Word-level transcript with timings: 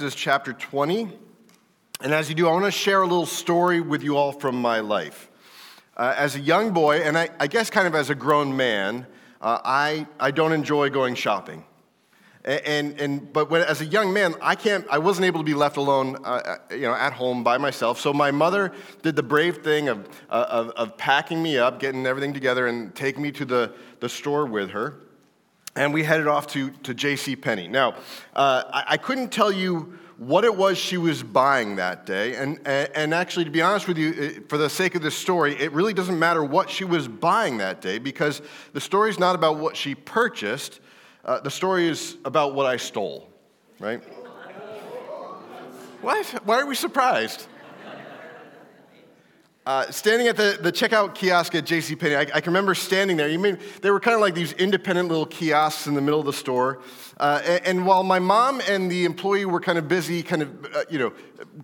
Is 0.00 0.14
chapter 0.14 0.52
20. 0.52 1.08
And 2.02 2.12
as 2.12 2.28
you 2.28 2.34
do, 2.34 2.46
I 2.48 2.52
want 2.52 2.66
to 2.66 2.70
share 2.70 3.00
a 3.00 3.06
little 3.06 3.24
story 3.24 3.80
with 3.80 4.02
you 4.02 4.16
all 4.18 4.30
from 4.30 4.60
my 4.60 4.80
life. 4.80 5.30
Uh, 5.96 6.12
as 6.16 6.36
a 6.36 6.40
young 6.40 6.72
boy, 6.72 6.98
and 6.98 7.16
I, 7.16 7.30
I, 7.40 7.46
guess 7.46 7.70
kind 7.70 7.86
of 7.86 7.94
as 7.94 8.10
a 8.10 8.14
grown 8.14 8.54
man, 8.54 9.06
uh, 9.40 9.58
I, 9.64 10.06
I 10.20 10.32
don't 10.32 10.52
enjoy 10.52 10.90
going 10.90 11.14
shopping. 11.14 11.64
And, 12.44 13.00
and, 13.00 13.32
but 13.32 13.48
when, 13.48 13.62
as 13.62 13.80
a 13.80 13.86
young 13.86 14.12
man, 14.12 14.34
I, 14.42 14.54
can't, 14.54 14.86
I 14.90 14.98
wasn't 14.98 15.24
able 15.24 15.40
to 15.40 15.46
be 15.46 15.54
left 15.54 15.78
alone 15.78 16.16
uh, 16.24 16.28
uh 16.28 16.56
you 16.72 16.82
know, 16.82 16.94
at 16.94 17.14
home 17.14 17.42
by 17.42 17.56
myself. 17.56 17.98
So 17.98 18.12
my 18.12 18.30
mother 18.30 18.72
did 19.02 19.16
the 19.16 19.22
brave 19.22 19.58
thing 19.64 19.88
of, 19.88 20.06
uh, 20.28 20.46
of, 20.50 20.70
of 20.70 20.98
packing 20.98 21.42
me 21.42 21.56
up, 21.56 21.80
getting 21.80 22.04
everything 22.04 22.34
together, 22.34 22.66
and 22.66 22.94
taking 22.94 23.22
me 23.22 23.32
to 23.32 23.46
the, 23.46 23.72
the 24.00 24.10
store 24.10 24.44
with 24.44 24.70
her 24.70 24.96
and 25.76 25.92
we 25.92 26.02
headed 26.02 26.26
off 26.26 26.46
to, 26.48 26.70
to 26.70 26.94
J.C. 26.94 27.36
Penney. 27.36 27.68
Now, 27.68 27.94
uh, 28.34 28.64
I, 28.72 28.84
I, 28.88 28.96
couldn't 28.96 29.30
tell 29.30 29.52
you 29.52 29.98
what 30.16 30.44
it 30.44 30.56
was 30.56 30.78
she 30.78 30.96
was 30.96 31.22
buying 31.22 31.76
that 31.76 32.06
day, 32.06 32.34
and, 32.36 32.66
and 32.66 33.12
actually, 33.12 33.44
to 33.44 33.50
be 33.50 33.60
honest 33.60 33.86
with 33.86 33.98
you, 33.98 34.44
for 34.48 34.56
the 34.56 34.70
sake 34.70 34.94
of 34.94 35.02
this 35.02 35.14
story, 35.14 35.54
it 35.60 35.72
really 35.72 35.92
doesn't 35.92 36.18
matter 36.18 36.42
what 36.42 36.70
she 36.70 36.84
was 36.84 37.06
buying 37.06 37.58
that 37.58 37.82
day 37.82 37.98
because 37.98 38.40
the 38.72 38.80
story 38.80 39.10
is 39.10 39.18
not 39.18 39.34
about 39.34 39.58
what 39.58 39.76
she 39.76 39.94
purchased, 39.94 40.80
uh, 41.24 41.40
the 41.40 41.50
story 41.50 41.86
is 41.88 42.16
about 42.24 42.54
what 42.54 42.66
I 42.66 42.78
stole, 42.78 43.28
right? 43.78 44.02
Why, 46.00 46.22
why 46.44 46.60
are 46.60 46.66
we 46.66 46.74
surprised? 46.74 47.46
Uh, 49.66 49.90
standing 49.90 50.28
at 50.28 50.36
the, 50.36 50.56
the 50.62 50.70
checkout 50.70 51.12
kiosk 51.12 51.52
at 51.56 51.64
JCPenney, 51.64 52.16
I, 52.16 52.20
I 52.20 52.40
can 52.40 52.52
remember 52.52 52.72
standing 52.72 53.16
there. 53.16 53.26
You 53.26 53.40
mean 53.40 53.58
they 53.82 53.90
were 53.90 53.98
kind 53.98 54.14
of 54.14 54.20
like 54.20 54.32
these 54.32 54.52
independent 54.52 55.08
little 55.08 55.26
kiosks 55.26 55.88
in 55.88 55.94
the 55.94 56.00
middle 56.00 56.20
of 56.20 56.26
the 56.26 56.32
store. 56.32 56.82
Uh, 57.16 57.42
and, 57.44 57.66
and, 57.66 57.86
while 57.86 58.04
my 58.04 58.20
mom 58.20 58.62
and 58.68 58.88
the 58.88 59.04
employee 59.04 59.44
were 59.44 59.58
kind 59.58 59.76
of 59.76 59.88
busy, 59.88 60.22
kind 60.22 60.42
of, 60.42 60.66
uh, 60.66 60.84
you 60.88 61.00
know, 61.00 61.12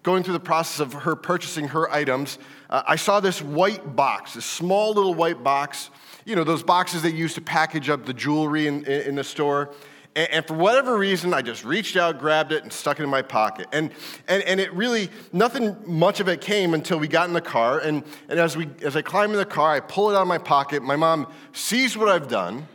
going 0.03 0.25
through 0.25 0.33
the 0.33 0.41
process 0.41 0.81
of 0.81 0.93
her 0.93 1.15
purchasing 1.15 1.69
her 1.69 1.89
items, 1.93 2.41
uh, 2.71 2.83
I 2.89 2.97
saw 2.97 3.21
this 3.21 3.41
white 3.41 3.95
box, 3.95 4.35
this 4.35 4.47
small 4.47 4.93
little 4.95 5.15
white 5.15 5.45
box. 5.45 5.91
You 6.25 6.35
know, 6.35 6.43
those 6.43 6.65
boxes 6.65 7.03
they 7.03 7.11
use 7.11 7.35
to 7.35 7.41
package 7.41 7.89
up 7.89 8.05
the 8.05 8.15
jewelry 8.15 8.67
in, 8.67 8.85
in, 8.85 9.03
in 9.03 9.15
the 9.15 9.25
store. 9.25 9.73
And, 10.15 10.31
and, 10.31 10.47
for 10.47 10.55
whatever 10.55 10.97
reason, 10.97 11.33
I 11.33 11.43
just 11.43 11.65
reached 11.65 11.97
out, 11.97 12.19
grabbed 12.19 12.53
it, 12.53 12.63
and 12.63 12.73
stuck 12.73 13.01
it 13.01 13.03
in 13.03 13.09
my 13.09 13.23
pocket. 13.23 13.67
And, 13.73 13.91
and, 14.29 14.43
and 14.43 14.61
it 14.61 14.73
really, 14.75 15.09
nothing 15.33 15.77
much 15.87 16.21
of 16.21 16.29
it 16.29 16.41
came 16.41 16.75
until 16.75 16.99
we 16.99 17.09
got 17.09 17.29
in 17.29 17.35
the 17.35 17.41
car. 17.41 17.79
And, 17.79 18.03
and 18.29 18.39
as, 18.39 18.57
we, 18.57 18.69
as 18.83 18.97
I 18.97 19.03
climb 19.03 19.31
in 19.31 19.37
the 19.37 19.47
car, 19.47 19.73
I 19.73 19.81
pull 19.81 20.11
it 20.11 20.15
out 20.15 20.23
of 20.23 20.29
my 20.29 20.39
pocket. 20.39 20.83
My 20.83 20.97
mom 20.97 21.29
sees 21.53 21.97
what 21.97 22.09
I've 22.09 22.29
done, 22.29 22.67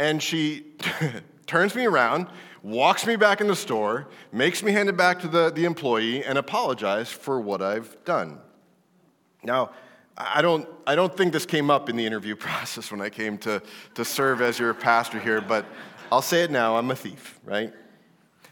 and 0.00 0.22
she 0.22 0.66
turns 1.46 1.74
me 1.74 1.84
around, 1.84 2.26
walks 2.62 3.06
me 3.06 3.16
back 3.16 3.40
in 3.40 3.46
the 3.46 3.56
store, 3.56 4.08
makes 4.32 4.62
me 4.62 4.72
hand 4.72 4.88
it 4.88 4.96
back 4.96 5.20
to 5.20 5.28
the, 5.28 5.50
the 5.50 5.64
employee, 5.64 6.24
and 6.24 6.38
apologize 6.38 7.08
for 7.08 7.40
what 7.40 7.62
I've 7.62 7.96
done. 8.04 8.38
Now, 9.44 9.70
I 10.16 10.42
don't, 10.42 10.68
I 10.86 10.94
don't 10.94 11.16
think 11.16 11.32
this 11.32 11.46
came 11.46 11.70
up 11.70 11.88
in 11.88 11.96
the 11.96 12.06
interview 12.06 12.36
process 12.36 12.90
when 12.90 13.00
I 13.00 13.10
came 13.10 13.38
to, 13.38 13.62
to 13.94 14.04
serve 14.04 14.40
as 14.40 14.58
your 14.58 14.74
pastor 14.74 15.18
here, 15.18 15.40
but 15.40 15.66
I'll 16.12 16.20
say 16.20 16.42
it 16.42 16.50
now 16.50 16.76
I'm 16.76 16.90
a 16.90 16.94
thief, 16.94 17.40
right? 17.42 17.72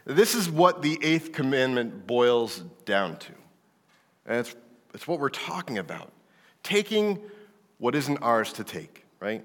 This 0.06 0.34
is 0.34 0.48
what 0.48 0.80
the 0.80 0.98
eighth 1.02 1.32
commandment 1.32 2.06
boils 2.06 2.64
down 2.86 3.18
to. 3.18 3.32
And 4.24 4.38
it's, 4.38 4.56
it's 4.94 5.06
what 5.06 5.20
we're 5.20 5.28
talking 5.28 5.76
about 5.76 6.10
taking 6.62 7.20
what 7.76 7.94
isn't 7.94 8.16
ours 8.22 8.54
to 8.54 8.64
take, 8.64 9.04
right? 9.20 9.44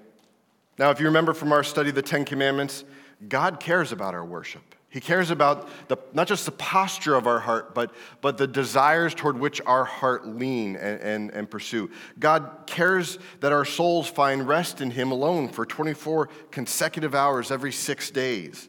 Now, 0.78 0.90
if 0.90 0.98
you 0.98 1.04
remember 1.04 1.34
from 1.34 1.52
our 1.52 1.62
study 1.62 1.90
of 1.90 1.94
the 1.94 2.00
Ten 2.00 2.24
Commandments, 2.24 2.84
God 3.28 3.60
cares 3.60 3.92
about 3.92 4.14
our 4.14 4.24
worship. 4.24 4.65
He 4.88 5.00
cares 5.00 5.30
about 5.30 5.68
the, 5.88 5.98
not 6.12 6.28
just 6.28 6.46
the 6.46 6.52
posture 6.52 7.16
of 7.16 7.26
our 7.26 7.40
heart, 7.40 7.74
but, 7.74 7.92
but 8.20 8.38
the 8.38 8.46
desires 8.46 9.14
toward 9.14 9.38
which 9.38 9.60
our 9.66 9.84
heart 9.84 10.26
lean 10.26 10.76
and, 10.76 11.00
and, 11.00 11.30
and 11.32 11.50
pursue. 11.50 11.90
God 12.18 12.50
cares 12.66 13.18
that 13.40 13.52
our 13.52 13.64
souls 13.64 14.08
find 14.08 14.46
rest 14.46 14.80
in 14.80 14.90
Him 14.90 15.10
alone 15.10 15.48
for 15.48 15.66
24 15.66 16.28
consecutive 16.50 17.14
hours 17.14 17.50
every 17.50 17.72
six 17.72 18.10
days. 18.10 18.68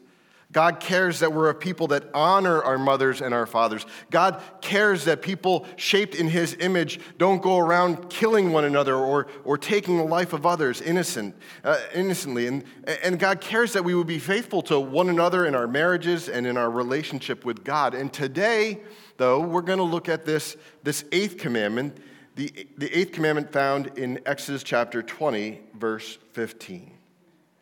God 0.50 0.80
cares 0.80 1.20
that 1.20 1.34
we're 1.34 1.50
a 1.50 1.54
people 1.54 1.88
that 1.88 2.04
honor 2.14 2.62
our 2.62 2.78
mothers 2.78 3.20
and 3.20 3.34
our 3.34 3.44
fathers. 3.44 3.84
God 4.10 4.40
cares 4.62 5.04
that 5.04 5.20
people 5.20 5.66
shaped 5.76 6.14
in 6.14 6.26
His 6.26 6.56
image 6.58 7.00
don't 7.18 7.42
go 7.42 7.58
around 7.58 8.08
killing 8.08 8.50
one 8.50 8.64
another 8.64 8.94
or, 8.94 9.26
or 9.44 9.58
taking 9.58 9.98
the 9.98 10.04
life 10.04 10.32
of 10.32 10.46
others 10.46 10.80
innocent, 10.80 11.36
uh, 11.64 11.78
innocently. 11.94 12.46
And, 12.46 12.64
and 13.02 13.18
God 13.18 13.42
cares 13.42 13.74
that 13.74 13.84
we 13.84 13.94
would 13.94 14.06
be 14.06 14.18
faithful 14.18 14.62
to 14.62 14.80
one 14.80 15.10
another 15.10 15.44
in 15.44 15.54
our 15.54 15.68
marriages 15.68 16.30
and 16.30 16.46
in 16.46 16.56
our 16.56 16.70
relationship 16.70 17.44
with 17.44 17.62
God. 17.62 17.92
And 17.92 18.10
today, 18.10 18.80
though, 19.18 19.40
we're 19.40 19.60
going 19.60 19.80
to 19.80 19.84
look 19.84 20.08
at 20.08 20.24
this, 20.24 20.56
this 20.82 21.04
eighth 21.12 21.36
commandment, 21.36 21.98
the, 22.36 22.66
the 22.78 22.90
eighth 22.98 23.12
commandment 23.12 23.52
found 23.52 23.98
in 23.98 24.18
Exodus 24.24 24.62
chapter 24.62 25.02
20, 25.02 25.60
verse 25.74 26.16
15. 26.32 26.94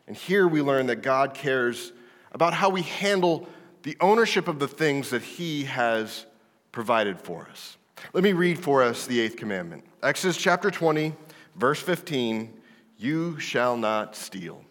And 0.06 0.16
here 0.16 0.47
we 0.47 0.62
learn 0.62 0.86
that 0.86 1.03
God 1.03 1.34
cares 1.34 1.92
about 2.36 2.52
how 2.52 2.69
we 2.69 2.82
handle 2.82 3.48
the 3.82 3.97
ownership 3.98 4.47
of 4.47 4.58
the 4.58 4.69
things 4.69 5.08
that 5.08 5.22
He 5.22 5.64
has 5.64 6.26
provided 6.70 7.19
for 7.19 7.48
us. 7.50 7.78
Let 8.12 8.22
me 8.22 8.34
read 8.34 8.58
for 8.58 8.82
us 8.82 9.06
the 9.06 9.19
eighth 9.19 9.38
commandment 9.38 9.84
Exodus 10.02 10.36
chapter 10.36 10.70
20, 10.70 11.14
verse 11.54 11.80
15 11.80 12.52
You 12.98 13.41
shall 13.41 13.78
not 13.78 14.14
steal. 14.14 14.62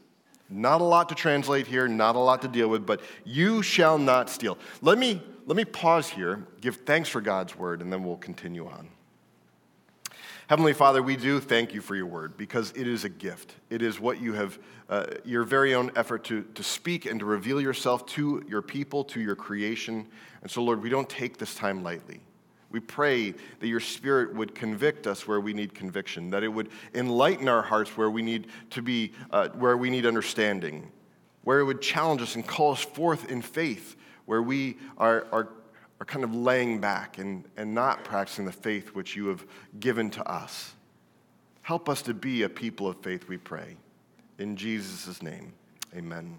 Not 0.47 0.79
a 0.79 0.83
lot 0.83 1.09
to 1.09 1.15
translate 1.15 1.65
here, 1.65 1.87
not 1.87 2.15
a 2.15 2.19
lot 2.19 2.43
to 2.43 2.47
deal 2.47 2.67
with, 2.67 2.85
but 2.85 3.01
you 3.23 3.63
shall 3.63 3.97
not 3.97 4.29
steal. 4.29 4.59
Let 4.83 4.99
me, 4.99 5.23
let 5.47 5.57
me 5.57 5.65
pause 5.65 6.07
here, 6.07 6.45
give 6.61 6.75
thanks 6.85 7.09
for 7.09 7.19
God's 7.19 7.57
word, 7.57 7.81
and 7.81 7.91
then 7.91 8.03
we'll 8.03 8.17
continue 8.17 8.67
on. 8.67 8.89
Heavenly 10.47 10.73
Father, 10.73 11.01
we 11.01 11.15
do 11.15 11.39
thank 11.39 11.73
you 11.73 11.81
for 11.81 11.95
your 11.95 12.05
word 12.05 12.37
because 12.37 12.71
it 12.75 12.87
is 12.87 13.03
a 13.03 13.09
gift. 13.09 13.55
It 13.71 13.81
is 13.81 13.99
what 13.99 14.21
you 14.21 14.33
have, 14.33 14.59
uh, 14.89 15.07
your 15.23 15.43
very 15.43 15.73
own 15.73 15.91
effort 15.95 16.23
to, 16.25 16.43
to 16.53 16.61
speak 16.61 17.07
and 17.07 17.19
to 17.19 17.25
reveal 17.25 17.59
yourself 17.59 18.05
to 18.07 18.45
your 18.47 18.61
people, 18.61 19.03
to 19.05 19.19
your 19.19 19.35
creation. 19.35 20.05
And 20.43 20.51
so, 20.51 20.61
Lord, 20.61 20.83
we 20.83 20.89
don't 20.89 21.09
take 21.09 21.39
this 21.39 21.55
time 21.55 21.81
lightly. 21.81 22.19
We 22.69 22.79
pray 22.79 23.31
that 23.31 23.67
your 23.67 23.79
spirit 23.79 24.35
would 24.35 24.53
convict 24.53 25.07
us 25.07 25.27
where 25.27 25.39
we 25.39 25.51
need 25.51 25.73
conviction, 25.73 26.29
that 26.29 26.43
it 26.43 26.49
would 26.49 26.69
enlighten 26.93 27.47
our 27.47 27.63
hearts 27.63 27.97
where 27.97 28.11
we 28.11 28.21
need 28.21 28.45
to 28.69 28.83
be, 28.83 29.13
uh, 29.31 29.49
where 29.49 29.77
we 29.77 29.89
need 29.89 30.05
understanding, 30.05 30.91
where 31.43 31.59
it 31.59 31.63
would 31.63 31.81
challenge 31.81 32.21
us 32.21 32.35
and 32.35 32.45
call 32.45 32.73
us 32.73 32.81
forth 32.81 33.31
in 33.31 33.41
faith, 33.41 33.95
where 34.27 34.43
we 34.43 34.77
are, 34.99 35.25
are 35.31 35.49
are 35.99 36.05
kind 36.05 36.23
of 36.23 36.35
laying 36.35 36.79
back 36.79 37.17
and, 37.17 37.45
and 37.57 37.73
not 37.73 38.03
practicing 38.03 38.45
the 38.45 38.51
faith 38.51 38.89
which 38.89 39.15
you 39.15 39.27
have 39.27 39.45
given 39.79 40.09
to 40.11 40.29
us. 40.29 40.73
Help 41.61 41.89
us 41.89 42.01
to 42.03 42.13
be 42.13 42.43
a 42.43 42.49
people 42.49 42.87
of 42.87 42.97
faith, 42.97 43.27
we 43.27 43.37
pray. 43.37 43.77
In 44.37 44.55
Jesus' 44.55 45.21
name, 45.21 45.53
amen. 45.95 46.37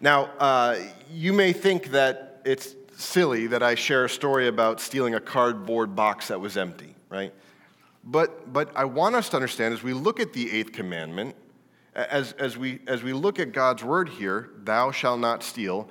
Now, 0.00 0.24
uh, 0.38 0.78
you 1.10 1.32
may 1.32 1.52
think 1.52 1.90
that 1.92 2.42
it's 2.44 2.74
silly 2.96 3.46
that 3.48 3.62
I 3.62 3.74
share 3.74 4.04
a 4.04 4.08
story 4.08 4.48
about 4.48 4.80
stealing 4.80 5.14
a 5.14 5.20
cardboard 5.20 5.96
box 5.96 6.28
that 6.28 6.40
was 6.40 6.56
empty, 6.56 6.94
right? 7.08 7.32
But, 8.04 8.52
but 8.52 8.70
I 8.76 8.84
want 8.84 9.14
us 9.14 9.30
to 9.30 9.36
understand 9.36 9.72
as 9.72 9.82
we 9.82 9.94
look 9.94 10.20
at 10.20 10.32
the 10.34 10.52
eighth 10.52 10.72
commandment, 10.72 11.34
as, 11.94 12.32
as, 12.32 12.56
we, 12.56 12.80
as 12.86 13.02
we 13.02 13.12
look 13.12 13.38
at 13.38 13.52
God's 13.52 13.84
word 13.84 14.08
here, 14.08 14.50
thou 14.62 14.90
shalt 14.90 15.20
not 15.20 15.42
steal, 15.42 15.88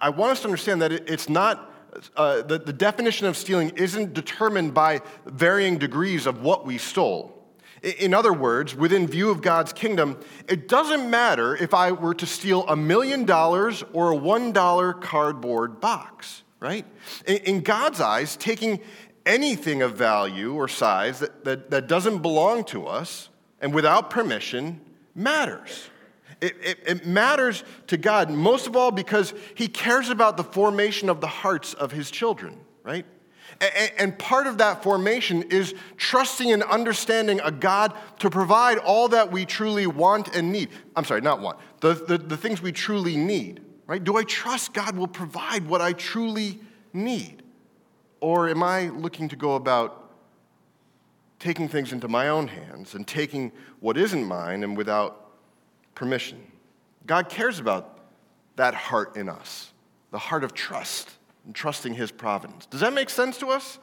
I 0.00 0.10
want 0.10 0.32
us 0.32 0.40
to 0.40 0.48
understand 0.48 0.82
that 0.82 0.92
it's 0.92 1.28
not, 1.30 1.72
uh, 2.14 2.42
the, 2.42 2.58
the 2.58 2.72
definition 2.72 3.26
of 3.26 3.36
stealing 3.36 3.70
isn't 3.70 4.12
determined 4.12 4.74
by 4.74 5.00
varying 5.24 5.78
degrees 5.78 6.26
of 6.26 6.42
what 6.42 6.66
we 6.66 6.76
stole. 6.76 7.34
In 7.82 8.12
other 8.12 8.32
words, 8.32 8.74
within 8.74 9.06
view 9.06 9.30
of 9.30 9.40
God's 9.40 9.72
kingdom, 9.72 10.18
it 10.48 10.68
doesn't 10.68 11.08
matter 11.08 11.56
if 11.56 11.72
I 11.72 11.92
were 11.92 12.14
to 12.14 12.26
steal 12.26 12.66
a 12.68 12.76
million 12.76 13.24
dollars 13.24 13.82
or 13.92 14.10
a 14.10 14.16
one 14.16 14.52
dollar 14.52 14.92
cardboard 14.92 15.80
box, 15.80 16.42
right? 16.60 16.84
In 17.24 17.60
God's 17.62 18.00
eyes, 18.00 18.36
taking 18.36 18.80
anything 19.24 19.80
of 19.82 19.94
value 19.94 20.54
or 20.54 20.68
size 20.68 21.20
that, 21.20 21.44
that, 21.44 21.70
that 21.70 21.86
doesn't 21.86 22.18
belong 22.18 22.64
to 22.64 22.86
us 22.86 23.28
and 23.60 23.72
without 23.72 24.10
permission 24.10 24.80
matters. 25.18 25.90
It, 26.40 26.56
it, 26.62 26.78
it, 26.86 27.06
matters 27.06 27.64
to 27.88 27.96
God, 27.96 28.30
most 28.30 28.68
of 28.68 28.76
all 28.76 28.92
because 28.92 29.34
He 29.56 29.66
cares 29.66 30.08
about 30.08 30.36
the 30.36 30.44
formation 30.44 31.08
of 31.08 31.20
the 31.20 31.26
hearts 31.26 31.74
of 31.74 31.90
His 31.90 32.10
children, 32.12 32.56
right? 32.84 33.04
And, 33.60 33.92
and 33.98 34.18
part 34.18 34.46
of 34.46 34.58
that 34.58 34.84
formation 34.84 35.42
is 35.44 35.74
trusting 35.96 36.52
and 36.52 36.62
understanding 36.62 37.40
a 37.42 37.50
God 37.50 37.94
to 38.20 38.30
provide 38.30 38.78
all 38.78 39.08
that 39.08 39.32
we 39.32 39.44
truly 39.46 39.88
want 39.88 40.34
and 40.36 40.52
need. 40.52 40.68
I'm 40.94 41.04
sorry, 41.04 41.22
not 41.22 41.40
want, 41.40 41.58
the, 41.80 41.94
the, 41.94 42.18
the 42.18 42.36
things 42.36 42.62
we 42.62 42.70
truly 42.70 43.16
need, 43.16 43.60
right? 43.88 44.02
Do 44.02 44.16
I 44.16 44.22
trust 44.22 44.72
God 44.74 44.96
will 44.96 45.08
provide 45.08 45.66
what 45.66 45.80
I 45.80 45.92
truly 45.92 46.60
need? 46.92 47.42
Or 48.20 48.48
am 48.48 48.62
I 48.62 48.90
looking 48.90 49.28
to 49.30 49.36
go 49.36 49.56
about 49.56 50.07
taking 51.38 51.68
things 51.68 51.92
into 51.92 52.08
my 52.08 52.28
own 52.28 52.48
hands 52.48 52.94
and 52.94 53.06
taking 53.06 53.52
what 53.80 53.96
isn't 53.96 54.24
mine 54.24 54.64
and 54.64 54.76
without 54.76 55.30
permission. 55.94 56.40
God 57.06 57.28
cares 57.28 57.58
about 57.58 57.98
that 58.56 58.74
heart 58.74 59.16
in 59.16 59.28
us, 59.28 59.72
the 60.10 60.18
heart 60.18 60.44
of 60.44 60.52
trust 60.52 61.10
and 61.44 61.54
trusting 61.54 61.94
His 61.94 62.10
providence. 62.10 62.66
Does 62.66 62.80
that 62.80 62.92
make 62.92 63.08
sense 63.08 63.38
to 63.38 63.48
us? 63.48 63.78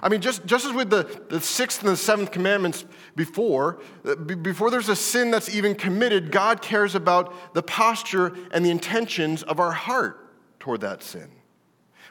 I 0.00 0.08
mean, 0.08 0.20
just, 0.20 0.46
just 0.46 0.64
as 0.64 0.72
with 0.72 0.90
the, 0.90 1.24
the 1.28 1.40
sixth 1.40 1.80
and 1.80 1.90
the 1.90 1.96
seventh 1.96 2.30
commandments 2.30 2.84
before, 3.16 3.80
uh, 4.04 4.14
before 4.14 4.70
there's 4.70 4.88
a 4.88 4.94
sin 4.94 5.30
that's 5.30 5.52
even 5.52 5.74
committed, 5.74 6.30
God 6.30 6.62
cares 6.62 6.94
about 6.94 7.54
the 7.54 7.62
posture 7.62 8.32
and 8.52 8.64
the 8.64 8.70
intentions 8.70 9.42
of 9.42 9.58
our 9.58 9.72
heart 9.72 10.30
toward 10.60 10.82
that 10.82 11.02
sin. 11.02 11.28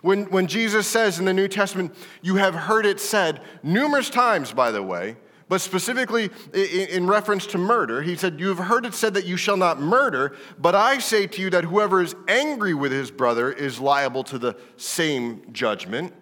When, 0.02 0.26
when 0.26 0.48
Jesus 0.48 0.88
says 0.88 1.20
in 1.20 1.26
the 1.26 1.34
New 1.34 1.48
Testament, 1.48 1.96
you 2.22 2.36
have 2.36 2.54
heard 2.54 2.86
it 2.86 3.00
said, 3.00 3.42
numerous 3.64 4.10
times, 4.10 4.54
by 4.54 4.72
the 4.72 4.84
way, 4.84 5.18
but 5.50 5.62
specifically 5.62 6.30
in 6.54 7.08
reference 7.08 7.48
to 7.48 7.58
murder, 7.58 8.02
he 8.02 8.18
said, 8.18 8.40
You 8.40 8.50
have 8.50 8.58
heard 8.58 8.86
it 8.86 8.94
said 8.94 9.14
that 9.14 9.26
you 9.26 9.38
shall 9.38 9.56
not 9.56 9.80
murder, 9.80 10.36
but 10.60 10.76
I 10.76 10.98
say 10.98 11.26
to 11.26 11.42
you 11.42 11.50
that 11.52 11.64
whoever 11.64 12.02
is 12.02 12.16
angry 12.28 12.74
with 12.74 12.92
his 12.92 13.12
brother 13.12 13.52
is 13.52 13.80
liable 13.80 14.26
to 14.26 14.38
the 14.38 14.58
same 14.76 15.42
judgment. 15.54 16.14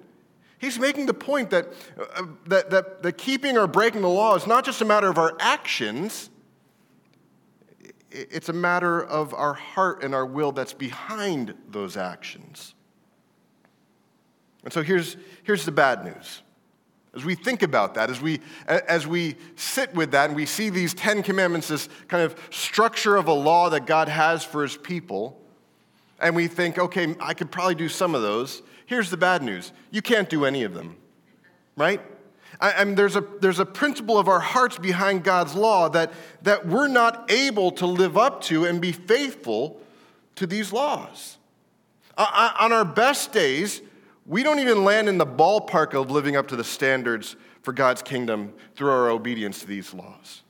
He's 0.60 0.77
making 0.77 1.07
the 1.07 1.13
point 1.13 1.50
that, 1.50 1.74
uh, 2.16 2.25
that, 2.45 2.69
that, 2.69 3.01
that 3.01 3.18
keeping 3.18 3.57
or 3.57 3.66
breaking 3.66 4.01
the 4.01 4.10
law 4.10 4.36
is 4.36 4.45
not 4.45 4.63
just 4.63 4.81
a 4.81 4.86
matter 4.86 5.10
of 5.10 5.18
our 5.18 5.36
actions, 5.39 6.30
it's 8.12 8.50
a 8.50 8.54
matter 8.54 9.04
of 9.04 9.33
our 9.33 9.54
heart 9.56 10.04
and 10.04 10.13
our 10.13 10.25
will 10.25 10.51
that's 10.51 10.74
behind 10.74 11.56
those 11.68 11.98
actions. 11.98 12.75
And 14.65 14.73
so 14.73 14.83
here's, 14.83 15.15
here's 15.44 15.63
the 15.63 15.71
bad 15.71 16.03
news. 16.03 16.41
As 17.15 17.23
we 17.23 17.35
think 17.35 17.63
about 17.63 17.94
that, 17.94 18.09
as 18.09 18.19
we, 18.19 18.41
as 18.67 19.07
we 19.07 19.35
sit 19.56 19.94
with 19.95 20.12
that 20.12 20.25
and 20.25 20.35
we 20.35 20.45
see 20.45 20.69
these 20.69 20.94
Ten 20.94 21.23
Commandments, 21.23 21.69
this 21.69 21.88
kind 22.09 22.23
of 22.23 22.35
structure 22.50 23.15
of 23.15 23.29
a 23.29 23.33
law 23.33 23.69
that 23.69 23.85
God 23.85 24.09
has 24.09 24.44
for 24.44 24.63
his 24.63 24.75
people, 24.75 25.41
and 26.19 26.35
we 26.35 26.47
think, 26.47 26.77
okay, 26.77 27.15
I 27.21 27.33
could 27.33 27.51
probably 27.51 27.75
do 27.75 27.88
some 27.88 28.15
of 28.15 28.21
those. 28.21 28.63
Here's 28.85 29.09
the 29.09 29.17
bad 29.17 29.44
news 29.44 29.71
you 29.91 30.01
can't 30.01 30.29
do 30.29 30.44
any 30.44 30.63
of 30.63 30.73
them, 30.73 30.97
right? 31.77 32.01
I, 32.59 32.73
I 32.73 32.83
mean, 32.83 32.95
there's 32.95 33.15
a, 33.15 33.23
there's 33.39 33.59
a 33.59 33.65
principle 33.65 34.17
of 34.17 34.27
our 34.27 34.39
hearts 34.39 34.77
behind 34.77 35.23
God's 35.23 35.56
law 35.56 35.88
that, 35.89 36.12
that 36.41 36.67
we're 36.67 36.88
not 36.88 37.31
able 37.31 37.71
to 37.73 37.85
live 37.85 38.17
up 38.17 38.41
to 38.44 38.65
and 38.65 38.81
be 38.81 38.91
faithful 38.91 39.79
to 40.35 40.45
these 40.45 40.73
laws. 40.73 41.38
Uh, 42.17 42.51
on 42.59 42.71
our 42.71 42.85
best 42.85 43.31
days, 43.31 43.81
we 44.25 44.44
don't 44.44 44.60
even 44.60 44.83
land 44.83 45.07
in 45.07 45.18
the 45.18 45.25
ballpark 45.25 45.94
of 45.94 46.10
living 46.10 46.36
up 46.36 46.48
to 46.48 46.56
the 46.56 46.63
standards 46.63 47.36
for 47.62 47.74
God's 47.74 48.01
kingdom 48.01 48.54
through 48.75 48.89
our 48.89 49.10
obedience 49.10 49.60
to 49.60 49.68
these 49.68 49.94
laws. 49.94 50.42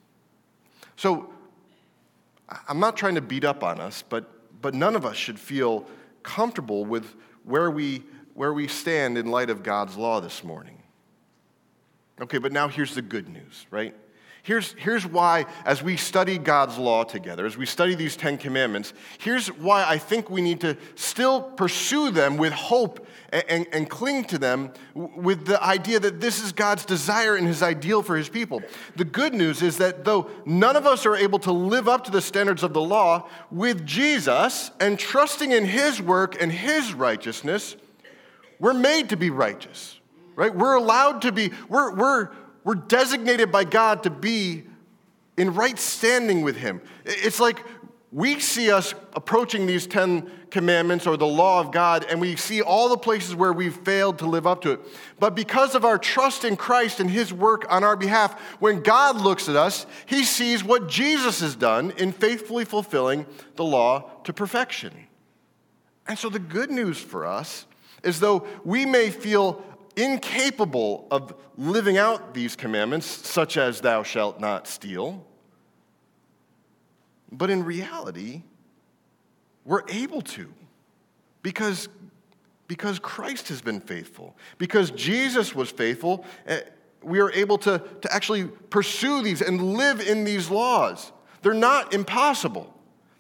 So, 0.96 1.30
I'm 2.68 2.80
not 2.80 2.96
trying 2.96 3.16
to 3.16 3.22
beat 3.22 3.44
up 3.44 3.64
on 3.64 3.80
us, 3.80 4.04
but, 4.08 4.30
but 4.62 4.74
none 4.74 4.96
of 4.96 5.06
us 5.06 5.16
should 5.16 5.40
feel 5.40 5.88
comfortable 6.24 6.86
with 6.86 7.16
where 7.44 7.72
we, 7.72 8.04
where 8.34 8.54
we 8.54 8.68
stand 8.68 9.18
in 9.18 9.28
light 9.28 9.50
of 9.50 9.64
God's 9.64 9.98
law 9.98 10.22
this 10.22 10.44
morning. 10.44 10.82
Okay, 12.22 12.38
but 12.38 12.52
now 12.52 12.68
here's 12.68 12.96
the 12.96 13.02
good 13.02 13.28
news, 13.28 13.66
right? 13.72 13.96
Here's, 14.46 14.74
here's 14.74 15.08
why, 15.08 15.48
as 15.66 15.82
we 15.82 15.98
study 15.98 16.38
God's 16.38 16.78
law 16.78 17.04
together, 17.04 17.48
as 17.48 17.58
we 17.58 17.66
study 17.66 17.96
these 17.96 18.16
Ten 18.16 18.38
Commandments, 18.38 18.94
here's 19.18 19.48
why 19.48 19.84
I 19.84 19.98
think 19.98 20.30
we 20.30 20.40
need 20.40 20.62
to 20.62 20.78
still 20.94 21.42
pursue 21.42 22.12
them 22.12 22.38
with 22.38 22.54
hope 22.54 23.08
and, 23.32 23.44
and, 23.50 23.68
and 23.72 23.90
cling 23.90 24.26
to 24.26 24.38
them 24.38 24.72
with 24.94 25.48
the 25.48 25.62
idea 25.64 26.00
that 26.00 26.22
this 26.22 26.44
is 26.44 26.52
God's 26.52 26.86
desire 26.86 27.36
and 27.36 27.48
His 27.48 27.64
ideal 27.64 28.04
for 28.04 28.16
His 28.16 28.30
people. 28.30 28.62
The 28.96 29.04
good 29.04 29.34
news 29.34 29.64
is 29.64 29.78
that 29.78 30.06
though 30.06 30.30
none 30.46 30.76
of 30.76 30.86
us 30.86 31.08
are 31.08 31.16
able 31.16 31.40
to 31.40 31.52
live 31.52 31.88
up 31.88 32.04
to 32.04 32.12
the 32.12 32.22
standards 32.22 32.62
of 32.62 32.72
the 32.72 32.82
law, 32.82 33.28
with 33.50 33.84
Jesus 33.84 34.70
and 34.80 35.00
trusting 35.00 35.54
in 35.54 35.66
His 35.66 36.00
work 36.00 36.40
and 36.40 36.52
His 36.52 36.94
righteousness, 36.94 37.78
we're 38.60 38.76
made 38.76 39.10
to 39.10 39.18
be 39.18 39.32
righteous, 39.32 40.00
right? 40.36 40.54
We're 40.54 40.76
allowed 40.76 41.24
to 41.24 41.32
be, 41.32 41.50
we're, 41.68 41.96
we're, 41.96 42.30
we're 42.66 42.76
designated 42.76 43.52
by 43.52 43.64
God 43.64 44.04
to 44.04 44.10
be 44.10 44.64
in 45.38 45.54
right 45.54 45.80
standing 45.80 46.42
with 46.42 46.58
Him. 46.58 46.82
It's 47.06 47.40
like 47.40 47.64
we 48.12 48.40
see 48.40 48.72
us 48.72 48.94
approaching 49.14 49.68
these 49.68 49.86
10 49.86 50.32
commandments 50.50 51.06
or 51.06 51.18
the 51.18 51.28
law 51.28 51.60
of 51.60 51.72
God, 51.72 52.06
and 52.10 52.20
we 52.20 52.36
see 52.38 52.62
all 52.62 52.90
the 52.90 52.98
places 52.98 53.36
where 53.36 53.54
we've 53.54 53.76
failed 53.76 54.20
to 54.20 54.26
live 54.26 54.48
up 54.48 54.62
to 54.62 54.72
it. 54.72 54.80
But 55.20 55.36
because 55.36 55.76
of 55.76 55.86
our 55.86 55.98
trust 55.98 56.44
in 56.44 56.56
Christ 56.56 57.00
and 57.00 57.10
His 57.10 57.32
work 57.32 57.66
on 57.70 57.84
our 57.84 57.96
behalf, 57.96 58.40
when 58.60 58.82
God 58.82 59.22
looks 59.22 59.48
at 59.48 59.56
us, 59.56 59.86
He 60.06 60.24
sees 60.24 60.64
what 60.64 60.88
Jesus 60.90 61.42
has 61.42 61.56
done 61.56 61.92
in 61.98 62.12
faithfully 62.12 62.66
fulfilling 62.66 63.26
the 63.58 63.66
law 63.66 64.10
to 64.24 64.34
perfection. 64.34 64.94
And 66.08 66.18
so 66.18 66.30
the 66.30 66.40
good 66.40 66.72
news 66.72 66.98
for 66.98 67.26
us 67.26 67.66
is 68.02 68.20
though 68.20 68.48
we 68.64 68.86
may 68.86 69.10
feel 69.10 69.64
incapable 69.96 71.08
of 71.12 71.34
living 71.58 71.98
out 71.98 72.34
these 72.34 72.56
commandments, 72.56 73.06
such 73.06 73.58
as 73.58 73.82
thou 73.82 74.04
shalt 74.04 74.40
not 74.40 74.68
steal. 74.68 75.26
But 77.32 77.50
in 77.50 77.64
reality, 77.64 78.44
we're 79.66 79.84
able 79.90 80.22
to 80.22 80.54
because, 81.42 81.90
because 82.68 83.00
Christ 83.00 83.50
has 83.50 83.62
been 83.62 83.80
faithful, 83.80 84.36
because 84.58 84.92
Jesus 84.92 85.54
was 85.54 85.70
faithful. 85.70 86.26
Eh, 86.48 86.62
we 87.04 87.20
are 87.20 87.32
able 87.32 87.58
to, 87.60 87.84
to 88.02 88.14
actually 88.14 88.46
pursue 88.46 89.22
these 89.22 89.42
and 89.42 89.76
live 89.76 90.02
in 90.02 90.24
these 90.24 90.50
laws. 90.50 91.12
They're 91.42 91.54
not 91.54 91.94
impossible, 91.94 92.74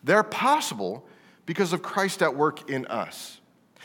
they're 0.04 0.24
possible 0.24 1.06
because 1.46 1.74
of 1.74 1.84
Christ 1.84 2.22
at 2.22 2.36
work 2.36 2.70
in 2.70 2.88
us. 2.88 3.40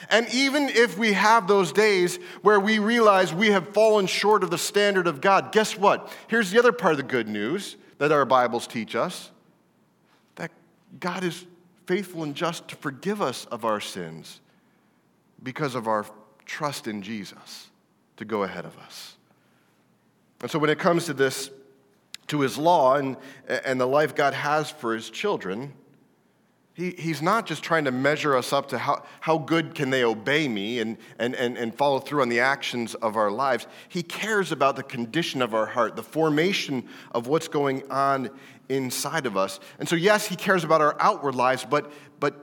And 0.09 0.27
even 0.33 0.69
if 0.69 0.97
we 0.97 1.13
have 1.13 1.47
those 1.47 1.73
days 1.73 2.19
where 2.43 2.59
we 2.59 2.79
realize 2.79 3.35
we 3.35 3.49
have 3.49 3.69
fallen 3.69 4.07
short 4.07 4.43
of 4.43 4.51
the 4.51 4.59
standard 4.59 5.07
of 5.07 5.21
God, 5.21 5.53
guess 5.53 5.77
what? 5.77 6.11
Here's 6.29 6.51
the 6.51 6.59
other 6.59 6.73
part 6.73 6.93
of 6.93 6.97
the 6.97 7.03
good 7.03 7.29
news 7.29 7.77
that 7.99 8.13
our 8.13 8.25
Bibles 8.25 8.67
teach 8.67 8.97
us 8.97 9.31
that 10.37 10.51
God 10.99 11.23
is 11.23 11.45
faithful 11.87 12.23
and 12.23 12.35
just 12.35 12.69
to 12.69 12.77
forgive 12.77 13.21
us 13.21 13.45
of 13.47 13.65
our 13.65 13.81
sins 13.81 14.41
because 15.43 15.75
of 15.75 15.87
our 15.87 16.07
trust 16.47 16.87
in 16.87 17.03
Jesus 17.03 17.69
to 18.17 18.25
go 18.25 18.43
ahead 18.43 18.65
of 18.65 18.77
us. 18.79 19.17
And 20.41 20.51
so 20.51 20.59
when 20.59 20.71
it 20.71 20.79
comes 20.79 21.07
to 21.07 21.15
this, 21.15 21.51
to 22.29 22.41
his 22.41 22.57
law 22.57 22.97
and, 22.97 23.17
and 23.49 23.81
the 23.81 23.87
life 23.87 24.15
God 24.15 24.35
has 24.35 24.71
for 24.71 24.95
his 24.95 25.11
children, 25.11 25.73
he, 26.81 26.95
he's 26.97 27.21
not 27.21 27.45
just 27.45 27.63
trying 27.63 27.85
to 27.85 27.91
measure 27.91 28.35
us 28.35 28.55
up 28.55 28.71
to 28.71 28.79
how, 28.79 29.05
how 29.21 29.37
good 29.37 29.75
can 29.75 29.91
they 29.91 30.03
obey 30.03 30.49
me 30.49 30.79
and, 30.79 30.97
and, 31.19 31.35
and, 31.35 31.59
and 31.59 31.75
follow 31.75 31.99
through 31.99 32.23
on 32.23 32.31
the 32.31 32.41
actions 32.41 32.95
of 32.95 33.17
our 33.17 33.31
lives. 33.31 33.67
He 33.91 34.03
cares 34.03 34.51
about 34.51 34.77
the 34.77 34.83
condition 34.83 35.43
of 35.43 35.53
our 35.53 35.67
heart, 35.67 35.95
the 35.95 36.03
formation 36.03 36.89
of 37.13 37.27
what's 37.27 37.49
going 37.49 37.89
on 37.91 38.31
inside 38.71 39.27
of 39.27 39.37
us. 39.37 39.61
And 39.79 39.87
so, 39.87 39.95
yes, 39.95 40.27
he 40.27 40.37
cares 40.37 40.65
about 40.65 40.81
our 40.81 40.97
outward 41.01 41.35
lives, 41.35 41.67
but, 41.69 41.93
but, 42.19 42.35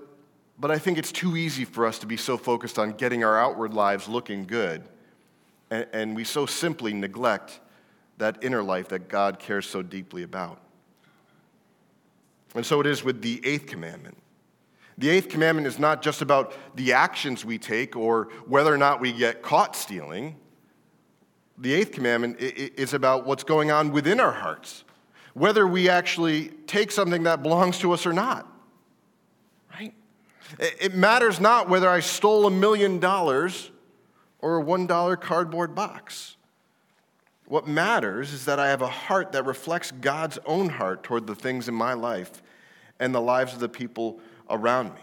but 0.59 0.69
I 0.69 0.77
think 0.77 0.99
it's 0.99 1.11
too 1.11 1.35
easy 1.35 1.65
for 1.65 1.87
us 1.87 1.97
to 1.99 2.05
be 2.05 2.15
so 2.15 2.37
focused 2.37 2.77
on 2.77 2.91
getting 2.91 3.23
our 3.23 3.39
outward 3.39 3.73
lives 3.73 4.07
looking 4.07 4.45
good. 4.45 4.83
And, 5.71 5.87
and 5.93 6.15
we 6.15 6.23
so 6.23 6.45
simply 6.45 6.93
neglect 6.93 7.59
that 8.19 8.43
inner 8.43 8.61
life 8.61 8.89
that 8.89 9.07
God 9.07 9.39
cares 9.39 9.67
so 9.67 9.81
deeply 9.81 10.21
about. 10.21 10.61
And 12.53 12.63
so 12.63 12.79
it 12.81 12.85
is 12.85 13.03
with 13.03 13.23
the 13.23 13.43
eighth 13.43 13.65
commandment. 13.65 14.15
The 14.97 15.09
eighth 15.09 15.29
commandment 15.29 15.67
is 15.67 15.77
not 15.77 16.01
just 16.01 16.21
about 16.21 16.53
the 16.75 16.93
actions 16.93 17.45
we 17.45 17.59
take 17.59 17.95
or 17.95 18.29
whether 18.47 18.73
or 18.73 18.77
not 18.77 18.99
we 18.99 19.11
get 19.13 19.41
caught 19.43 19.75
stealing. 19.75 20.35
The 21.59 21.73
eighth 21.73 21.91
commandment 21.91 22.37
is 22.39 22.93
about 22.93 23.25
what's 23.25 23.43
going 23.43 23.69
on 23.71 23.91
within 23.91 24.19
our 24.19 24.31
hearts, 24.31 24.83
whether 25.33 25.67
we 25.67 25.89
actually 25.89 26.49
take 26.65 26.91
something 26.91 27.23
that 27.23 27.43
belongs 27.43 27.77
to 27.79 27.91
us 27.91 28.05
or 28.05 28.13
not. 28.13 28.51
Right? 29.71 29.93
It 30.59 30.95
matters 30.95 31.39
not 31.39 31.69
whether 31.69 31.89
I 31.89 31.99
stole 31.99 32.47
a 32.47 32.51
million 32.51 32.99
dollars 32.99 33.71
or 34.39 34.59
a 34.59 34.63
$1 34.63 35.21
cardboard 35.21 35.75
box. 35.75 36.37
What 37.45 37.67
matters 37.67 38.33
is 38.33 38.45
that 38.45 38.59
I 38.59 38.69
have 38.69 38.81
a 38.81 38.87
heart 38.87 39.31
that 39.31 39.45
reflects 39.45 39.91
God's 39.91 40.37
own 40.45 40.69
heart 40.69 41.03
toward 41.03 41.27
the 41.27 41.35
things 41.35 41.69
in 41.69 41.75
my 41.75 41.93
life 41.93 42.41
and 42.99 43.13
the 43.15 43.21
lives 43.21 43.53
of 43.53 43.59
the 43.59 43.69
people 43.69 44.19
around 44.49 44.93
me. 44.93 45.01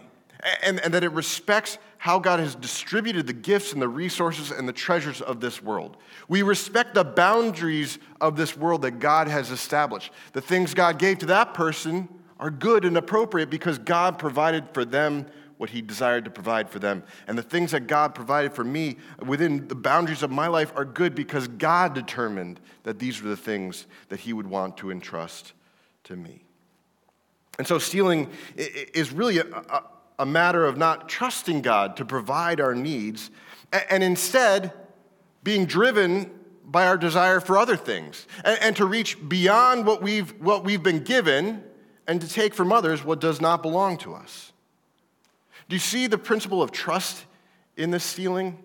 And, 0.61 0.79
and 0.81 0.93
that 0.93 1.03
it 1.03 1.11
respects 1.11 1.79
how 1.97 2.19
God 2.19 2.39
has 2.39 2.53
distributed 2.53 3.25
the 3.25 3.33
gifts 3.33 3.73
and 3.73 3.81
the 3.81 3.87
resources 3.87 4.51
and 4.51 4.67
the 4.67 4.73
treasures 4.73 5.21
of 5.21 5.39
this 5.39 5.63
world. 5.63 5.97
We 6.27 6.43
respect 6.43 6.93
the 6.93 7.03
boundaries 7.03 7.97
of 8.21 8.37
this 8.37 8.55
world 8.55 8.83
that 8.83 8.99
God 8.99 9.27
has 9.27 9.49
established. 9.49 10.11
The 10.33 10.41
things 10.41 10.75
God 10.75 10.99
gave 10.99 11.17
to 11.19 11.25
that 11.27 11.55
person 11.55 12.07
are 12.39 12.51
good 12.51 12.85
and 12.85 12.95
appropriate 12.95 13.49
because 13.49 13.79
God 13.79 14.19
provided 14.19 14.65
for 14.73 14.85
them 14.85 15.25
what 15.57 15.69
He 15.69 15.81
desired 15.81 16.25
to 16.25 16.31
provide 16.31 16.69
for 16.69 16.79
them. 16.79 17.03
And 17.27 17.37
the 17.37 17.43
things 17.43 17.71
that 17.71 17.87
God 17.87 18.13
provided 18.13 18.53
for 18.53 18.63
me 18.63 18.97
within 19.25 19.67
the 19.67 19.75
boundaries 19.75 20.21
of 20.21 20.29
my 20.29 20.47
life 20.47 20.71
are 20.75 20.85
good 20.85 21.15
because 21.15 21.47
God 21.47 21.93
determined 21.93 22.59
that 22.83 22.99
these 22.99 23.21
were 23.21 23.29
the 23.29 23.37
things 23.37 23.87
that 24.09 24.19
He 24.19 24.33
would 24.33 24.47
want 24.47 24.77
to 24.77 24.91
entrust 24.91 25.53
to 26.03 26.15
me. 26.15 26.44
And 27.57 27.67
so 27.67 27.77
stealing 27.79 28.29
is 28.55 29.11
really 29.11 29.39
a, 29.39 29.83
a, 30.19 30.25
matter 30.25 30.65
of 30.65 30.77
not 30.77 31.07
trusting 31.07 31.61
God 31.61 31.97
to 31.97 32.05
provide 32.05 32.59
our 32.59 32.75
needs 32.75 33.31
and 33.89 34.03
instead 34.03 34.73
being 35.43 35.65
driven 35.65 36.31
by 36.65 36.87
our 36.87 36.97
desire 36.97 37.39
for 37.39 37.57
other 37.57 37.77
things 37.77 38.27
and, 38.43 38.59
and 38.61 38.75
to 38.75 38.85
reach 38.85 39.17
beyond 39.29 39.85
what 39.85 40.01
we've, 40.01 40.31
what 40.41 40.63
we've 40.63 40.83
been 40.83 41.03
given 41.03 41.63
and 42.07 42.19
to 42.21 42.27
take 42.27 42.53
from 42.53 42.71
others 42.71 43.03
what 43.03 43.21
does 43.21 43.39
not 43.39 43.61
belong 43.61 43.97
to 43.99 44.13
us. 44.13 44.51
Do 45.69 45.75
you 45.75 45.79
see 45.79 46.07
the 46.07 46.17
principle 46.17 46.61
of 46.61 46.71
trust 46.71 47.25
in 47.77 47.91
this 47.91 48.03
stealing? 48.03 48.57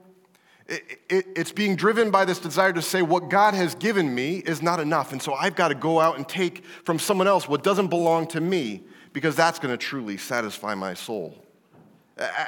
It, 0.71 1.01
it, 1.09 1.27
it's 1.35 1.51
being 1.51 1.75
driven 1.75 2.13
by 2.13 2.25
this 2.25 2.39
desire 2.39 2.73
to 2.73 2.81
say, 2.81 3.03
what 3.03 3.29
God 3.29 3.55
has 3.55 3.75
given 3.75 4.15
me 4.15 4.37
is 4.37 4.63
not 4.63 4.79
enough. 4.79 5.11
And 5.11 5.21
so 5.21 5.35
I've 5.35 5.57
got 5.57 5.69
to 5.69 5.75
go 5.75 5.99
out 5.99 6.17
and 6.17 6.29
take 6.29 6.65
from 6.85 7.01
someone 7.01 7.27
else 7.27 7.49
what 7.49 7.65
doesn't 7.65 7.89
belong 7.89 8.29
to 8.29 8.41
me 8.41 8.85
because 9.13 9.35
that's 9.35 9.59
going 9.59 9.77
to 9.77 9.77
truly 9.77 10.17
satisfy 10.17 10.77
my 10.77 10.95
soul. 10.95 11.35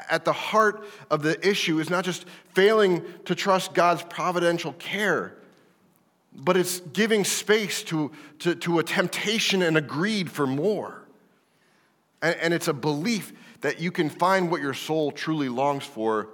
At 0.09 0.25
the 0.25 0.33
heart 0.33 0.87
of 1.11 1.23
the 1.23 1.45
issue 1.47 1.81
is 1.81 1.91
not 1.91 2.05
just 2.05 2.27
failing 2.55 3.03
to 3.25 3.35
trust 3.35 3.75
God's 3.75 4.05
providential 4.05 4.75
care, 4.75 5.35
but 6.33 6.57
it's 6.57 6.79
giving 6.79 7.25
space 7.25 7.83
to, 7.85 8.13
to, 8.39 8.55
to 8.55 8.79
a 8.79 8.85
temptation 8.85 9.63
and 9.63 9.77
a 9.77 9.81
greed 9.81 10.31
for 10.31 10.47
more. 10.47 11.03
And, 12.23 12.37
and 12.37 12.55
it's 12.55 12.69
a 12.69 12.73
belief 12.73 13.33
that 13.63 13.81
you 13.81 13.91
can 13.91 14.11
find 14.11 14.49
what 14.49 14.61
your 14.61 14.75
soul 14.75 15.11
truly 15.11 15.49
longs 15.49 15.85
for 15.85 16.29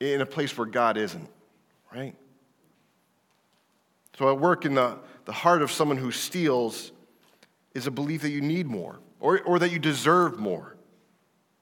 in 0.00 0.20
a 0.20 0.26
place 0.26 0.56
where 0.56 0.66
God 0.66 0.96
isn't, 0.96 1.28
right? 1.92 2.14
So, 4.18 4.30
at 4.30 4.40
work 4.40 4.64
in 4.64 4.74
the, 4.74 4.98
the 5.26 5.32
heart 5.32 5.62
of 5.62 5.70
someone 5.70 5.98
who 5.98 6.10
steals 6.10 6.92
is 7.74 7.86
a 7.86 7.90
belief 7.90 8.22
that 8.22 8.30
you 8.30 8.40
need 8.40 8.66
more 8.66 8.98
or, 9.20 9.42
or 9.42 9.58
that 9.58 9.70
you 9.70 9.78
deserve 9.78 10.38
more. 10.38 10.76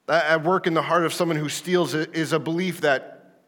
At 0.07 0.43
work 0.43 0.67
in 0.67 0.73
the 0.73 0.81
heart 0.81 1.05
of 1.05 1.13
someone 1.13 1.37
who 1.37 1.49
steals 1.49 1.93
is 1.93 2.31
a 2.31 2.39
belief 2.39 2.81
that, 2.81 3.41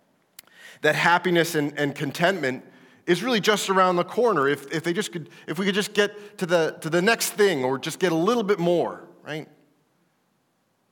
that 0.81 0.95
happiness 0.95 1.55
and, 1.55 1.77
and 1.77 1.93
contentment 1.93 2.65
is 3.05 3.23
really 3.23 3.39
just 3.39 3.69
around 3.69 3.95
the 3.95 4.03
corner. 4.03 4.47
If, 4.47 4.71
if, 4.73 4.83
they 4.83 4.91
just 4.91 5.11
could, 5.11 5.29
if 5.47 5.59
we 5.59 5.65
could 5.65 5.75
just 5.75 5.93
get 5.93 6.37
to 6.39 6.45
the, 6.45 6.77
to 6.81 6.89
the 6.89 7.01
next 7.01 7.31
thing 7.31 7.63
or 7.63 7.77
just 7.77 7.99
get 7.99 8.11
a 8.11 8.15
little 8.15 8.43
bit 8.43 8.59
more, 8.59 9.07
right? 9.23 9.47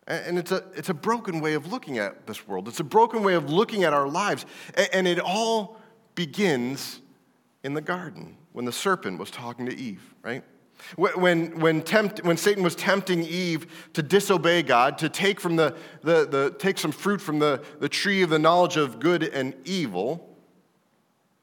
And 0.08 0.38
it's 0.38 0.52
a, 0.52 0.64
it's 0.76 0.90
a 0.90 0.94
broken 0.94 1.42
way 1.42 1.54
of 1.56 1.72
looking 1.72 1.98
at 1.98 2.28
this 2.28 2.48
world. 2.48 2.68
It's 2.68 2.80
a 2.80 2.84
broken 2.84 3.24
way 3.24 3.34
of 3.34 3.50
looking 3.50 3.84
at 3.84 3.94
our 3.94 4.08
lives. 4.08 4.46
And 4.94 5.08
it 5.08 5.20
all 5.20 5.78
begins 6.14 7.02
in 7.64 7.74
the 7.74 7.82
garden 7.82 8.38
when 8.54 8.66
the 8.66 8.72
serpent 8.72 9.20
was 9.20 9.32
talking 9.32 9.66
to 9.66 9.76
Eve, 9.76 10.14
right? 10.22 10.44
When, 10.96 11.60
when, 11.60 11.82
tempt, 11.82 12.24
when 12.24 12.38
Satan 12.38 12.64
was 12.64 12.76
tempting 12.76 13.24
Eve 13.24 13.66
to 13.94 14.04
disobey 14.04 14.62
God, 14.62 14.98
to 15.00 15.10
take, 15.10 15.40
from 15.40 15.56
the, 15.56 15.76
the, 16.04 16.26
the, 16.26 16.56
take 16.60 16.78
some 16.78 16.92
fruit 16.92 17.20
from 17.20 17.40
the, 17.40 17.64
the 17.80 17.90
tree 17.90 18.22
of 18.22 18.30
the 18.30 18.38
knowledge 18.38 18.78
of 18.78 19.00
good 19.00 19.24
and 19.24 19.56
evil, 19.66 20.38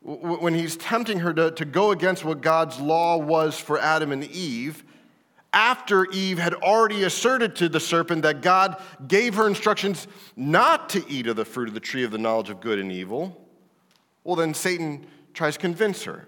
when 0.03 0.55
he's 0.55 0.77
tempting 0.77 1.21
her 1.21 1.33
to, 1.33 1.51
to 1.53 1.65
go 1.65 1.91
against 1.91 2.25
what 2.25 2.41
God's 2.41 2.79
law 2.81 3.17
was 3.17 3.59
for 3.59 3.79
Adam 3.79 4.13
and 4.13 4.25
Eve, 4.25 4.85
after 5.53 6.07
Eve 6.11 6.39
had 6.39 6.55
already 6.55 7.05
asserted 7.05 7.57
to 7.57 7.69
the 7.69 7.81
serpent 7.81 8.23
that 8.23 8.41
God 8.41 8.81
gave 9.07 9.35
her 9.35 9.47
instructions 9.47 10.07
not 10.35 10.89
to 10.91 11.05
eat 11.09 11.27
of 11.27 11.37
the 11.37 11.45
fruit 11.45 11.69
of 11.69 11.75
the 11.75 11.81
tree 11.81 12.05
of 12.05 12.11
the 12.11 12.19
knowledge 12.19 12.51
of 12.51 12.61
good 12.61 12.79
and 12.79 12.91
evil, 12.91 13.39
well, 14.25 14.37
then 14.37 14.55
Satan 14.55 15.07
tries 15.35 15.55
to 15.55 15.61
convince 15.61 16.05
her 16.05 16.27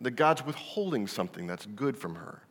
that 0.00 0.12
God's 0.12 0.44
withholding 0.44 1.06
something 1.06 1.46
that's 1.46 1.66
good 1.66 1.96
from 1.96 2.16
her. 2.16 2.42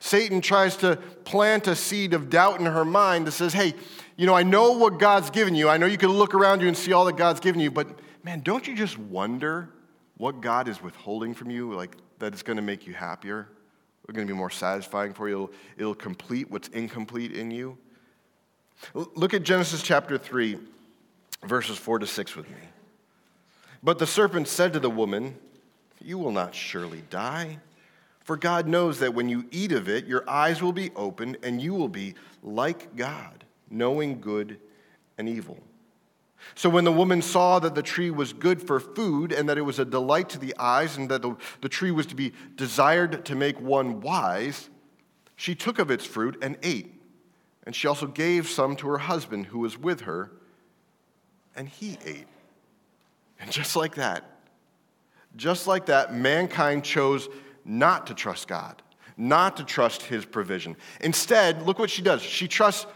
Satan 0.00 0.40
tries 0.40 0.76
to 0.78 0.96
plant 1.24 1.66
a 1.66 1.76
seed 1.76 2.14
of 2.14 2.30
doubt 2.30 2.58
in 2.58 2.66
her 2.66 2.84
mind 2.84 3.26
that 3.26 3.32
says, 3.32 3.52
hey, 3.52 3.74
you 4.16 4.26
know, 4.26 4.34
I 4.34 4.42
know 4.42 4.72
what 4.72 4.98
God's 4.98 5.30
given 5.30 5.54
you. 5.54 5.68
I 5.68 5.76
know 5.76 5.86
you 5.86 5.98
can 5.98 6.10
look 6.10 6.34
around 6.34 6.62
you 6.62 6.68
and 6.68 6.76
see 6.76 6.92
all 6.92 7.04
that 7.04 7.16
God's 7.16 7.40
given 7.40 7.60
you, 7.60 7.70
but 7.70 7.86
man, 8.24 8.40
don't 8.40 8.66
you 8.66 8.74
just 8.74 8.98
wonder 8.98 9.68
what 10.16 10.40
God 10.40 10.68
is 10.68 10.82
withholding 10.82 11.34
from 11.34 11.50
you, 11.50 11.72
like 11.74 11.96
that 12.18 12.32
it's 12.32 12.42
going 12.42 12.56
to 12.56 12.62
make 12.62 12.86
you 12.86 12.94
happier? 12.94 13.48
It's 14.10 14.16
going 14.16 14.26
to 14.26 14.34
be 14.34 14.36
more 14.36 14.50
satisfying 14.50 15.12
for 15.12 15.28
you. 15.28 15.34
It'll, 15.34 15.50
it'll 15.78 15.94
complete 15.94 16.50
what's 16.50 16.66
incomplete 16.66 17.30
in 17.30 17.52
you. 17.52 17.78
Look 18.92 19.34
at 19.34 19.44
Genesis 19.44 19.82
chapter 19.82 20.18
3, 20.18 20.58
verses 21.44 21.78
4 21.78 22.00
to 22.00 22.08
6 22.08 22.34
with 22.34 22.50
me. 22.50 22.56
But 23.84 24.00
the 24.00 24.08
serpent 24.08 24.48
said 24.48 24.72
to 24.72 24.80
the 24.80 24.90
woman, 24.90 25.36
You 26.00 26.18
will 26.18 26.32
not 26.32 26.56
surely 26.56 27.04
die. 27.08 27.58
For 28.18 28.36
God 28.36 28.66
knows 28.66 28.98
that 28.98 29.14
when 29.14 29.28
you 29.28 29.44
eat 29.52 29.70
of 29.70 29.88
it, 29.88 30.06
your 30.06 30.28
eyes 30.28 30.60
will 30.60 30.72
be 30.72 30.90
opened, 30.96 31.38
and 31.44 31.62
you 31.62 31.72
will 31.72 31.88
be 31.88 32.16
like 32.42 32.96
God, 32.96 33.44
knowing 33.70 34.20
good 34.20 34.58
and 35.18 35.28
evil. 35.28 35.56
So 36.54 36.68
when 36.68 36.84
the 36.84 36.92
woman 36.92 37.22
saw 37.22 37.58
that 37.58 37.74
the 37.74 37.82
tree 37.82 38.10
was 38.10 38.32
good 38.32 38.62
for 38.62 38.80
food 38.80 39.32
and 39.32 39.48
that 39.48 39.58
it 39.58 39.62
was 39.62 39.78
a 39.78 39.84
delight 39.84 40.28
to 40.30 40.38
the 40.38 40.54
eyes 40.58 40.96
and 40.96 41.10
that 41.10 41.22
the, 41.22 41.36
the 41.60 41.68
tree 41.68 41.90
was 41.90 42.06
to 42.06 42.14
be 42.14 42.32
desired 42.56 43.24
to 43.26 43.34
make 43.34 43.60
one 43.60 44.00
wise, 44.00 44.70
she 45.36 45.54
took 45.54 45.78
of 45.78 45.90
its 45.90 46.04
fruit 46.04 46.36
and 46.42 46.58
ate. 46.62 47.00
And 47.64 47.74
she 47.74 47.86
also 47.86 48.06
gave 48.06 48.48
some 48.48 48.76
to 48.76 48.88
her 48.88 48.98
husband 48.98 49.46
who 49.46 49.60
was 49.60 49.78
with 49.78 50.02
her, 50.02 50.32
and 51.54 51.68
he 51.68 51.98
ate. 52.04 52.26
And 53.38 53.50
just 53.50 53.76
like 53.76 53.94
that, 53.94 54.24
just 55.36 55.66
like 55.66 55.86
that, 55.86 56.14
mankind 56.14 56.84
chose 56.84 57.28
not 57.64 58.06
to 58.08 58.14
trust 58.14 58.48
God, 58.48 58.82
not 59.16 59.56
to 59.58 59.64
trust 59.64 60.02
his 60.02 60.24
provision. 60.24 60.76
Instead, 61.00 61.62
look 61.62 61.78
what 61.78 61.90
she 61.90 62.02
does. 62.02 62.22
She 62.22 62.48
trusts, 62.48 62.86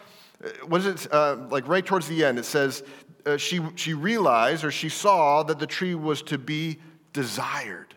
uh, 0.45 0.49
what 0.67 0.81
is 0.81 1.07
it, 1.07 1.13
uh, 1.13 1.37
like 1.51 1.69
right 1.69 1.85
towards 1.85 2.09
the 2.09 2.25
end, 2.25 2.39
it 2.39 2.45
says 2.45 2.83
uh, 3.27 3.37
she, 3.37 3.61
she 3.75 3.95
realized 3.95 4.65
or 4.65 4.71
she 4.71 4.89
saw 4.89 5.43
that 5.43 5.59
the 5.59 5.67
tree 5.67 5.95
was 5.95 6.23
to 6.23 6.39
be 6.39 6.79
desired. 7.13 7.95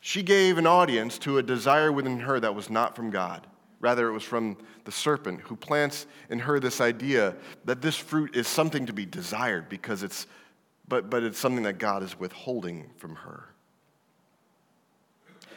She 0.00 0.22
gave 0.22 0.56
an 0.56 0.66
audience 0.66 1.18
to 1.18 1.38
a 1.38 1.42
desire 1.42 1.92
within 1.92 2.20
her 2.20 2.40
that 2.40 2.54
was 2.54 2.70
not 2.70 2.96
from 2.96 3.10
God. 3.10 3.46
Rather, 3.80 4.08
it 4.08 4.12
was 4.12 4.22
from 4.22 4.56
the 4.84 4.92
serpent 4.92 5.40
who 5.40 5.56
plants 5.56 6.06
in 6.30 6.38
her 6.38 6.58
this 6.60 6.80
idea 6.80 7.34
that 7.64 7.82
this 7.82 7.96
fruit 7.96 8.34
is 8.34 8.46
something 8.46 8.86
to 8.86 8.92
be 8.92 9.06
desired 9.06 9.68
because 9.68 10.02
it's, 10.02 10.26
but, 10.88 11.10
but 11.10 11.22
it's 11.22 11.38
something 11.38 11.64
that 11.64 11.78
God 11.78 12.02
is 12.02 12.18
withholding 12.18 12.90
from 12.96 13.14
her. 13.16 13.46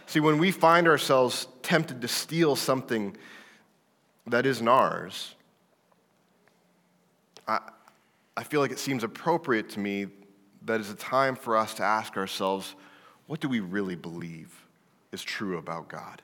See, 0.06 0.20
when 0.20 0.38
we 0.38 0.52
find 0.52 0.88
ourselves 0.88 1.48
tempted 1.62 2.02
to 2.02 2.08
steal 2.08 2.56
something 2.56 3.16
that 4.28 4.46
isn't 4.46 4.68
ours, 4.68 5.36
I, 7.48 7.60
I 8.36 8.44
feel 8.44 8.62
like 8.62 8.72
it 8.72 8.80
seems 8.80 9.04
appropriate 9.04 9.70
to 9.72 9.80
me 9.80 10.08
that 10.66 10.80
it's 10.80 10.92
a 10.92 10.96
time 10.96 11.36
for 11.36 11.56
us 11.56 11.74
to 11.76 11.84
ask 11.84 12.18
ourselves 12.18 12.76
what 13.28 13.40
do 13.40 13.48
we 13.48 13.60
really 13.60 13.96
believe 13.96 14.66
is 15.12 15.24
true 15.24 15.58
about 15.58 15.88
God? 15.88 16.22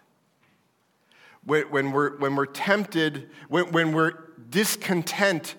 When, 1.46 1.64
when, 1.70 1.92
we're, 1.92 2.18
when 2.18 2.36
we're 2.36 2.46
tempted, 2.46 3.30
when, 3.48 3.72
when 3.72 3.94
we're 3.94 4.14
discontent 4.50 5.56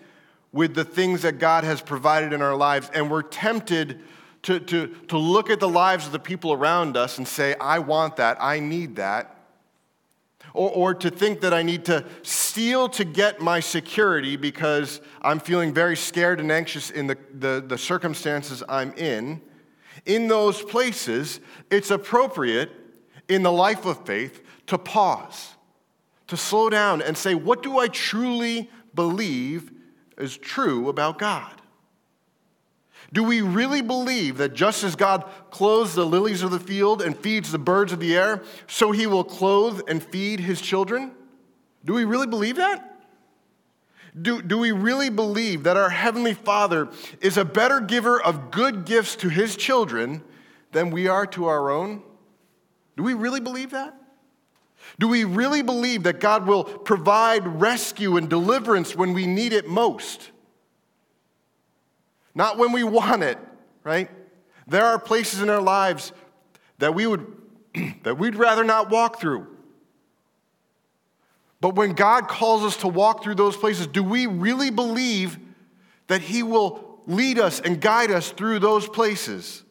with 0.52 0.75
the 0.75 0.85
things 0.85 1.23
that 1.23 1.38
God 1.38 1.64
has 1.64 1.80
provided 1.80 2.33
in 2.33 2.42
our 2.42 2.57
lives, 2.57 2.90
and 2.92 3.11
we're 3.11 3.23
tempted 3.23 4.00
to, 4.42 4.59
to, 4.61 4.88
to 5.09 5.16
look 5.16 5.49
at 5.49 5.61
the 5.61 5.69
lives 5.69 6.07
of 6.07 6.12
the 6.12 6.19
people 6.19 6.52
around 6.52 6.97
us 6.97 7.19
and 7.19 7.26
say, 7.26 7.54
I 7.61 7.78
want 7.78 8.16
that, 8.16 8.37
I 8.40 8.59
need 8.59 8.97
that, 8.97 9.40
or, 10.54 10.71
or 10.71 10.95
to 10.95 11.11
think 11.11 11.40
that 11.40 11.54
I 11.54 11.62
need 11.62 11.85
to 11.87 12.04
steal 12.23 12.88
to 12.90 13.04
get 13.04 13.40
my 13.40 13.61
security 13.61 14.37
because 14.37 15.00
I'm 15.23 15.40
feeling 15.40 15.73
very 15.73 15.97
scared 15.97 16.40
and 16.40 16.50
anxious 16.50 16.90
in 16.90 17.07
the, 17.07 17.19
the, 17.33 17.64
the 17.66 17.78
circumstances 17.78 18.62
I'm 18.69 18.92
in, 18.95 19.40
in 20.07 20.28
those 20.28 20.62
places, 20.62 21.40
it's 21.71 21.90
appropriate 21.90 22.71
in 23.28 23.42
the 23.42 23.52
life 23.52 23.85
of 23.87 24.04
faith 24.07 24.42
to 24.66 24.78
pause, 24.78 25.54
to 26.28 26.37
slow 26.37 26.71
down 26.71 27.02
and 27.02 27.16
say, 27.16 27.35
What 27.35 27.62
do 27.62 27.78
I 27.78 27.88
truly 27.88 28.71
believe 28.95 29.71
is 30.19 30.37
true 30.37 30.88
about 30.88 31.19
God? 31.19 31.60
Do 33.12 33.25
we 33.25 33.43
really 33.43 33.83
believe 33.83 34.38
that 34.38 34.55
just 34.55 34.85
as 34.85 34.95
God 34.95 35.25
clothes 35.50 35.95
the 35.95 36.07
lilies 36.07 36.43
of 36.43 36.52
the 36.52 36.61
field 36.61 37.02
and 37.02 37.17
feeds 37.17 37.50
the 37.50 37.59
birds 37.59 37.93
of 37.93 37.99
the 37.99 38.17
air, 38.17 38.43
so 38.69 38.93
he 38.93 39.07
will 39.07 39.25
clothe 39.25 39.81
and 39.88 40.02
feed 40.02 40.40
his 40.40 40.61
children? 40.61 41.12
Do 41.85 41.95
we 41.95 42.05
really 42.05 42.29
believe 42.29 42.57
that? 42.57 42.87
Do, 44.21 44.43
do 44.43 44.59
we 44.59 44.73
really 44.73 45.11
believe 45.11 45.64
that 45.64 45.76
our 45.76 45.90
Heavenly 45.90 46.35
Father 46.35 46.88
is 47.21 47.37
a 47.37 47.45
better 47.45 47.81
giver 47.81 48.21
of 48.21 48.50
good 48.50 48.85
gifts 48.85 49.17
to 49.17 49.29
his 49.29 49.57
children 49.57 50.23
than 50.73 50.90
we 50.90 51.09
are 51.09 51.26
to 51.26 51.47
our 51.47 51.71
own? 51.71 52.02
Do 52.97 53.02
we 53.02 53.14
really 53.14 53.40
believe 53.40 53.71
that? 53.71 53.97
Do 54.99 55.09
we 55.09 55.25
really 55.25 55.62
believe 55.62 56.02
that 56.05 56.21
God 56.21 56.47
will 56.47 56.64
provide 56.64 57.61
rescue 57.61 58.17
and 58.17 58.29
deliverance 58.29 58.97
when 58.97 59.12
we 59.12 59.26
need 59.26 59.52
it 59.52 59.69
most? 59.69 60.31
Not 62.35 62.59
when 62.59 62.73
we 62.73 62.83
want 62.83 63.23
it, 63.23 63.39
right? 63.85 64.11
There 64.67 64.85
are 64.85 64.99
places 64.99 65.43
in 65.43 65.51
our 65.51 65.61
lives 65.61 66.13
that 66.79 66.95
we 66.95 67.07
would 67.07 67.27
that 68.03 68.19
we'd 68.19 68.37
rather 68.37 68.65
not 68.65 68.91
walk 68.91 69.21
through. 69.21 69.47
But 71.61 71.75
when 71.75 71.93
God 71.93 72.27
calls 72.27 72.65
us 72.65 72.79
to 72.79 72.89
walk 72.89 73.23
through 73.23 73.35
those 73.35 73.57
places, 73.57 73.87
do 73.87 74.03
we 74.03 74.27
really 74.27 74.71
believe 74.71 75.39
that 76.07 76.23
he 76.23 76.43
will 76.43 77.01
lead 77.07 77.39
us 77.39 77.61
and 77.61 77.81
guide 77.81 78.11
us 78.11 78.31
through 78.31 78.61
those 78.61 78.89
places? 78.89 79.63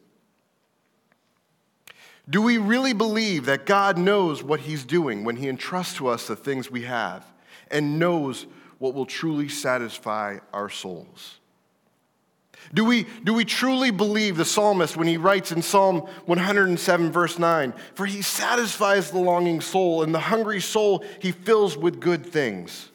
Do 2.30 2.44
we 2.44 2.60
really 2.60 2.94
believe 2.94 3.46
that 3.46 3.66
God 3.66 3.98
knows 3.98 4.44
what 4.44 4.60
He's 4.60 4.86
doing 4.86 5.24
when 5.24 5.36
He 5.36 5.50
entrusts 5.50 5.96
to 5.96 6.08
us 6.08 6.28
the 6.28 6.36
things 6.36 6.70
we 6.70 6.84
have 6.84 7.26
and 7.72 7.98
knows 7.98 8.46
what 8.78 8.94
will 8.94 9.08
truly 9.08 9.50
satisfy 9.50 10.38
our 10.54 10.70
souls? 10.70 11.39
Do 12.74 12.86
we, 12.86 13.08
do 13.24 13.34
we 13.34 13.46
truly 13.46 13.92
believe 13.92 14.38
the 14.38 14.46
psalmist 14.46 14.96
when 14.96 15.08
he 15.08 15.18
writes 15.18 15.52
in 15.52 15.62
Psalm 15.62 16.02
107, 16.26 17.12
verse 17.12 17.40
9, 17.40 17.74
For 17.96 18.06
he 18.06 18.22
satisfies 18.22 19.10
the 19.10 19.20
longing 19.20 19.62
soul, 19.62 20.04
and 20.04 20.14
the 20.14 20.20
hungry 20.20 20.62
soul 20.62 21.04
he 21.20 21.32
fills 21.32 21.76
with 21.76 22.00
good 22.00 22.26
things? 22.26 22.92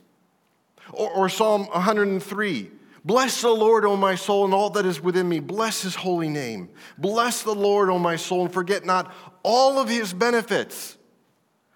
Or, 0.92 1.10
or 1.10 1.28
Psalm 1.28 1.66
103, 1.66 2.70
Bless 3.06 3.42
the 3.42 3.50
Lord, 3.50 3.84
O 3.84 3.96
my 3.96 4.14
soul, 4.14 4.46
and 4.46 4.54
all 4.54 4.70
that 4.70 4.86
is 4.86 5.00
within 5.00 5.28
me. 5.28 5.38
Bless 5.38 5.82
his 5.82 5.94
holy 5.94 6.28
name. 6.28 6.70
Bless 6.96 7.42
the 7.42 7.54
Lord, 7.54 7.90
O 7.90 7.98
my 7.98 8.16
soul, 8.16 8.46
and 8.46 8.54
forget 8.54 8.86
not 8.86 9.12
all 9.42 9.78
of 9.78 9.88
his 9.90 10.14
benefits, 10.14 10.96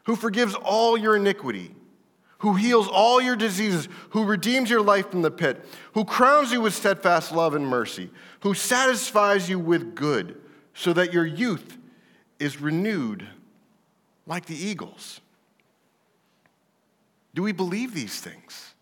who 0.05 0.17
forgives 0.17 0.55
all 0.55 0.97
your 0.97 1.17
iniquity 1.17 1.75
who 2.39 2.55
heals 2.55 2.89
all 2.89 3.21
your 3.21 3.37
diseases, 3.37 3.89
who 4.11 4.25
redeems 4.25 4.71
your 4.71 4.83
life 4.83 5.11
from 5.11 5.23
the 5.23 5.31
pit, 5.31 5.65
who 5.93 6.05
crowns 6.05 6.53
you 6.53 6.61
with 6.61 6.75
steadfast 6.75 7.33
love 7.33 7.55
and 7.55 7.67
mercy, 7.67 8.11
who 8.41 8.55
satisfies 8.55 9.49
you 9.49 9.59
with 9.59 9.95
good, 9.95 10.41
so 10.73 10.93
that 10.93 11.13
your 11.13 11.27
youth 11.27 11.77
is 12.39 12.61
renewed 12.61 13.27
like 14.27 14.47
the 14.47 14.57
eagles. 14.57 15.21
Do 17.35 17.43
we 17.43 17.53
believe 17.53 17.95
these 17.95 18.21
things? 18.21 18.75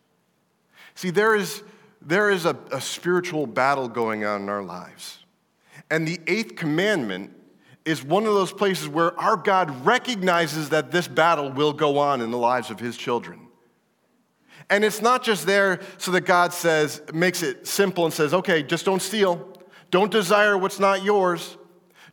See, 0.94 1.10
there 1.10 1.34
is, 1.34 1.62
there 2.02 2.30
is 2.30 2.44
a, 2.44 2.56
a 2.70 2.80
spiritual 2.80 3.46
battle 3.46 3.88
going 3.88 4.24
on 4.24 4.42
in 4.42 4.48
our 4.48 4.62
lives. 4.62 5.18
And 5.90 6.06
the 6.06 6.20
eighth 6.26 6.56
commandment 6.56 7.32
is 7.84 8.02
one 8.02 8.26
of 8.26 8.34
those 8.34 8.52
places 8.52 8.88
where 8.88 9.18
our 9.18 9.36
God 9.36 9.86
recognizes 9.86 10.70
that 10.70 10.90
this 10.90 11.06
battle 11.06 11.52
will 11.52 11.72
go 11.72 11.98
on 11.98 12.20
in 12.20 12.30
the 12.30 12.38
lives 12.38 12.70
of 12.70 12.80
his 12.80 12.96
children. 12.96 13.45
And 14.68 14.84
it's 14.84 15.00
not 15.00 15.22
just 15.22 15.46
there 15.46 15.80
so 15.98 16.10
that 16.12 16.22
God 16.22 16.52
says, 16.52 17.00
makes 17.12 17.42
it 17.42 17.66
simple 17.66 18.04
and 18.04 18.12
says, 18.12 18.34
okay, 18.34 18.62
just 18.62 18.84
don't 18.84 19.00
steal. 19.00 19.56
Don't 19.90 20.10
desire 20.10 20.58
what's 20.58 20.80
not 20.80 21.04
yours. 21.04 21.56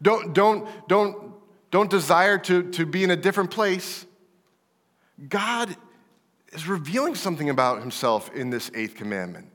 Don't, 0.02 0.34
don't, 0.34 0.68
don't, 0.88 1.34
don't 1.72 1.90
desire 1.90 2.38
to, 2.40 2.70
to 2.72 2.86
be 2.86 3.04
in 3.04 3.12
a 3.12 3.16
different 3.16 3.50
place. 3.50 4.06
God 5.28 5.76
is 6.52 6.68
revealing 6.68 7.16
something 7.16 7.50
about 7.50 7.80
himself 7.80 8.32
in 8.34 8.50
this 8.50 8.70
eighth 8.76 8.96
commandment 8.96 9.48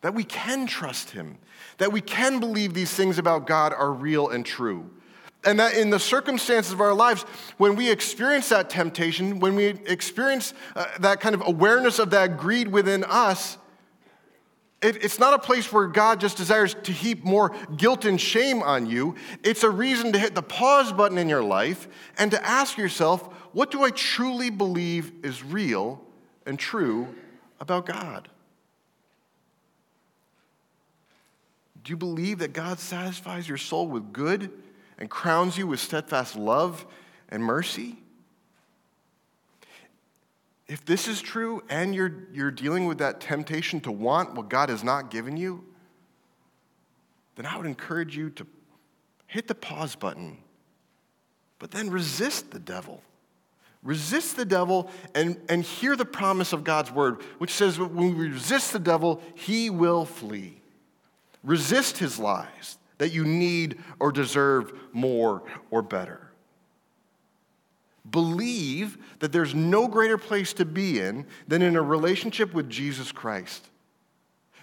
that 0.00 0.14
we 0.14 0.24
can 0.24 0.66
trust 0.66 1.10
him, 1.10 1.36
that 1.76 1.92
we 1.92 2.00
can 2.00 2.40
believe 2.40 2.72
these 2.72 2.92
things 2.92 3.18
about 3.18 3.46
God 3.46 3.74
are 3.74 3.92
real 3.92 4.28
and 4.28 4.46
true. 4.46 4.90
And 5.44 5.58
that 5.58 5.74
in 5.74 5.88
the 5.88 5.98
circumstances 5.98 6.72
of 6.72 6.80
our 6.80 6.92
lives, 6.92 7.22
when 7.56 7.74
we 7.74 7.90
experience 7.90 8.50
that 8.50 8.68
temptation, 8.68 9.40
when 9.40 9.54
we 9.54 9.66
experience 9.66 10.52
uh, 10.76 10.84
that 11.00 11.20
kind 11.20 11.34
of 11.34 11.42
awareness 11.46 11.98
of 11.98 12.10
that 12.10 12.36
greed 12.36 12.68
within 12.68 13.04
us, 13.04 13.56
it, 14.82 15.02
it's 15.02 15.18
not 15.18 15.34
a 15.34 15.38
place 15.38 15.72
where 15.72 15.86
God 15.86 16.20
just 16.20 16.36
desires 16.36 16.74
to 16.84 16.92
heap 16.92 17.24
more 17.24 17.54
guilt 17.76 18.04
and 18.04 18.20
shame 18.20 18.62
on 18.62 18.86
you. 18.86 19.14
It's 19.42 19.62
a 19.62 19.70
reason 19.70 20.12
to 20.12 20.18
hit 20.18 20.34
the 20.34 20.42
pause 20.42 20.92
button 20.92 21.18
in 21.18 21.28
your 21.28 21.42
life 21.42 21.88
and 22.18 22.30
to 22.30 22.46
ask 22.46 22.76
yourself, 22.76 23.22
what 23.52 23.70
do 23.70 23.82
I 23.82 23.90
truly 23.90 24.50
believe 24.50 25.12
is 25.22 25.42
real 25.42 26.02
and 26.46 26.58
true 26.58 27.14
about 27.60 27.86
God? 27.86 28.28
Do 31.82 31.90
you 31.90 31.96
believe 31.96 32.38
that 32.38 32.52
God 32.52 32.78
satisfies 32.78 33.48
your 33.48 33.58
soul 33.58 33.88
with 33.88 34.12
good? 34.12 34.50
And 35.00 35.08
crowns 35.08 35.58
you 35.58 35.66
with 35.66 35.80
steadfast 35.80 36.36
love 36.36 36.86
and 37.30 37.42
mercy? 37.42 37.96
If 40.68 40.84
this 40.84 41.08
is 41.08 41.20
true 41.20 41.64
and 41.68 41.94
you're, 41.94 42.28
you're 42.32 42.52
dealing 42.52 42.86
with 42.86 42.98
that 42.98 43.20
temptation 43.20 43.80
to 43.80 43.90
want 43.90 44.34
what 44.34 44.48
God 44.48 44.68
has 44.68 44.84
not 44.84 45.10
given 45.10 45.36
you, 45.36 45.64
then 47.34 47.46
I 47.46 47.56
would 47.56 47.66
encourage 47.66 48.16
you 48.16 48.30
to 48.30 48.46
hit 49.26 49.48
the 49.48 49.54
pause 49.54 49.96
button, 49.96 50.36
but 51.58 51.70
then 51.70 51.90
resist 51.90 52.50
the 52.50 52.58
devil. 52.58 53.02
Resist 53.82 54.36
the 54.36 54.44
devil 54.44 54.90
and, 55.14 55.40
and 55.48 55.64
hear 55.64 55.96
the 55.96 56.04
promise 56.04 56.52
of 56.52 56.64
God's 56.64 56.92
word, 56.92 57.22
which 57.38 57.50
says 57.50 57.78
when 57.78 58.16
we 58.16 58.28
resist 58.28 58.72
the 58.72 58.78
devil, 58.78 59.22
he 59.34 59.70
will 59.70 60.04
flee. 60.04 60.60
Resist 61.42 61.96
his 61.96 62.18
lies 62.18 62.76
that 63.00 63.12
you 63.12 63.24
need 63.24 63.78
or 63.98 64.12
deserve 64.12 64.74
more 64.92 65.42
or 65.70 65.80
better. 65.80 66.30
Believe 68.08 68.98
that 69.20 69.32
there's 69.32 69.54
no 69.54 69.88
greater 69.88 70.18
place 70.18 70.52
to 70.54 70.66
be 70.66 71.00
in 71.00 71.24
than 71.48 71.62
in 71.62 71.76
a 71.76 71.82
relationship 71.82 72.52
with 72.52 72.68
Jesus 72.68 73.10
Christ. 73.10 73.70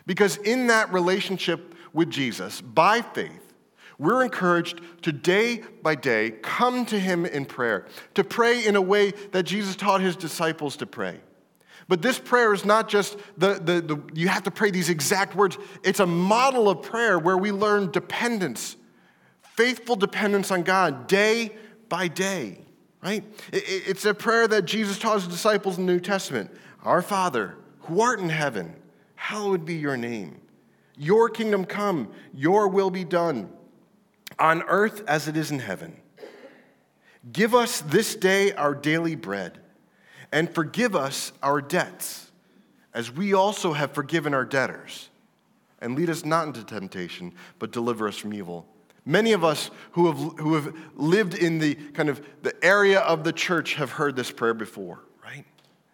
Because 0.05 0.37
in 0.37 0.67
that 0.67 0.93
relationship 0.93 1.73
with 1.93 2.11
Jesus, 2.11 2.61
by 2.61 3.01
faith, 3.01 3.53
we're 3.97 4.23
encouraged 4.23 4.81
to 5.01 5.11
day 5.11 5.63
by 5.81 5.95
day 5.95 6.29
come 6.43 6.85
to 6.85 6.99
Him 6.99 7.25
in 7.25 7.43
prayer, 7.45 7.87
to 8.13 8.23
pray 8.23 8.63
in 8.63 8.75
a 8.75 8.81
way 8.81 9.13
that 9.31 9.43
Jesus 9.43 9.75
taught 9.75 10.01
His 10.01 10.15
disciples 10.15 10.77
to 10.77 10.85
pray. 10.85 11.21
But 11.87 12.01
this 12.01 12.19
prayer 12.19 12.53
is 12.53 12.65
not 12.65 12.89
just 12.89 13.17
the, 13.37 13.53
the, 13.55 13.81
the, 13.81 14.01
you 14.13 14.27
have 14.27 14.43
to 14.43 14.51
pray 14.51 14.71
these 14.71 14.89
exact 14.89 15.35
words. 15.35 15.57
It's 15.83 16.01
a 16.01 16.05
model 16.05 16.69
of 16.69 16.81
prayer 16.81 17.17
where 17.17 17.37
we 17.37 17.51
learn 17.51 17.91
dependence, 17.91 18.75
faithful 19.55 19.95
dependence 19.95 20.51
on 20.51 20.63
God 20.63 21.07
day 21.07 21.55
by 21.87 22.09
day, 22.09 22.59
right? 23.01 23.23
It's 23.53 24.03
a 24.03 24.13
prayer 24.13 24.47
that 24.49 24.65
Jesus 24.65 24.99
taught 24.99 25.15
his 25.15 25.27
disciples 25.27 25.77
in 25.77 25.85
the 25.85 25.93
New 25.93 25.99
Testament 26.01 26.51
Our 26.83 27.01
Father, 27.01 27.55
who 27.81 28.01
art 28.01 28.19
in 28.19 28.29
heaven, 28.29 28.75
hallowed 29.15 29.65
be 29.65 29.75
your 29.75 29.95
name. 29.95 30.41
Your 30.97 31.29
kingdom 31.29 31.63
come, 31.63 32.11
your 32.33 32.67
will 32.67 32.89
be 32.89 33.05
done, 33.05 33.49
on 34.37 34.63
earth 34.63 35.03
as 35.07 35.29
it 35.29 35.37
is 35.37 35.51
in 35.51 35.59
heaven. 35.59 35.95
Give 37.31 37.55
us 37.55 37.79
this 37.81 38.15
day 38.15 38.51
our 38.53 38.75
daily 38.75 39.15
bread 39.15 39.59
and 40.31 40.53
forgive 40.53 40.95
us 40.95 41.31
our 41.41 41.61
debts, 41.61 42.31
as 42.93 43.11
we 43.11 43.33
also 43.33 43.73
have 43.73 43.91
forgiven 43.91 44.33
our 44.33 44.45
debtors. 44.45 45.09
And 45.79 45.95
lead 45.95 46.09
us 46.09 46.25
not 46.25 46.47
into 46.47 46.63
temptation, 46.63 47.33
but 47.59 47.71
deliver 47.71 48.07
us 48.07 48.17
from 48.17 48.33
evil. 48.33 48.65
Many 49.05 49.31
of 49.31 49.43
us 49.43 49.69
who 49.91 50.07
have, 50.07 50.17
who 50.39 50.55
have 50.55 50.75
lived 50.95 51.35
in 51.35 51.59
the 51.59 51.75
kind 51.75 52.09
of 52.09 52.21
the 52.41 52.53
area 52.65 52.99
of 52.99 53.23
the 53.23 53.31
church 53.31 53.75
have 53.75 53.91
heard 53.91 54.15
this 54.15 54.31
prayer 54.31 54.53
before, 54.53 54.99
right? 55.23 55.45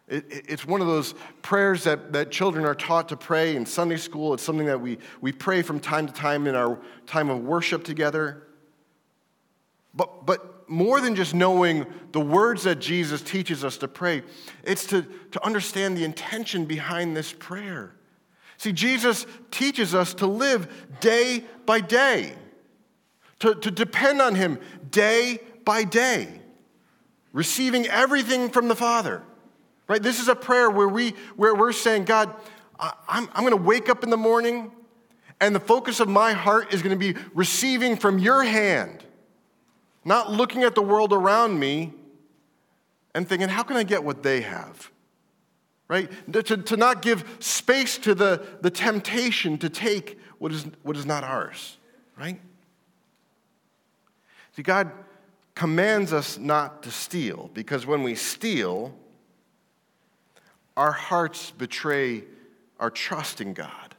It, 0.08 0.26
it's 0.30 0.65
one 0.65 0.82
of 0.82 0.88
those 0.88 1.13
prayers 1.41 1.84
that, 1.84 2.13
that 2.13 2.32
children 2.32 2.65
are 2.65 2.74
taught 2.74 3.10
to 3.10 3.17
pray 3.17 3.56
in 3.56 3.65
Sunday 3.65 3.98
school. 3.98 4.34
It's 4.34 4.41
something 4.41 4.65
that 4.65 4.82
we, 4.82 4.98
we 5.22 5.32
pray 5.32 5.62
from 5.62 5.80
time 5.80 6.08
to 6.08 6.13
time 6.13 6.48
in 6.48 6.56
our 6.56 6.80
time 7.06 7.30
of 7.30 7.43
worship 7.43 7.84
together. 7.84 8.43
But, 9.93 10.26
but 10.26 10.53
more 10.67 11.02
than 11.02 11.15
just 11.15 11.34
knowing 11.34 11.86
the 12.12 12.19
words 12.19 12.63
that 12.63 12.80
Jesus 12.80 13.21
teaches 13.21 13.63
us 13.63 13.78
to 13.78 13.88
pray, 13.88 14.23
it's 14.63 14.86
to, 14.88 15.04
to 15.32 15.45
understand 15.45 15.97
the 15.97 16.04
intention 16.04 16.65
behind 16.65 17.15
this 17.15 17.34
prayer. 17.34 17.95
See, 18.58 18.71
Jesus 18.71 19.26
teaches 19.52 19.93
us 19.93 20.13
to 20.15 20.28
live 20.28 20.67
day 20.99 21.43
by 21.65 21.82
day, 21.82 22.34
to, 23.39 23.56
to 23.56 23.71
depend 23.71 24.21
on 24.21 24.36
Him 24.36 24.60
day 24.89 25.39
by 25.65 25.84
day, 25.84 26.28
receiving 27.32 27.88
everything 27.88 28.49
from 28.49 28.67
the 28.67 28.76
Father. 28.76 29.23
Right? 29.88 30.02
This 30.02 30.19
is 30.19 30.28
a 30.30 30.36
prayer 30.36 30.69
where, 30.69 30.88
we, 30.88 31.12
where 31.36 31.54
we're 31.54 31.73
saying, 31.73 32.06
God, 32.06 32.34
I'm, 32.80 33.30
I'm 33.34 33.43
going 33.43 33.52
to 33.52 33.58
wake 33.58 33.89
up 33.89 34.04
in 34.04 34.10
the 34.10 34.17
morning, 34.17 34.71
and 35.41 35.54
the 35.54 35.60
focus 35.60 35.99
of 35.99 36.08
my 36.08 36.32
heart 36.32 36.73
is 36.73 36.82
going 36.82 36.97
to 36.97 37.13
be 37.13 37.19
receiving 37.34 37.97
from 37.97 38.17
your 38.17 38.43
hand 38.43 39.04
not 40.06 40.32
looking 40.32 40.63
at 40.63 40.76
the 40.76 40.82
world 40.82 41.13
around 41.13 41.60
me 41.60 41.94
and 43.13 43.28
thinking, 43.28 43.50
how 43.50 43.63
can 43.63 43.78
I 43.78 43.84
get 43.84 44.04
what 44.04 44.24
they 44.24 44.42
have? 44.42 44.92
Right? 45.88 46.10
To, 46.34 46.58
to 46.58 46.78
not 46.78 47.02
give 47.02 47.24
space 47.39 47.98
to 48.00 48.16
the, 48.16 48.44
the 48.62 48.72
temptation 48.72 49.58
to 49.60 49.70
take 49.70 50.20
what 50.39 50.52
is, 50.52 50.66
what 50.82 50.98
is 50.98 51.06
not 51.06 51.24
ours. 51.24 51.78
Right? 52.18 52.39
See, 54.56 54.63
God 54.63 54.92
commands 55.56 56.13
us 56.13 56.38
not 56.38 56.84
to 56.84 56.92
steal 56.92 57.50
because 57.54 57.86
when 57.86 58.04
we 58.04 58.16
steal, 58.16 58.94
our 60.76 60.92
hearts 60.92 61.52
betray 61.52 62.24
our 62.80 62.89
trust 62.89 63.42
in 63.42 63.54
God, 63.54 63.96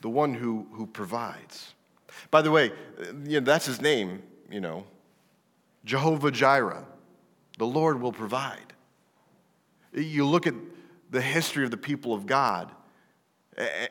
the 0.00 0.08
one 0.08 0.34
who, 0.34 0.66
who 0.72 0.86
provides. 0.86 1.74
By 2.30 2.42
the 2.42 2.50
way, 2.50 2.72
you 3.24 3.40
know, 3.40 3.44
that's 3.44 3.66
his 3.66 3.80
name, 3.80 4.22
you 4.50 4.60
know. 4.60 4.84
Jehovah 5.86 6.32
Jireh, 6.32 6.84
the 7.58 7.66
Lord 7.66 8.02
will 8.02 8.12
provide. 8.12 8.74
You 9.94 10.26
look 10.26 10.46
at 10.46 10.54
the 11.10 11.22
history 11.22 11.64
of 11.64 11.70
the 11.70 11.76
people 11.78 12.12
of 12.12 12.26
God, 12.26 12.70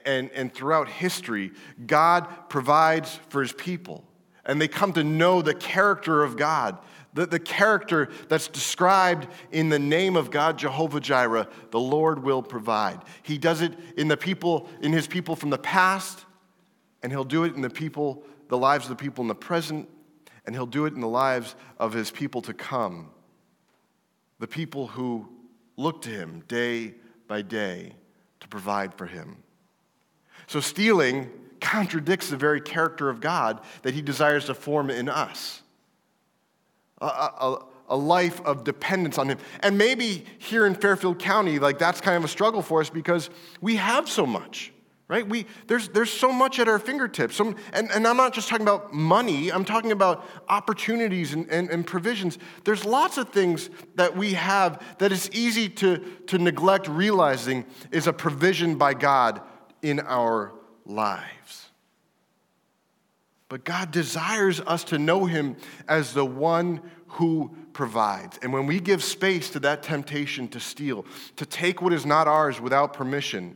and, 0.06 0.30
and 0.32 0.54
throughout 0.54 0.88
history, 0.88 1.52
God 1.88 2.28
provides 2.50 3.20
for 3.30 3.42
his 3.42 3.54
people. 3.54 4.04
And 4.46 4.62
they 4.62 4.68
come 4.68 4.94
to 4.94 5.04
know 5.04 5.42
the 5.42 5.56
character 5.56 6.22
of 6.22 6.38
God, 6.38 6.78
the, 7.14 7.26
the 7.26 7.40
character 7.40 8.10
that's 8.28 8.48
described 8.48 9.28
in 9.52 9.70
the 9.70 9.80
name 9.80 10.18
of 10.18 10.30
God, 10.30 10.60
Jehovah 10.60 11.00
Jireh, 11.00 11.48
the 11.72 11.80
Lord 11.80 12.22
will 12.22 12.44
provide. 12.44 13.00
He 13.24 13.40
does 13.40 13.62
it 13.62 13.74
in 13.98 14.08
the 14.08 14.18
people, 14.18 14.68
in 14.82 14.92
his 14.92 15.08
people 15.08 15.36
from 15.36 15.50
the 15.50 15.58
past, 15.58 16.26
and 17.02 17.12
he'll 17.12 17.24
do 17.24 17.46
it 17.46 17.56
in 17.56 17.62
the 17.62 17.70
people, 17.70 18.24
the 18.50 18.58
lives 18.58 18.86
of 18.86 18.90
the 18.90 19.02
people 19.02 19.24
in 19.24 19.30
the 19.30 19.34
present, 19.34 19.90
and 20.46 20.56
he'll 20.56 20.66
do 20.66 20.86
it 20.86 20.94
in 20.94 21.02
the 21.02 21.08
lives 21.08 21.56
of 21.80 21.94
his 21.94 22.12
people 22.12 22.42
to 22.44 22.54
come. 22.54 23.10
The 24.40 24.48
people 24.48 24.88
who 24.88 25.28
look 25.78 26.02
to 26.04 26.10
him 26.10 26.44
day 26.48 26.94
by 27.28 27.42
day 27.42 27.94
to 28.40 28.48
provide 28.48 28.94
for 28.94 29.06
him. 29.06 29.38
So, 30.48 30.60
stealing 30.60 31.32
contradicts 31.60 32.30
the 32.30 32.38
very 32.38 32.62
character 32.62 33.10
of 33.10 33.20
God 33.20 33.62
that 33.82 33.94
he 33.94 34.02
desires 34.02 34.46
to 34.46 34.54
form 34.54 34.90
in 34.90 35.10
us 35.10 35.64
a, 37.02 37.06
a, 37.06 37.66
a, 37.90 37.98
life 37.98 38.40
of 38.42 38.64
dependence 38.64 39.18
on 39.18 39.30
him. 39.30 39.40
And 39.62 39.78
maybe 39.78 40.26
here 40.38 40.66
in 40.66 40.76
Fairfield 40.76 41.20
County, 41.20 41.60
like 41.60 41.80
that's 41.80 42.02
kind 42.02 42.18
of 42.18 42.24
a 42.24 42.28
struggle 42.28 42.62
for 42.62 42.82
us 42.82 42.90
because 42.90 43.30
we 43.62 43.78
have 43.78 44.08
so 44.08 44.26
much. 44.26 44.72
Right? 45.08 45.28
We, 45.28 45.46
there's, 45.68 45.89
there's 45.89 46.10
so 46.10 46.32
much 46.32 46.58
at 46.58 46.68
our 46.68 46.80
fingertips. 46.80 47.36
Some, 47.36 47.56
and, 47.74 47.91
and 47.91 48.08
I'm 48.08 48.18
not 48.18 48.34
just 48.34 48.50
talking 48.50 48.65
about 48.65 48.91
money, 48.91 49.52
I'm 49.52 49.63
talking 49.63 49.91
about 49.91 50.26
opportunities 50.50 51.34
and, 51.34 51.48
and, 51.52 51.70
and 51.70 51.86
provisions. 51.86 52.39
There's 52.63 52.86
lots 52.86 53.20
of 53.20 53.30
things 53.30 53.70
that 53.96 54.18
we 54.18 54.34
have 54.34 54.84
that 54.98 55.12
it's 55.12 55.30
easy 55.32 55.70
to, 55.70 56.00
to 56.28 56.39
neglect 56.39 56.88
realizing 56.88 57.65
is 57.91 58.08
a 58.08 58.13
provision 58.13 58.78
by 58.78 58.96
God 58.96 59.41
in 59.84 60.00
our 60.00 60.54
lives. 60.86 61.70
But 63.48 63.63
God 63.63 63.91
desires 63.91 64.60
us 64.62 64.84
to 64.86 64.98
know 64.98 65.26
Him 65.26 65.56
as 65.88 66.15
the 66.15 66.26
one 66.26 66.82
who 67.08 67.56
provides. 67.74 68.39
And 68.41 68.52
when 68.52 68.65
we 68.65 68.80
give 68.80 69.04
space 69.04 69.52
to 69.52 69.60
that 69.60 69.84
temptation 69.84 70.48
to 70.48 70.60
steal, 70.60 71.06
to 71.36 71.46
take 71.46 71.80
what 71.80 71.94
is 71.94 72.08
not 72.08 72.28
ours 72.28 72.60
without 72.60 72.94
permission, 72.94 73.56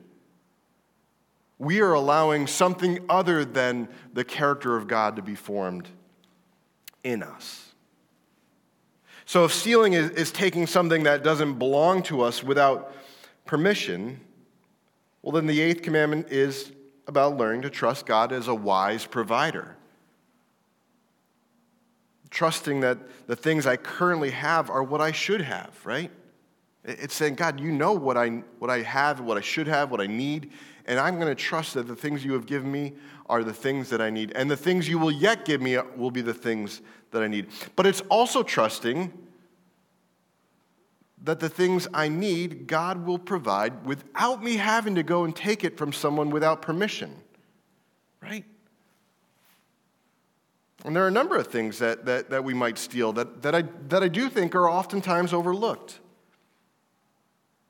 we 1.59 1.81
are 1.81 1.93
allowing 1.93 2.47
something 2.47 2.99
other 3.09 3.43
than 3.43 3.89
the 4.13 4.23
character 4.23 4.77
of 4.77 4.87
God 4.87 5.17
to 5.17 5.21
be 5.21 5.35
formed 5.35 5.89
in 7.03 7.21
us. 7.21 7.73
So, 9.25 9.45
if 9.45 9.53
stealing 9.53 9.93
is, 9.93 10.09
is 10.11 10.31
taking 10.31 10.65
something 10.65 11.03
that 11.03 11.21
doesn't 11.21 11.59
belong 11.59 12.01
to 12.03 12.21
us 12.21 12.43
without 12.43 12.95
permission, 13.45 14.21
well, 15.21 15.33
then 15.33 15.45
the 15.45 15.61
eighth 15.61 15.81
commandment 15.81 16.29
is 16.31 16.71
about 17.07 17.37
learning 17.37 17.61
to 17.63 17.69
trust 17.69 18.05
God 18.05 18.31
as 18.31 18.47
a 18.47 18.55
wise 18.55 19.05
provider. 19.05 19.75
Trusting 22.29 22.79
that 22.79 22.97
the 23.27 23.35
things 23.35 23.67
I 23.67 23.75
currently 23.75 24.29
have 24.31 24.69
are 24.69 24.83
what 24.83 25.01
I 25.01 25.11
should 25.11 25.41
have, 25.41 25.77
right? 25.83 26.11
It's 26.83 27.13
saying, 27.13 27.35
God, 27.35 27.59
you 27.59 27.71
know 27.71 27.93
what 27.93 28.17
I, 28.17 28.43
what 28.59 28.71
I 28.71 28.81
have, 28.81 29.19
what 29.19 29.37
I 29.37 29.41
should 29.41 29.67
have, 29.67 29.91
what 29.91 29.99
I 29.99 30.07
need, 30.07 30.51
and 30.89 30.99
I'm 30.99 31.17
going 31.19 31.27
to 31.27 31.35
trust 31.35 31.75
that 31.75 31.87
the 31.87 31.95
things 31.95 32.25
you 32.25 32.33
have 32.33 32.47
given 32.47 32.71
me 32.71 32.93
are 33.29 33.43
the 33.43 33.53
things 33.53 33.89
that 33.91 34.01
I 34.01 34.09
need. 34.09 34.31
And 34.33 34.49
the 34.49 34.57
things 34.57 34.89
you 34.89 34.97
will 34.97 35.11
yet 35.11 35.45
give 35.45 35.61
me 35.61 35.77
will 35.95 36.09
be 36.09 36.21
the 36.21 36.33
things 36.33 36.81
that 37.11 37.21
I 37.21 37.27
need. 37.27 37.45
But 37.75 37.85
it's 37.85 38.01
also 38.09 38.41
trusting 38.41 39.13
that 41.23 41.39
the 41.39 41.47
things 41.47 41.87
I 41.93 42.07
need, 42.07 42.65
God 42.65 43.05
will 43.05 43.19
provide 43.19 43.85
without 43.85 44.43
me 44.43 44.55
having 44.55 44.95
to 44.95 45.03
go 45.03 45.25
and 45.25 45.35
take 45.35 45.63
it 45.63 45.77
from 45.77 45.93
someone 45.93 46.31
without 46.31 46.63
permission. 46.63 47.13
Right? 48.19 48.45
And 50.85 50.95
there 50.95 51.03
are 51.03 51.09
a 51.09 51.11
number 51.11 51.35
of 51.35 51.47
things 51.47 51.77
that, 51.79 52.05
that, 52.05 52.31
that 52.31 52.43
we 52.43 52.55
might 52.55 52.79
steal 52.79 53.13
that, 53.13 53.43
that, 53.43 53.53
I, 53.53 53.65
that 53.89 54.01
I 54.01 54.07
do 54.07 54.27
think 54.27 54.55
are 54.55 54.67
oftentimes 54.67 55.33
overlooked. 55.33 55.99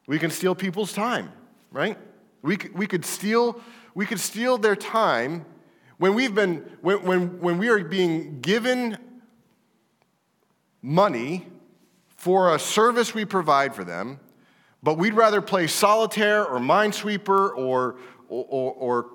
We 0.07 0.19
can 0.19 0.31
steal 0.31 0.55
people's 0.55 0.93
time, 0.93 1.33
right? 1.69 1.97
We 2.41 2.57
could, 2.57 2.73
we 2.73 2.87
could, 2.87 3.05
steal, 3.05 3.61
we 3.93 4.05
could 4.05 4.19
steal 4.19 4.57
their 4.57 4.75
time 4.75 5.45
when 5.97 6.13
we've 6.13 6.33
been, 6.33 6.65
when, 6.81 7.03
when, 7.03 7.39
when 7.41 7.57
we 7.57 7.67
are 7.67 7.83
being 7.83 8.39
given 8.39 8.97
money 10.81 11.45
for 12.15 12.55
a 12.55 12.59
service 12.59 13.13
we 13.13 13.25
provide 13.25 13.75
for 13.75 13.83
them, 13.83 14.19
but 14.81 14.97
we'd 14.97 15.13
rather 15.13 15.41
play 15.41 15.67
solitaire 15.67 16.45
or 16.45 16.59
minesweeper 16.59 17.55
or, 17.57 17.97
or, 18.29 18.45
or, 18.49 18.73
or 18.73 19.09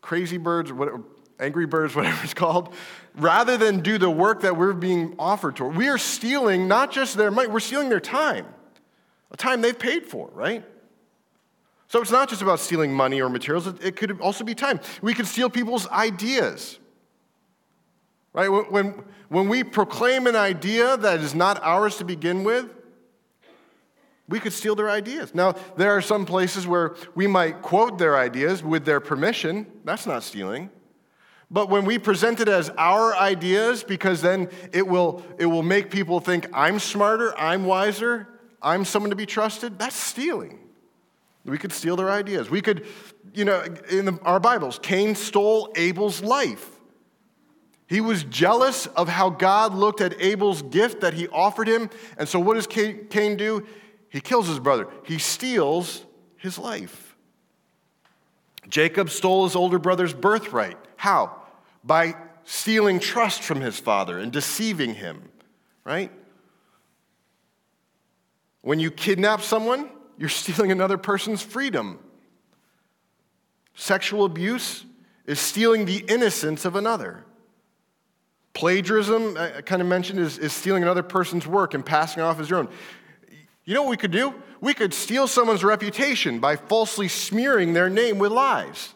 crazy 0.00 0.38
birds 0.38 0.70
or 0.70 0.74
whatever, 0.74 1.02
angry 1.38 1.66
birds, 1.66 1.94
whatever 1.96 2.22
it's 2.24 2.34
called, 2.34 2.74
rather 3.16 3.58
than 3.58 3.80
do 3.80 3.98
the 3.98 4.10
work 4.10 4.40
that 4.42 4.56
we're 4.56 4.72
being 4.72 5.14
offered 5.18 5.56
to. 5.56 5.64
We 5.64 5.88
are 5.88 5.98
stealing 5.98 6.68
not 6.68 6.92
just 6.92 7.16
their 7.16 7.30
money, 7.30 7.48
we're 7.48 7.60
stealing 7.60 7.90
their 7.90 8.00
time, 8.00 8.46
a 9.30 9.36
time 9.36 9.60
they've 9.60 9.78
paid 9.78 10.06
for, 10.06 10.30
right? 10.32 10.64
So 11.92 12.00
it's 12.00 12.10
not 12.10 12.30
just 12.30 12.40
about 12.40 12.58
stealing 12.58 12.90
money 12.90 13.20
or 13.20 13.28
materials, 13.28 13.66
it 13.66 13.96
could 13.96 14.18
also 14.18 14.44
be 14.44 14.54
time. 14.54 14.80
We 15.02 15.12
could 15.12 15.26
steal 15.26 15.50
people's 15.50 15.86
ideas. 15.88 16.78
Right? 18.32 18.48
When, 18.48 19.04
when 19.28 19.50
we 19.50 19.62
proclaim 19.62 20.26
an 20.26 20.34
idea 20.34 20.96
that 20.96 21.20
is 21.20 21.34
not 21.34 21.62
ours 21.62 21.98
to 21.98 22.06
begin 22.06 22.44
with, 22.44 22.64
we 24.26 24.40
could 24.40 24.54
steal 24.54 24.74
their 24.74 24.88
ideas. 24.88 25.34
Now, 25.34 25.52
there 25.76 25.94
are 25.94 26.00
some 26.00 26.24
places 26.24 26.66
where 26.66 26.94
we 27.14 27.26
might 27.26 27.60
quote 27.60 27.98
their 27.98 28.16
ideas 28.16 28.62
with 28.62 28.86
their 28.86 29.00
permission. 29.00 29.66
That's 29.84 30.06
not 30.06 30.22
stealing. 30.22 30.70
But 31.50 31.68
when 31.68 31.84
we 31.84 31.98
present 31.98 32.40
it 32.40 32.48
as 32.48 32.70
our 32.78 33.14
ideas, 33.14 33.84
because 33.84 34.22
then 34.22 34.48
it 34.72 34.88
will, 34.88 35.22
it 35.36 35.44
will 35.44 35.62
make 35.62 35.90
people 35.90 36.20
think 36.20 36.48
I'm 36.54 36.78
smarter, 36.78 37.38
I'm 37.38 37.66
wiser, 37.66 38.28
I'm 38.62 38.86
someone 38.86 39.10
to 39.10 39.16
be 39.16 39.26
trusted, 39.26 39.78
that's 39.78 39.94
stealing. 39.94 40.61
We 41.44 41.58
could 41.58 41.72
steal 41.72 41.96
their 41.96 42.10
ideas. 42.10 42.50
We 42.50 42.60
could, 42.60 42.86
you 43.34 43.44
know, 43.44 43.62
in 43.90 44.04
the, 44.04 44.18
our 44.22 44.38
Bibles, 44.38 44.78
Cain 44.80 45.14
stole 45.14 45.72
Abel's 45.74 46.22
life. 46.22 46.68
He 47.88 48.00
was 48.00 48.24
jealous 48.24 48.86
of 48.86 49.08
how 49.08 49.28
God 49.28 49.74
looked 49.74 50.00
at 50.00 50.20
Abel's 50.20 50.62
gift 50.62 51.00
that 51.00 51.14
he 51.14 51.28
offered 51.28 51.68
him. 51.68 51.90
And 52.16 52.28
so, 52.28 52.38
what 52.38 52.54
does 52.54 52.66
Cain 52.66 53.36
do? 53.36 53.66
He 54.08 54.20
kills 54.20 54.46
his 54.46 54.60
brother, 54.60 54.86
he 55.04 55.18
steals 55.18 56.04
his 56.36 56.58
life. 56.58 57.16
Jacob 58.68 59.10
stole 59.10 59.44
his 59.44 59.56
older 59.56 59.78
brother's 59.78 60.14
birthright. 60.14 60.78
How? 60.96 61.42
By 61.82 62.14
stealing 62.44 63.00
trust 63.00 63.42
from 63.42 63.60
his 63.60 63.78
father 63.78 64.18
and 64.18 64.30
deceiving 64.30 64.94
him, 64.94 65.28
right? 65.84 66.10
When 68.60 68.78
you 68.78 68.90
kidnap 68.90 69.42
someone, 69.42 69.90
you're 70.18 70.28
stealing 70.28 70.72
another 70.72 70.98
person's 70.98 71.42
freedom. 71.42 71.98
Sexual 73.74 74.24
abuse 74.24 74.84
is 75.26 75.40
stealing 75.40 75.84
the 75.84 76.04
innocence 76.08 76.64
of 76.64 76.76
another. 76.76 77.24
Plagiarism, 78.54 79.36
I 79.38 79.62
kind 79.62 79.80
of 79.80 79.88
mentioned, 79.88 80.18
is, 80.18 80.38
is 80.38 80.52
stealing 80.52 80.82
another 80.82 81.02
person's 81.02 81.46
work 81.46 81.74
and 81.74 81.84
passing 81.84 82.22
off 82.22 82.38
as 82.38 82.50
your 82.50 82.58
own. 82.58 82.68
You 83.64 83.74
know 83.74 83.82
what 83.82 83.90
we 83.90 83.96
could 83.96 84.10
do? 84.10 84.34
We 84.60 84.74
could 84.74 84.92
steal 84.92 85.26
someone's 85.26 85.64
reputation 85.64 86.38
by 86.38 86.56
falsely 86.56 87.08
smearing 87.08 87.72
their 87.72 87.88
name 87.88 88.18
with 88.18 88.32
lies. 88.32 88.92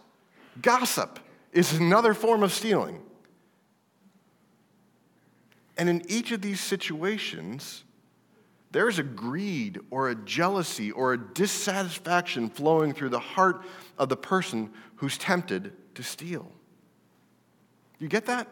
Gossip 0.61 1.19
is 1.53 1.73
another 1.75 2.15
form 2.15 2.43
of 2.43 2.53
stealing. 2.53 3.01
And 5.79 5.89
in 5.89 6.03
each 6.11 6.33
of 6.33 6.43
these 6.43 6.61
situations, 6.61 7.85
there's 8.77 8.99
a 8.99 9.03
greed 9.03 9.81
or 9.91 10.11
a 10.11 10.15
jealousy 10.15 10.91
or 10.91 11.15
a 11.15 11.19
dissatisfaction 11.19 12.51
flowing 12.51 12.93
through 12.93 13.09
the 13.09 13.19
heart 13.19 13.65
of 13.97 14.11
the 14.11 14.19
person 14.19 14.71
who's 14.97 15.17
tempted 15.17 15.73
to 15.95 16.03
steal. 16.03 16.53
You 17.99 18.07
get 18.07 18.27
that? 18.27 18.49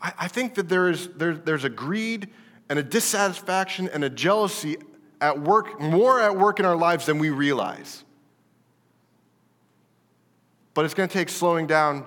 I, 0.00 0.12
I 0.16 0.28
think 0.28 0.54
that 0.54 0.68
there 0.68 0.88
is, 0.88 1.08
there, 1.16 1.34
there's 1.34 1.64
a 1.64 1.68
greed 1.68 2.28
and 2.68 2.78
a 2.78 2.84
dissatisfaction 2.84 3.88
and 3.88 4.04
a 4.04 4.08
jealousy 4.08 4.76
at 5.20 5.40
work, 5.40 5.80
more 5.80 6.20
at 6.20 6.36
work 6.36 6.60
in 6.60 6.64
our 6.64 6.76
lives 6.76 7.06
than 7.06 7.18
we 7.18 7.30
realize. 7.30 8.04
But 10.72 10.84
it's 10.84 10.94
going 10.94 11.08
to 11.08 11.12
take 11.12 11.30
slowing 11.30 11.66
down, 11.66 12.06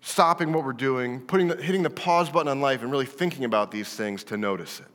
stopping 0.00 0.54
what 0.54 0.64
we're 0.64 0.72
doing, 0.72 1.20
putting 1.20 1.48
the, 1.48 1.62
hitting 1.62 1.82
the 1.82 1.90
pause 1.90 2.30
button 2.30 2.48
on 2.48 2.62
life, 2.62 2.80
and 2.80 2.90
really 2.90 3.04
thinking 3.04 3.44
about 3.44 3.70
these 3.70 3.94
things 3.94 4.24
to 4.24 4.38
notice 4.38 4.80
it. 4.80 4.86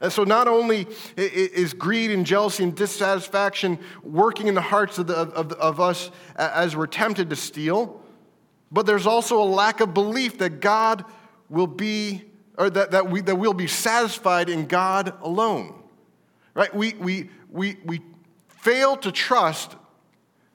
And 0.00 0.12
so, 0.12 0.24
not 0.24 0.48
only 0.48 0.86
is 1.16 1.72
greed 1.72 2.10
and 2.10 2.26
jealousy 2.26 2.64
and 2.64 2.74
dissatisfaction 2.74 3.78
working 4.02 4.48
in 4.48 4.54
the 4.54 4.60
hearts 4.60 4.98
of, 4.98 5.06
the, 5.06 5.14
of, 5.14 5.52
of 5.52 5.80
us 5.80 6.10
as 6.36 6.76
we're 6.76 6.86
tempted 6.86 7.30
to 7.30 7.36
steal, 7.36 8.00
but 8.70 8.86
there's 8.86 9.06
also 9.06 9.40
a 9.40 9.44
lack 9.44 9.80
of 9.80 9.94
belief 9.94 10.38
that 10.38 10.60
God 10.60 11.04
will 11.48 11.66
be, 11.66 12.24
or 12.58 12.68
that, 12.70 12.90
that, 12.90 13.10
we, 13.10 13.20
that 13.22 13.36
we'll 13.36 13.54
be 13.54 13.66
satisfied 13.66 14.48
in 14.48 14.66
God 14.66 15.14
alone. 15.22 15.82
Right? 16.54 16.74
We, 16.74 16.94
we, 16.94 17.30
we, 17.50 17.76
we 17.84 18.00
fail 18.48 18.96
to 18.98 19.12
trust 19.12 19.76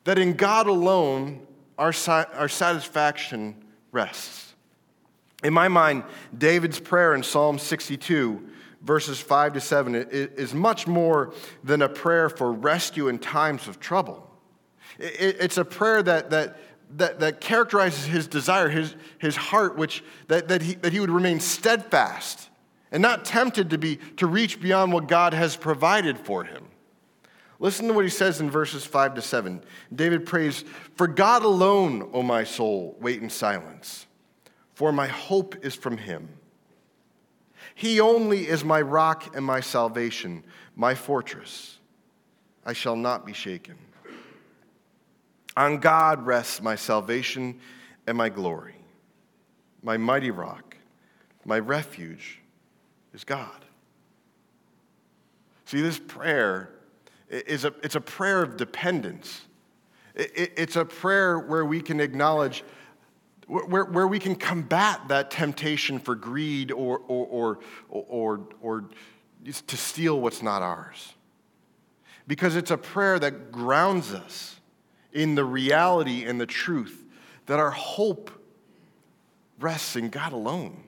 that 0.04 0.18
in 0.18 0.34
God 0.34 0.68
alone 0.68 1.46
our, 1.78 1.94
our 2.08 2.50
satisfaction 2.50 3.56
rests. 3.92 4.54
In 5.44 5.54
my 5.54 5.68
mind, 5.68 6.04
David's 6.38 6.80
prayer 6.80 7.16
in 7.16 7.24
Psalm 7.24 7.58
62, 7.58 8.50
verses 8.84 9.20
5 9.20 9.54
to 9.54 9.62
7, 9.62 9.96
is 9.96 10.54
much 10.54 10.88
more 10.88 11.34
than 11.64 11.82
a 11.82 11.90
prayer 11.90 12.30
for 12.30 12.52
rescue 12.52 13.08
in 13.08 13.20
times 13.20 13.68
of 13.68 13.80
trouble. 13.80 14.30
It's 14.98 15.58
a 15.58 15.66
prayer 15.66 16.04
that, 16.04 16.30
that, 16.32 16.58
that, 16.98 17.20
that 17.20 17.42
characterizes 17.42 18.06
his 18.06 18.28
desire, 18.28 18.70
his, 18.70 18.96
his 19.20 19.36
heart, 19.36 19.78
which, 19.78 20.04
that, 20.28 20.48
that, 20.48 20.62
he, 20.62 20.76
that 20.76 20.94
he 20.94 21.00
would 21.00 21.12
remain 21.12 21.40
steadfast 21.40 22.50
and 22.92 23.02
not 23.02 23.24
tempted 23.24 23.70
to, 23.70 23.78
be, 23.78 23.98
to 24.18 24.28
reach 24.28 24.60
beyond 24.60 24.92
what 24.92 25.08
God 25.08 25.34
has 25.34 25.56
provided 25.56 26.18
for 26.18 26.44
him. 26.44 26.66
Listen 27.60 27.88
to 27.88 27.94
what 27.94 28.04
he 28.04 28.10
says 28.10 28.42
in 28.42 28.50
verses 28.50 28.84
5 28.84 29.16
to 29.16 29.22
7. 29.22 29.64
David 29.94 30.26
prays, 30.26 30.66
For 30.96 31.08
God 31.08 31.44
alone, 31.44 32.10
O 32.12 32.24
my 32.24 32.44
soul, 32.44 32.98
wait 33.00 33.22
in 33.22 33.30
silence, 33.30 34.08
for 34.74 34.92
my 34.92 35.08
hope 35.08 35.64
is 35.64 35.76
from 35.76 35.98
him. 35.98 36.28
He 37.82 38.00
only 38.00 38.48
is 38.48 38.64
my 38.64 38.80
rock 38.80 39.36
and 39.36 39.44
my 39.44 39.60
salvation, 39.60 40.44
my 40.76 40.94
fortress. 40.94 41.80
I 42.64 42.74
shall 42.74 42.96
not 42.96 43.26
be 43.26 43.34
shaken. 43.34 43.76
On 45.58 45.80
God 45.80 46.24
rests 46.24 46.62
my 46.62 46.76
salvation 46.76 47.60
and 48.06 48.16
my 48.16 48.30
glory. 48.30 48.76
My 49.82 49.98
mighty 49.98 50.30
rock, 50.30 50.78
my 51.44 51.58
refuge 51.58 52.40
is 53.16 53.24
God. 53.24 53.66
See, 55.66 55.82
this 55.82 55.98
prayer 55.98 56.70
is 57.32 57.66
a, 57.66 57.74
it's 57.82 57.96
a 57.96 58.02
prayer 58.02 58.44
of 58.44 58.58
dependence. 58.58 59.48
It, 60.14 60.54
it's 60.56 60.76
a 60.76 60.86
prayer 60.86 61.40
where 61.40 61.66
we 61.66 61.82
can 61.82 62.00
acknowledge, 62.00 62.64
where, 63.52 63.84
where 63.84 64.08
we 64.08 64.18
can 64.18 64.36
combat 64.36 65.10
that 65.10 65.30
temptation 65.30 66.00
for 66.00 66.16
greed 66.16 66.72
or, 66.72 67.00
or, 67.00 67.28
or, 67.28 67.60
or, 67.90 68.48
or 68.62 68.86
to 69.68 69.78
steal 69.78 70.22
what's 70.22 70.42
not 70.42 70.62
ours. 70.62 71.14
Because 72.28 72.56
it's 72.56 72.72
a 72.72 72.78
prayer 72.78 73.20
that 73.20 73.52
grounds 73.52 74.14
us 74.14 74.62
in 75.12 75.36
the 75.36 75.44
reality 75.44 76.24
and 76.24 76.40
the 76.40 76.46
truth 76.46 77.04
that 77.48 77.60
our 77.60 77.72
hope 77.72 78.32
rests 79.60 79.98
in 79.98 80.08
God 80.08 80.32
alone. 80.32 80.86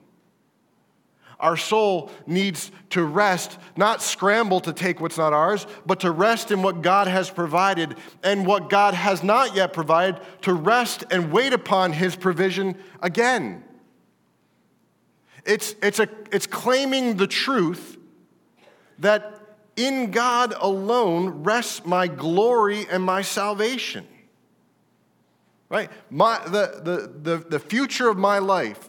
Our 1.44 1.58
soul 1.58 2.10
needs 2.26 2.72
to 2.88 3.04
rest, 3.04 3.58
not 3.76 4.00
scramble 4.00 4.60
to 4.60 4.72
take 4.72 4.98
what's 4.98 5.18
not 5.18 5.34
ours, 5.34 5.66
but 5.84 6.00
to 6.00 6.10
rest 6.10 6.50
in 6.50 6.62
what 6.62 6.80
God 6.80 7.06
has 7.06 7.28
provided 7.28 7.98
and 8.22 8.46
what 8.46 8.70
God 8.70 8.94
has 8.94 9.22
not 9.22 9.54
yet 9.54 9.74
provided, 9.74 10.22
to 10.40 10.54
rest 10.54 11.04
and 11.10 11.30
wait 11.30 11.52
upon 11.52 11.92
His 11.92 12.16
provision 12.16 12.78
again. 13.02 13.62
It's, 15.44 15.74
it's, 15.82 16.00
a, 16.00 16.08
it's 16.32 16.46
claiming 16.46 17.18
the 17.18 17.26
truth 17.26 17.98
that 19.00 19.38
in 19.76 20.12
God 20.12 20.54
alone 20.58 21.42
rests 21.42 21.84
my 21.84 22.06
glory 22.06 22.86
and 22.90 23.02
my 23.02 23.20
salvation. 23.20 24.08
Right? 25.68 25.90
My, 26.08 26.42
the, 26.46 26.80
the, 26.82 27.36
the, 27.36 27.44
the 27.50 27.58
future 27.58 28.08
of 28.08 28.16
my 28.16 28.38
life 28.38 28.88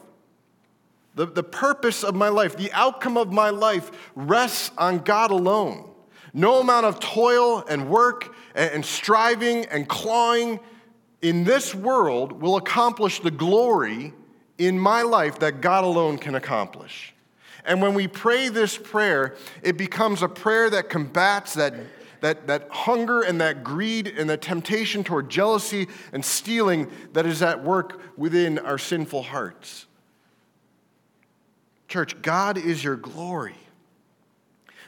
the, 1.16 1.26
the 1.26 1.42
purpose 1.42 2.04
of 2.04 2.14
my 2.14 2.28
life, 2.28 2.56
the 2.56 2.70
outcome 2.72 3.16
of 3.16 3.32
my 3.32 3.50
life 3.50 3.90
rests 4.14 4.70
on 4.78 4.98
God 4.98 5.30
alone. 5.30 5.90
No 6.32 6.60
amount 6.60 6.84
of 6.84 7.00
toil 7.00 7.64
and 7.68 7.88
work 7.88 8.34
and, 8.54 8.70
and 8.70 8.84
striving 8.84 9.64
and 9.64 9.88
clawing 9.88 10.60
in 11.22 11.44
this 11.44 11.74
world 11.74 12.40
will 12.40 12.56
accomplish 12.56 13.20
the 13.20 13.30
glory 13.30 14.12
in 14.58 14.78
my 14.78 15.02
life 15.02 15.38
that 15.38 15.62
God 15.62 15.84
alone 15.84 16.18
can 16.18 16.34
accomplish. 16.34 17.14
And 17.64 17.80
when 17.80 17.94
we 17.94 18.06
pray 18.06 18.50
this 18.50 18.76
prayer, 18.76 19.36
it 19.62 19.78
becomes 19.78 20.22
a 20.22 20.28
prayer 20.28 20.68
that 20.68 20.90
combats 20.90 21.54
that, 21.54 21.74
that, 22.20 22.46
that 22.46 22.68
hunger 22.70 23.22
and 23.22 23.40
that 23.40 23.64
greed 23.64 24.06
and 24.06 24.28
the 24.28 24.36
temptation 24.36 25.02
toward 25.02 25.30
jealousy 25.30 25.88
and 26.12 26.22
stealing 26.22 26.90
that 27.14 27.24
is 27.24 27.42
at 27.42 27.64
work 27.64 28.00
within 28.18 28.58
our 28.58 28.78
sinful 28.78 29.22
hearts. 29.22 29.85
Church, 31.96 32.20
God 32.20 32.58
is 32.58 32.84
your 32.84 32.96
glory. 32.96 33.56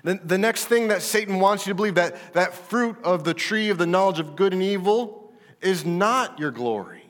The, 0.04 0.20
the 0.22 0.36
next 0.36 0.66
thing 0.66 0.88
that 0.88 1.00
Satan 1.00 1.40
wants 1.40 1.66
you 1.66 1.70
to 1.70 1.74
believe, 1.74 1.94
that, 1.94 2.34
that 2.34 2.52
fruit 2.52 2.98
of 3.02 3.24
the 3.24 3.32
tree 3.32 3.70
of 3.70 3.78
the 3.78 3.86
knowledge 3.86 4.18
of 4.18 4.36
good 4.36 4.52
and 4.52 4.62
evil, 4.62 5.32
is 5.62 5.86
not 5.86 6.38
your 6.38 6.50
glory. 6.50 7.02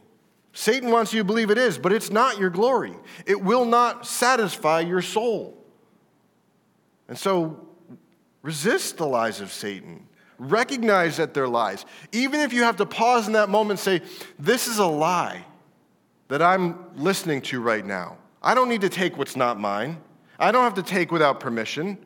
Satan 0.52 0.92
wants 0.92 1.12
you 1.12 1.18
to 1.18 1.24
believe 1.24 1.50
it 1.50 1.58
is, 1.58 1.78
but 1.78 1.92
it's 1.92 2.12
not 2.12 2.38
your 2.38 2.48
glory. 2.48 2.94
It 3.26 3.42
will 3.42 3.64
not 3.64 4.06
satisfy 4.06 4.78
your 4.78 5.02
soul. 5.02 5.58
And 7.08 7.18
so 7.18 7.66
resist 8.42 8.98
the 8.98 9.06
lies 9.06 9.40
of 9.40 9.50
Satan. 9.50 10.06
Recognize 10.38 11.16
that 11.16 11.34
they're 11.34 11.48
lies. 11.48 11.84
Even 12.12 12.38
if 12.38 12.52
you 12.52 12.62
have 12.62 12.76
to 12.76 12.86
pause 12.86 13.26
in 13.26 13.32
that 13.32 13.48
moment 13.48 13.80
and 13.80 14.00
say, 14.00 14.06
This 14.38 14.68
is 14.68 14.78
a 14.78 14.86
lie 14.86 15.44
that 16.28 16.40
I'm 16.40 16.84
listening 16.94 17.42
to 17.42 17.60
right 17.60 17.84
now. 17.84 18.18
I 18.42 18.54
don't 18.54 18.68
need 18.68 18.82
to 18.82 18.88
take 18.88 19.16
what's 19.16 19.36
not 19.36 19.58
mine. 19.58 20.00
I 20.38 20.52
don't 20.52 20.62
have 20.62 20.74
to 20.74 20.82
take 20.82 21.10
without 21.10 21.40
permission. 21.40 21.98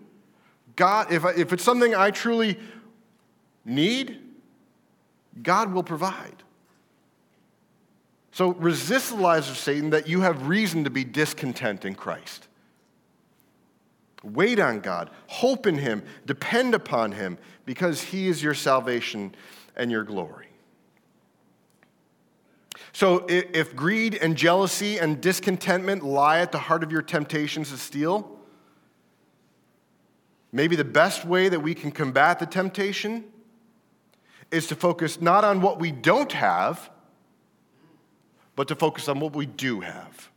God, 0.77 1.12
if, 1.12 1.25
I, 1.25 1.33
if 1.33 1.53
it's 1.53 1.62
something 1.62 1.95
I 1.95 2.11
truly 2.11 2.59
need, 3.64 4.18
God 5.42 5.73
will 5.73 5.83
provide. 5.83 6.42
So 8.33 8.55
resist 8.55 9.11
the 9.11 9.16
lies 9.16 9.51
of 9.51 9.59
Satan 9.59 9.90
that 9.90 10.09
you 10.09 10.23
have 10.23 10.49
reason 10.49 10.85
to 10.85 10.90
be 10.90 11.05
discontent 11.05 11.85
in 11.85 11.95
Christ. 11.95 12.49
Wait 14.23 14.59
on 14.59 14.81
God, 14.81 15.11
hope 15.27 15.66
in 15.66 15.77
Him, 15.77 16.03
depend 16.25 16.75
upon 16.75 17.12
Him, 17.12 17.37
because 17.66 18.01
He 18.01 18.29
is 18.29 18.42
your 18.42 18.55
salvation 18.55 19.35
and 19.77 19.90
your 19.90 20.05
glory. 20.05 20.51
So 22.92 23.24
if 23.28 23.74
greed 23.74 24.14
and 24.14 24.37
jealousy 24.37 24.98
and 24.98 25.20
discontentment 25.20 26.05
lie 26.05 26.40
at 26.40 26.52
the 26.52 26.59
heart 26.59 26.83
of 26.83 26.92
your 26.92 27.00
temptations 27.00 27.70
to 27.70 27.78
steal, 27.78 28.38
maybe 30.52 30.76
the 30.76 30.85
best 30.85 31.24
way 31.24 31.48
that 31.48 31.61
we 31.61 31.74
can 31.74 31.90
combat 31.90 32.38
the 32.38 32.46
temptation 32.46 33.24
is 34.50 34.66
to 34.66 34.74
focus 34.74 35.20
not 35.22 35.42
on 35.42 35.62
what 35.62 35.81
we 35.81 35.90
don't 35.90 36.33
have, 36.33 36.90
but 38.55 38.68
to 38.68 38.76
focus 38.76 39.09
on 39.09 39.18
what 39.20 39.35
we 39.35 39.46
do 39.46 39.81
have. 39.81 40.31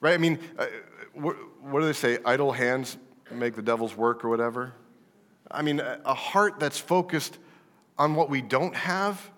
Right? 0.00 0.14
I 0.14 0.18
mean, 0.18 0.38
uh, 0.58 0.66
what 1.12 1.80
do 1.80 1.84
they 1.84 1.92
say? 1.92 2.18
Idle 2.24 2.52
hands 2.52 2.96
make 3.30 3.54
the 3.54 3.62
devil's 3.62 3.94
work 3.94 4.24
or 4.24 4.30
whatever? 4.30 4.72
I 5.50 5.60
mean, 5.60 5.80
a 5.80 6.14
heart 6.14 6.58
that's 6.58 6.78
focused 6.78 7.38
on 7.98 8.14
what 8.14 8.30
we 8.30 8.40
don't 8.40 8.74
have 8.74 9.30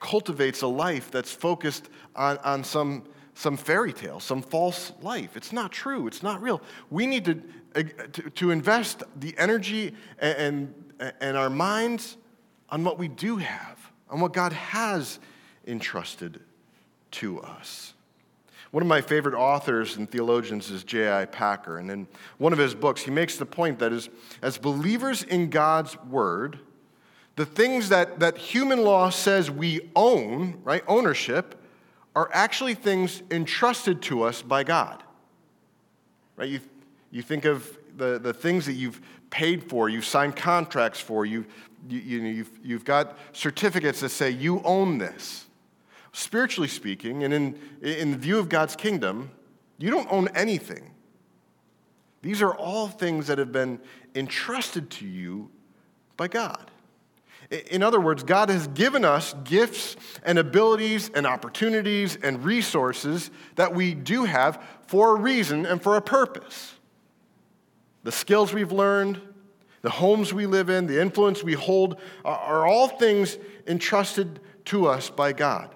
cultivates 0.00 0.62
a 0.62 0.66
life 0.66 1.10
that's 1.10 1.32
focused 1.32 1.88
on, 2.14 2.38
on 2.38 2.64
some, 2.64 3.04
some 3.34 3.56
fairy 3.56 3.92
tale, 3.92 4.20
some 4.20 4.42
false 4.42 4.92
life. 5.00 5.36
It's 5.36 5.52
not 5.52 5.72
true, 5.72 6.06
it's 6.06 6.22
not 6.22 6.42
real. 6.42 6.60
We 6.90 7.06
need 7.06 7.24
to, 7.26 7.42
uh, 7.74 7.82
to, 8.12 8.30
to 8.30 8.50
invest 8.50 9.02
the 9.16 9.34
energy 9.38 9.94
and, 10.18 10.74
and, 10.98 11.12
and 11.20 11.36
our 11.36 11.50
minds 11.50 12.16
on 12.70 12.84
what 12.84 12.98
we 12.98 13.08
do 13.08 13.36
have, 13.36 13.78
on 14.10 14.20
what 14.20 14.32
God 14.32 14.52
has 14.52 15.18
entrusted 15.66 16.40
to 17.10 17.40
us. 17.40 17.94
One 18.70 18.82
of 18.82 18.86
my 18.86 19.00
favorite 19.00 19.34
authors 19.34 19.96
and 19.96 20.10
theologians 20.10 20.70
is 20.70 20.84
J.I. 20.84 21.24
Packer. 21.26 21.78
And 21.78 21.90
in 21.90 22.06
one 22.36 22.52
of 22.52 22.58
his 22.58 22.74
books, 22.74 23.00
he 23.02 23.10
makes 23.10 23.36
the 23.36 23.46
point 23.46 23.78
that 23.78 23.92
as, 23.92 24.10
as 24.42 24.58
believers 24.58 25.22
in 25.22 25.48
God's 25.48 25.96
word, 26.04 26.58
the 27.38 27.46
things 27.46 27.88
that, 27.90 28.18
that 28.18 28.36
human 28.36 28.82
law 28.82 29.10
says 29.10 29.48
we 29.48 29.80
own, 29.94 30.58
right, 30.64 30.82
ownership, 30.88 31.54
are 32.16 32.28
actually 32.32 32.74
things 32.74 33.22
entrusted 33.30 34.02
to 34.02 34.24
us 34.24 34.42
by 34.42 34.64
God. 34.64 35.04
Right? 36.34 36.48
You, 36.48 36.60
you 37.12 37.22
think 37.22 37.44
of 37.44 37.78
the, 37.96 38.18
the 38.18 38.34
things 38.34 38.66
that 38.66 38.72
you've 38.72 39.00
paid 39.30 39.62
for, 39.62 39.88
you've 39.88 40.04
signed 40.04 40.34
contracts 40.34 40.98
for, 40.98 41.24
you've, 41.24 41.46
you, 41.88 42.00
you 42.00 42.20
know, 42.20 42.28
you've, 42.28 42.50
you've 42.64 42.84
got 42.84 43.16
certificates 43.32 44.00
that 44.00 44.08
say 44.08 44.30
you 44.30 44.60
own 44.64 44.98
this. 44.98 45.46
Spiritually 46.10 46.66
speaking, 46.66 47.22
and 47.22 47.32
in, 47.32 47.58
in 47.82 48.10
the 48.10 48.18
view 48.18 48.40
of 48.40 48.48
God's 48.48 48.74
kingdom, 48.74 49.30
you 49.78 49.92
don't 49.92 50.10
own 50.10 50.26
anything. 50.34 50.90
These 52.20 52.42
are 52.42 52.52
all 52.52 52.88
things 52.88 53.28
that 53.28 53.38
have 53.38 53.52
been 53.52 53.78
entrusted 54.16 54.90
to 54.90 55.06
you 55.06 55.50
by 56.16 56.26
God. 56.26 56.72
In 57.50 57.82
other 57.82 58.00
words, 58.00 58.22
God 58.22 58.50
has 58.50 58.66
given 58.68 59.04
us 59.04 59.34
gifts 59.44 59.96
and 60.22 60.38
abilities 60.38 61.10
and 61.14 61.26
opportunities 61.26 62.16
and 62.22 62.44
resources 62.44 63.30
that 63.56 63.74
we 63.74 63.94
do 63.94 64.24
have 64.24 64.62
for 64.86 65.16
a 65.16 65.20
reason 65.20 65.64
and 65.64 65.82
for 65.82 65.96
a 65.96 66.02
purpose. 66.02 66.74
The 68.02 68.12
skills 68.12 68.52
we've 68.52 68.72
learned, 68.72 69.20
the 69.80 69.90
homes 69.90 70.34
we 70.34 70.44
live 70.44 70.68
in, 70.68 70.86
the 70.86 71.00
influence 71.00 71.42
we 71.42 71.54
hold, 71.54 72.00
are 72.24 72.66
all 72.66 72.88
things 72.88 73.38
entrusted 73.66 74.40
to 74.66 74.86
us 74.86 75.08
by 75.08 75.32
God. 75.32 75.74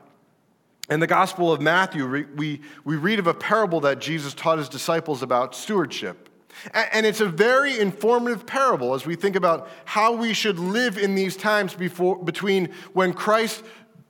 In 0.91 1.01
the 1.01 1.07
Gospel 1.07 1.51
of 1.53 1.63
Matthew, 1.63 2.27
we, 2.37 2.61
we 2.85 2.97
read 2.97 3.19
of 3.19 3.27
a 3.27 3.35
parable 3.35 3.81
that 3.81 3.99
Jesus 3.99 4.35
taught 4.35 4.59
his 4.59 4.69
disciples 4.69 5.23
about 5.23 5.55
stewardship. 5.55 6.29
And 6.75 7.07
it's 7.07 7.21
a 7.21 7.29
very 7.29 7.79
informative 7.79 8.47
parable 8.47 8.95
as 8.95 9.07
we 9.07 9.17
think 9.17 9.37
about 9.37 9.69
how 9.85 10.13
we 10.15 10.33
should 10.33 10.59
live 10.59 10.99
in 10.99 11.15
these 11.15 11.37
times 11.37 11.75
before, 11.75 12.23
between 12.23 12.71
when 12.93 13.13
Christ 13.13 13.63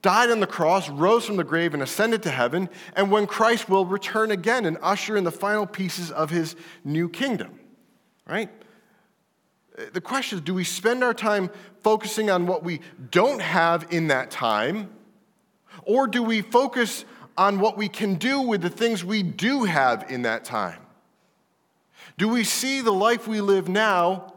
died 0.02 0.30
on 0.30 0.40
the 0.40 0.46
cross, 0.46 0.90
rose 0.90 1.24
from 1.24 1.36
the 1.36 1.44
grave, 1.44 1.74
and 1.74 1.82
ascended 1.82 2.22
to 2.24 2.30
heaven, 2.30 2.68
and 2.94 3.10
when 3.10 3.26
Christ 3.26 3.68
will 3.68 3.86
return 3.86 4.32
again 4.32 4.66
and 4.66 4.76
usher 4.82 5.16
in 5.16 5.24
the 5.24 5.32
final 5.32 5.64
pieces 5.64 6.10
of 6.10 6.28
his 6.28 6.56
new 6.84 7.08
kingdom. 7.08 7.58
Right? 8.26 8.50
Uh, 9.78 9.84
the 9.92 10.00
question 10.00 10.38
is 10.38 10.44
do 10.44 10.54
we 10.54 10.64
spend 10.64 11.02
our 11.02 11.14
time 11.14 11.50
focusing 11.82 12.30
on 12.30 12.46
what 12.46 12.64
we 12.64 12.80
don't 13.10 13.40
have 13.40 13.86
in 13.90 14.08
that 14.08 14.30
time, 14.30 14.90
or 15.84 16.06
do 16.08 16.22
we 16.22 16.42
focus 16.42 17.04
on 17.38 17.60
what 17.60 17.78
we 17.78 17.88
can 17.88 18.16
do 18.16 18.40
with 18.40 18.60
the 18.60 18.70
things 18.70 19.04
we 19.04 19.22
do 19.22 19.64
have 19.64 20.10
in 20.10 20.22
that 20.22 20.44
time? 20.44 20.81
Do 22.22 22.28
we 22.28 22.44
see 22.44 22.82
the 22.82 22.92
life 22.92 23.26
we 23.26 23.40
live 23.40 23.68
now, 23.68 24.32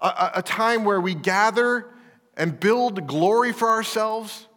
a, 0.00 0.30
a 0.34 0.42
time 0.42 0.82
where 0.82 1.00
we 1.00 1.14
gather 1.14 1.86
and 2.36 2.58
build 2.58 3.06
glory 3.06 3.52
for 3.52 3.68
ourselves? 3.68 4.48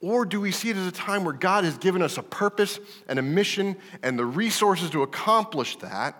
Or 0.00 0.24
do 0.24 0.40
we 0.40 0.50
see 0.50 0.70
it 0.70 0.78
as 0.78 0.86
a 0.86 0.90
time 0.90 1.22
where 1.22 1.34
God 1.34 1.64
has 1.64 1.76
given 1.76 2.00
us 2.00 2.16
a 2.16 2.22
purpose 2.22 2.80
and 3.08 3.18
a 3.18 3.22
mission 3.22 3.76
and 4.02 4.18
the 4.18 4.24
resources 4.24 4.88
to 4.92 5.02
accomplish 5.02 5.76
that 5.80 6.16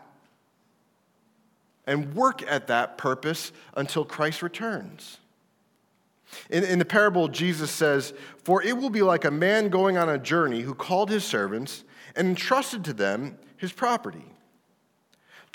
and 1.87 2.15
work 2.15 2.43
at 2.43 2.67
that 2.67 2.99
purpose 2.99 3.51
until 3.75 4.05
Christ 4.05 4.43
returns? 4.43 5.17
In, 6.51 6.65
in, 6.65 6.79
the 6.79 6.85
parable, 6.85 7.29
Jesus 7.29 7.71
says, 7.71 8.13
For 8.45 8.63
it 8.63 8.77
will 8.77 8.91
be 8.91 9.01
like 9.01 9.25
a 9.25 9.31
man 9.31 9.71
going 9.71 9.97
on 9.97 10.11
a 10.11 10.19
journey 10.19 10.61
who 10.61 10.75
called 10.75 11.09
his 11.09 11.25
servants 11.25 11.83
and 12.15 12.29
entrusted 12.29 12.85
to 12.85 12.93
them 12.93 13.39
his 13.57 13.73
property. 13.73 14.35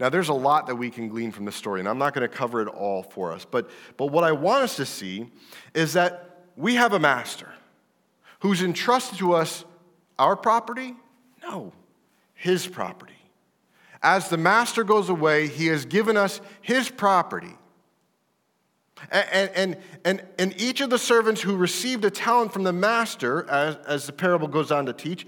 Now, 0.00 0.08
there's 0.08 0.30
a 0.30 0.34
lot 0.34 0.66
that 0.66 0.76
we 0.76 0.90
can 0.90 1.08
glean 1.08 1.30
from 1.32 1.44
this 1.44 1.54
story, 1.54 1.80
and 1.80 1.88
I'm 1.88 1.98
not 1.98 2.14
going 2.14 2.28
to 2.28 2.34
cover 2.34 2.60
it 2.60 2.68
all 2.68 3.02
for 3.02 3.32
us. 3.32 3.44
But, 3.44 3.70
but 3.96 4.06
what 4.06 4.24
I 4.24 4.32
want 4.32 4.64
us 4.64 4.76
to 4.76 4.86
see 4.86 5.30
is 5.74 5.92
that 5.92 6.44
we 6.56 6.74
have 6.74 6.92
a 6.92 6.98
master 6.98 7.48
who's 8.40 8.62
entrusted 8.62 9.18
to 9.18 9.34
us 9.34 9.64
our 10.18 10.36
property? 10.36 10.94
No, 11.42 11.72
his 12.34 12.66
property. 12.66 13.12
As 14.02 14.28
the 14.28 14.36
master 14.36 14.82
goes 14.82 15.08
away, 15.08 15.46
he 15.46 15.68
has 15.68 15.84
given 15.84 16.16
us 16.16 16.40
his 16.60 16.90
property. 16.90 17.56
And, 19.10 19.50
and, 19.54 19.76
and, 20.04 20.22
and 20.38 20.60
each 20.60 20.80
of 20.80 20.90
the 20.90 20.98
servants 20.98 21.40
who 21.40 21.56
received 21.56 22.04
a 22.04 22.10
talent 22.10 22.52
from 22.52 22.62
the 22.62 22.72
master, 22.72 23.48
as, 23.50 23.76
as 23.86 24.06
the 24.06 24.12
parable 24.12 24.46
goes 24.46 24.70
on 24.70 24.86
to 24.86 24.92
teach, 24.92 25.26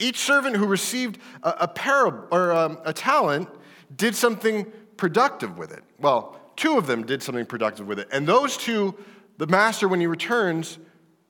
each 0.00 0.18
servant 0.18 0.56
who 0.56 0.66
received 0.66 1.18
a, 1.42 1.54
a, 1.60 1.68
parable, 1.68 2.26
or 2.32 2.52
um, 2.52 2.78
a 2.84 2.92
talent 2.92 3.48
did 3.96 4.14
something 4.14 4.70
productive 4.96 5.58
with 5.58 5.72
it. 5.72 5.82
Well, 5.98 6.40
two 6.56 6.78
of 6.78 6.86
them 6.86 7.04
did 7.04 7.22
something 7.22 7.46
productive 7.46 7.86
with 7.86 7.98
it. 7.98 8.08
And 8.12 8.26
those 8.26 8.56
two, 8.56 8.94
the 9.38 9.46
master, 9.46 9.88
when 9.88 10.00
he 10.00 10.06
returns, 10.06 10.78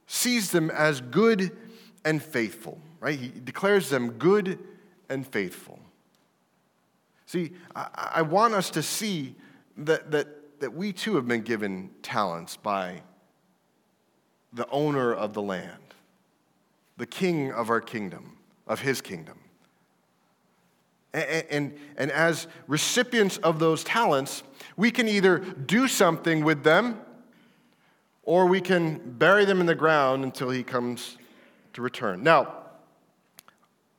sees 0.06 0.50
them 0.50 0.70
as 0.70 1.00
good 1.00 1.56
and 2.04 2.22
faithful, 2.22 2.78
right? 3.00 3.18
He 3.18 3.28
declares 3.28 3.88
them 3.88 4.12
good 4.12 4.58
and 5.08 5.26
faithful. 5.26 5.78
See, 7.26 7.52
I, 7.74 8.12
I 8.16 8.22
want 8.22 8.54
us 8.54 8.70
to 8.70 8.82
see 8.82 9.34
that, 9.76 10.10
that 10.10 10.28
that 10.64 10.72
we 10.72 10.94
too 10.94 11.16
have 11.16 11.28
been 11.28 11.42
given 11.42 11.90
talents 12.00 12.56
by 12.56 13.02
the 14.54 14.66
owner 14.70 15.12
of 15.12 15.34
the 15.34 15.42
land, 15.42 15.94
the 16.96 17.04
king 17.04 17.52
of 17.52 17.68
our 17.68 17.82
kingdom, 17.82 18.38
of 18.66 18.80
his 18.80 19.02
kingdom. 19.02 19.38
And, 21.14 21.46
and, 21.48 21.78
and, 21.96 22.10
as 22.10 22.48
recipients 22.66 23.38
of 23.38 23.58
those 23.58 23.84
talents, 23.84 24.42
we 24.76 24.90
can 24.90 25.08
either 25.08 25.38
do 25.38 25.88
something 25.88 26.44
with 26.44 26.64
them 26.64 27.00
or 28.24 28.46
we 28.46 28.60
can 28.60 28.98
bury 29.16 29.44
them 29.44 29.60
in 29.60 29.66
the 29.66 29.74
ground 29.74 30.24
until 30.24 30.50
he 30.50 30.62
comes 30.62 31.16
to 31.74 31.80
return. 31.82 32.22
Now, 32.22 32.52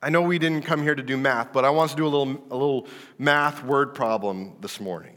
I 0.02 0.10
know 0.10 0.22
we 0.22 0.38
didn't 0.38 0.66
come 0.66 0.82
here 0.82 0.94
to 0.94 1.02
do 1.02 1.16
math, 1.16 1.52
but 1.52 1.64
I 1.64 1.70
want 1.70 1.90
to 1.90 1.96
do 1.96 2.06
a 2.06 2.08
little, 2.08 2.34
a 2.50 2.56
little 2.56 2.86
math 3.18 3.64
word 3.64 3.94
problem 3.94 4.56
this 4.60 4.78
morning 4.78 5.16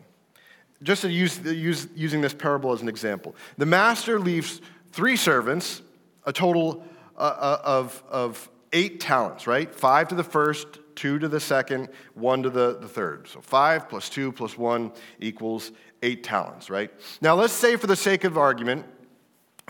just 0.81 1.01
to 1.01 1.11
use, 1.11 1.39
use, 1.39 1.87
using 1.95 2.21
this 2.21 2.33
parable 2.33 2.71
as 2.71 2.81
an 2.81 2.87
example, 2.87 3.35
the 3.57 3.65
master 3.65 4.19
leaves 4.19 4.61
three 4.91 5.15
servants, 5.15 5.81
a 6.25 6.33
total 6.33 6.85
uh, 7.17 7.21
uh, 7.21 7.61
of, 7.63 8.03
of 8.09 8.49
eight 8.71 8.99
talents, 8.99 9.45
right? 9.45 9.73
Five 9.73 10.07
to 10.09 10.15
the 10.15 10.23
first, 10.23 10.67
two 10.99 11.17
to 11.17 11.29
the 11.29 11.39
second, 11.39 11.87
one 12.13 12.43
to 12.43 12.49
the, 12.49 12.77
the 12.81 12.87
third. 12.87 13.25
So 13.27 13.39
five 13.39 13.87
plus 13.87 14.09
two 14.09 14.33
plus 14.33 14.57
one 14.57 14.91
equals 15.19 15.71
eight 16.03 16.23
talents, 16.23 16.69
right? 16.69 16.91
Now 17.21 17.35
let's 17.35 17.53
say, 17.53 17.77
for 17.77 17.87
the 17.87 17.95
sake 17.95 18.25
of 18.25 18.37
argument, 18.37 18.85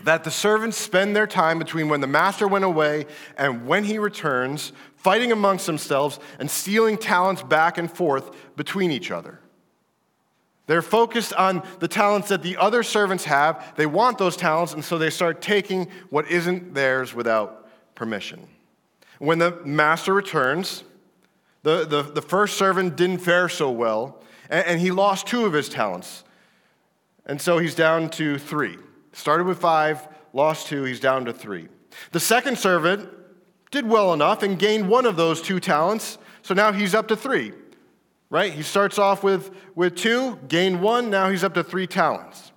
that 0.02 0.24
the 0.24 0.30
servants 0.30 0.76
spend 0.76 1.14
their 1.14 1.28
time 1.28 1.58
between 1.58 1.88
when 1.88 2.00
the 2.00 2.06
master 2.08 2.48
went 2.48 2.64
away 2.64 3.06
and 3.38 3.66
when 3.66 3.84
he 3.84 3.98
returns, 3.98 4.72
fighting 4.96 5.30
amongst 5.30 5.66
themselves 5.66 6.18
and 6.40 6.50
stealing 6.50 6.98
talents 6.98 7.42
back 7.44 7.78
and 7.78 7.92
forth 7.92 8.34
between 8.56 8.90
each 8.90 9.12
other. 9.12 9.38
They're 10.66 10.82
focused 10.82 11.32
on 11.34 11.62
the 11.78 11.88
talents 11.88 12.28
that 12.28 12.42
the 12.42 12.56
other 12.56 12.82
servants 12.82 13.24
have. 13.24 13.74
They 13.76 13.86
want 13.86 14.18
those 14.18 14.36
talents, 14.36 14.72
and 14.72 14.84
so 14.84 14.98
they 14.98 15.10
start 15.10 15.42
taking 15.42 15.88
what 16.10 16.28
isn't 16.28 16.74
theirs 16.74 17.14
without 17.14 17.68
permission. 17.94 18.48
When 19.18 19.38
the 19.38 19.60
master 19.64 20.14
returns, 20.14 20.82
the, 21.62 21.84
the, 21.84 22.02
the 22.02 22.22
first 22.22 22.56
servant 22.56 22.96
didn't 22.96 23.18
fare 23.18 23.48
so 23.48 23.70
well, 23.70 24.22
and, 24.48 24.66
and 24.66 24.80
he 24.80 24.90
lost 24.90 25.26
two 25.26 25.44
of 25.44 25.52
his 25.52 25.68
talents. 25.68 26.24
And 27.26 27.40
so 27.40 27.58
he's 27.58 27.74
down 27.74 28.10
to 28.10 28.38
three. 28.38 28.76
Started 29.12 29.46
with 29.46 29.58
five, 29.58 30.08
lost 30.32 30.66
two, 30.68 30.84
he's 30.84 31.00
down 31.00 31.24
to 31.26 31.32
three. 31.32 31.68
The 32.12 32.20
second 32.20 32.58
servant 32.58 33.08
did 33.70 33.86
well 33.86 34.12
enough 34.12 34.42
and 34.42 34.58
gained 34.58 34.88
one 34.88 35.06
of 35.06 35.16
those 35.16 35.42
two 35.42 35.60
talents, 35.60 36.18
so 36.42 36.54
now 36.54 36.72
he's 36.72 36.94
up 36.94 37.08
to 37.08 37.16
three 37.16 37.52
right? 38.30 38.52
He 38.52 38.62
starts 38.62 38.98
off 38.98 39.22
with, 39.22 39.50
with 39.74 39.96
two, 39.96 40.38
gained 40.48 40.80
one, 40.80 41.10
now 41.10 41.28
he's 41.28 41.44
up 41.44 41.54
to 41.54 41.64
three 41.64 41.86
talents. 41.86 42.52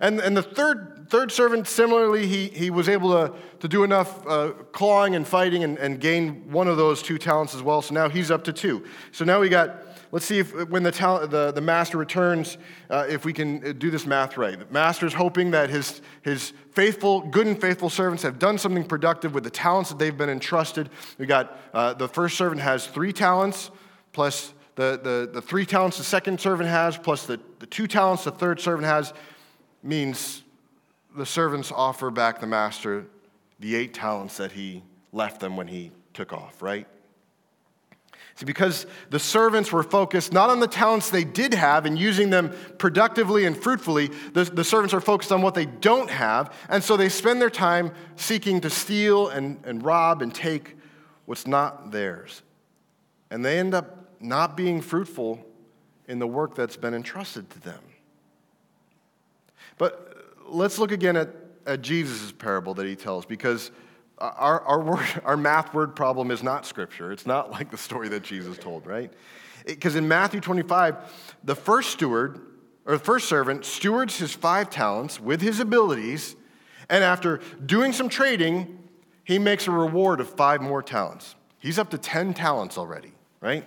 And, 0.00 0.20
and 0.20 0.36
the 0.36 0.42
third, 0.42 1.06
third 1.08 1.32
servant, 1.32 1.66
similarly, 1.66 2.26
he, 2.26 2.48
he 2.48 2.70
was 2.70 2.88
able 2.88 3.10
to, 3.12 3.34
to 3.60 3.68
do 3.68 3.84
enough 3.84 4.26
uh, 4.26 4.50
clawing 4.72 5.14
and 5.14 5.26
fighting 5.26 5.64
and, 5.64 5.78
and 5.78 6.00
gain 6.00 6.50
one 6.50 6.68
of 6.68 6.76
those 6.76 7.02
two 7.02 7.18
talents 7.18 7.54
as 7.54 7.62
well. 7.62 7.82
So 7.82 7.94
now 7.94 8.08
he's 8.08 8.30
up 8.30 8.44
to 8.44 8.52
two. 8.52 8.84
So 9.12 9.24
now 9.24 9.40
we 9.40 9.48
got, 9.48 9.82
let's 10.12 10.24
see 10.24 10.38
if 10.38 10.68
when 10.68 10.82
the, 10.82 10.92
talent, 10.92 11.30
the, 11.30 11.52
the 11.52 11.60
master 11.60 11.98
returns, 11.98 12.58
uh, 12.90 13.06
if 13.08 13.24
we 13.24 13.32
can 13.32 13.78
do 13.78 13.90
this 13.90 14.06
math 14.06 14.36
right. 14.36 14.58
The 14.58 14.72
master's 14.72 15.14
hoping 15.14 15.50
that 15.50 15.70
his, 15.70 16.00
his 16.22 16.52
faithful, 16.72 17.22
good 17.22 17.46
and 17.46 17.60
faithful 17.60 17.90
servants 17.90 18.22
have 18.22 18.38
done 18.38 18.58
something 18.58 18.84
productive 18.84 19.34
with 19.34 19.44
the 19.44 19.50
talents 19.50 19.90
that 19.90 19.98
they've 19.98 20.16
been 20.16 20.30
entrusted. 20.30 20.90
We 21.18 21.26
got 21.26 21.58
uh, 21.74 21.94
the 21.94 22.08
first 22.08 22.36
servant 22.36 22.60
has 22.60 22.86
three 22.86 23.12
talents 23.12 23.70
plus 24.12 24.52
the, 24.76 25.00
the, 25.02 25.30
the 25.32 25.42
three 25.42 25.66
talents 25.66 25.98
the 25.98 26.04
second 26.04 26.40
servant 26.40 26.68
has, 26.68 26.96
plus 26.96 27.26
the, 27.26 27.40
the 27.58 27.66
two 27.66 27.88
talents 27.88 28.24
the 28.24 28.30
third 28.30 28.60
servant 28.60 28.86
has, 28.86 29.12
means 29.82 30.42
the 31.16 31.26
servants 31.26 31.72
offer 31.72 32.10
back 32.10 32.40
the 32.40 32.46
master 32.46 33.06
the 33.60 33.74
eight 33.74 33.94
talents 33.94 34.36
that 34.36 34.52
he 34.52 34.82
left 35.12 35.40
them 35.40 35.56
when 35.56 35.66
he 35.66 35.90
took 36.14 36.32
off, 36.32 36.62
right? 36.62 36.86
See, 38.36 38.46
because 38.46 38.86
the 39.10 39.18
servants 39.18 39.72
were 39.72 39.82
focused 39.82 40.32
not 40.32 40.48
on 40.48 40.60
the 40.60 40.68
talents 40.68 41.10
they 41.10 41.24
did 41.24 41.52
have 41.54 41.86
and 41.86 41.98
using 41.98 42.30
them 42.30 42.54
productively 42.78 43.46
and 43.46 43.56
fruitfully, 43.56 44.10
the, 44.32 44.44
the 44.44 44.62
servants 44.62 44.94
are 44.94 45.00
focused 45.00 45.32
on 45.32 45.42
what 45.42 45.54
they 45.54 45.66
don't 45.66 46.08
have, 46.08 46.54
and 46.68 46.82
so 46.82 46.96
they 46.96 47.08
spend 47.08 47.40
their 47.40 47.50
time 47.50 47.90
seeking 48.14 48.60
to 48.60 48.70
steal 48.70 49.28
and, 49.28 49.58
and 49.64 49.84
rob 49.84 50.22
and 50.22 50.32
take 50.32 50.76
what's 51.24 51.48
not 51.48 51.90
theirs. 51.90 52.42
And 53.30 53.44
they 53.44 53.58
end 53.58 53.74
up 53.74 54.08
not 54.20 54.56
being 54.56 54.80
fruitful 54.82 55.44
in 56.06 56.20
the 56.20 56.26
work 56.26 56.54
that's 56.54 56.76
been 56.76 56.94
entrusted 56.94 57.50
to 57.50 57.60
them. 57.60 57.80
But 59.78 60.14
let's 60.46 60.78
look 60.78 60.92
again 60.92 61.16
at, 61.16 61.30
at 61.66 61.82
Jesus' 61.82 62.32
parable 62.32 62.74
that 62.74 62.86
he 62.86 62.96
tells 62.96 63.24
because 63.24 63.70
our, 64.18 64.60
our, 64.62 64.80
word, 64.80 65.06
our 65.24 65.36
math 65.36 65.72
word 65.72 65.94
problem 65.94 66.30
is 66.30 66.42
not 66.42 66.66
scripture. 66.66 67.12
It's 67.12 67.26
not 67.26 67.50
like 67.50 67.70
the 67.70 67.78
story 67.78 68.08
that 68.10 68.22
Jesus 68.22 68.58
told, 68.58 68.86
right? 68.86 69.12
Because 69.66 69.96
in 69.96 70.08
Matthew 70.08 70.40
25, 70.40 70.96
the 71.44 71.54
first 71.54 71.90
steward, 71.90 72.40
or 72.86 72.94
the 72.94 73.04
first 73.04 73.28
servant, 73.28 73.64
stewards 73.64 74.18
his 74.18 74.34
five 74.34 74.70
talents 74.70 75.20
with 75.20 75.40
his 75.40 75.60
abilities, 75.60 76.36
and 76.88 77.04
after 77.04 77.40
doing 77.64 77.92
some 77.92 78.08
trading, 78.08 78.78
he 79.24 79.38
makes 79.38 79.66
a 79.66 79.70
reward 79.70 80.20
of 80.20 80.30
five 80.30 80.62
more 80.62 80.82
talents. 80.82 81.34
He's 81.58 81.78
up 81.78 81.90
to 81.90 81.98
10 81.98 82.32
talents 82.34 82.78
already, 82.78 83.12
right? 83.40 83.64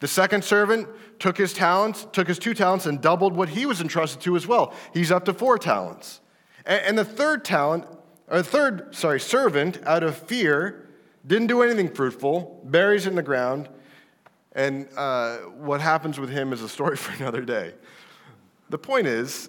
The 0.00 0.08
second 0.08 0.44
servant 0.44 0.88
took 1.18 1.38
his 1.38 1.52
talents, 1.52 2.06
took 2.12 2.28
his 2.28 2.38
two 2.38 2.54
talents, 2.54 2.86
and 2.86 3.00
doubled 3.00 3.34
what 3.34 3.48
he 3.48 3.66
was 3.66 3.80
entrusted 3.80 4.20
to 4.22 4.36
as 4.36 4.46
well. 4.46 4.74
He's 4.92 5.10
up 5.10 5.24
to 5.26 5.34
four 5.34 5.58
talents. 5.58 6.20
And 6.64 6.98
the 6.98 7.04
third 7.04 7.44
talent, 7.44 7.86
or 8.28 8.42
third, 8.42 8.94
sorry, 8.94 9.20
servant, 9.20 9.78
out 9.84 10.02
of 10.02 10.16
fear, 10.16 10.88
didn't 11.26 11.46
do 11.46 11.62
anything 11.62 11.88
fruitful, 11.88 12.60
buries 12.64 13.06
in 13.06 13.14
the 13.14 13.22
ground, 13.22 13.68
and 14.52 14.88
uh, 14.96 15.36
what 15.38 15.80
happens 15.80 16.18
with 16.18 16.30
him 16.30 16.52
is 16.52 16.62
a 16.62 16.68
story 16.68 16.96
for 16.96 17.12
another 17.22 17.42
day. 17.42 17.74
The 18.70 18.78
point 18.78 19.06
is, 19.06 19.48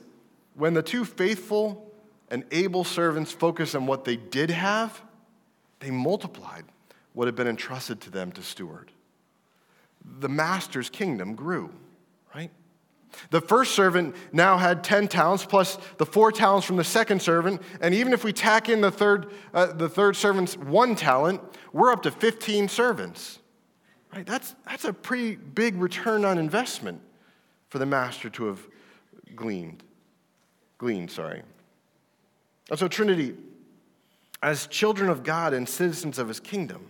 when 0.54 0.74
the 0.74 0.84
two 0.84 1.06
faithful 1.06 1.92
and 2.30 2.44
able 2.52 2.84
servants 2.84 3.32
focused 3.32 3.76
on 3.76 3.86
what 3.86 4.06
they 4.06 4.18
did 4.18 4.50
have, 4.52 5.02
they 5.80 5.92
multiplied 5.92 6.66
what 7.14 7.28
had 7.28 7.36
been 7.36 7.48
entrusted 7.48 8.02
to 8.02 8.10
them 8.12 8.32
to 8.34 8.44
steward. 8.44 8.92
The 10.20 10.30
master's 10.30 10.90
kingdom 10.90 11.36
grew, 11.36 11.72
right? 12.34 12.52
The 13.30 13.42
first 13.42 13.74
servant 13.74 14.16
now 14.32 14.58
had 14.58 14.84
10 14.84 15.08
talents 15.08 15.46
plus 15.46 15.78
the 15.98 16.06
four 16.06 16.32
talents 16.32 16.66
from 16.66 16.76
the 16.76 16.84
second 16.84 17.22
servant. 17.22 17.62
And 17.82 17.94
even 17.94 18.14
if 18.14 18.24
we 18.24 18.34
tack 18.34 18.70
in 18.70 18.82
the 18.82 18.92
third, 18.92 19.32
uh, 19.54 19.68
the 19.68 19.90
third 19.90 20.16
servant's 20.16 20.58
one 20.58 20.96
talent, 20.96 21.42
we're 21.74 21.92
up 21.92 22.04
to 22.04 22.12
15 22.12 22.68
servants. 22.68 23.40
Right? 24.14 24.26
That's, 24.26 24.56
that's 24.66 24.86
a 24.86 24.94
pretty 24.94 25.36
big 25.36 25.76
return 25.76 26.26
on 26.26 26.38
investment 26.38 27.02
for 27.70 27.80
the 27.80 27.86
master 27.86 28.30
to 28.32 28.46
have 28.46 28.68
gleaned. 29.36 29.84
Gleaned, 30.78 31.12
sorry. 31.12 31.44
And 32.70 32.80
so, 32.80 32.88
Trinity, 32.88 33.36
as 34.44 34.68
children 34.68 35.10
of 35.10 35.24
God 35.24 35.54
and 35.54 35.68
citizens 35.68 36.20
of 36.20 36.28
his 36.28 36.40
kingdom, 36.40 36.88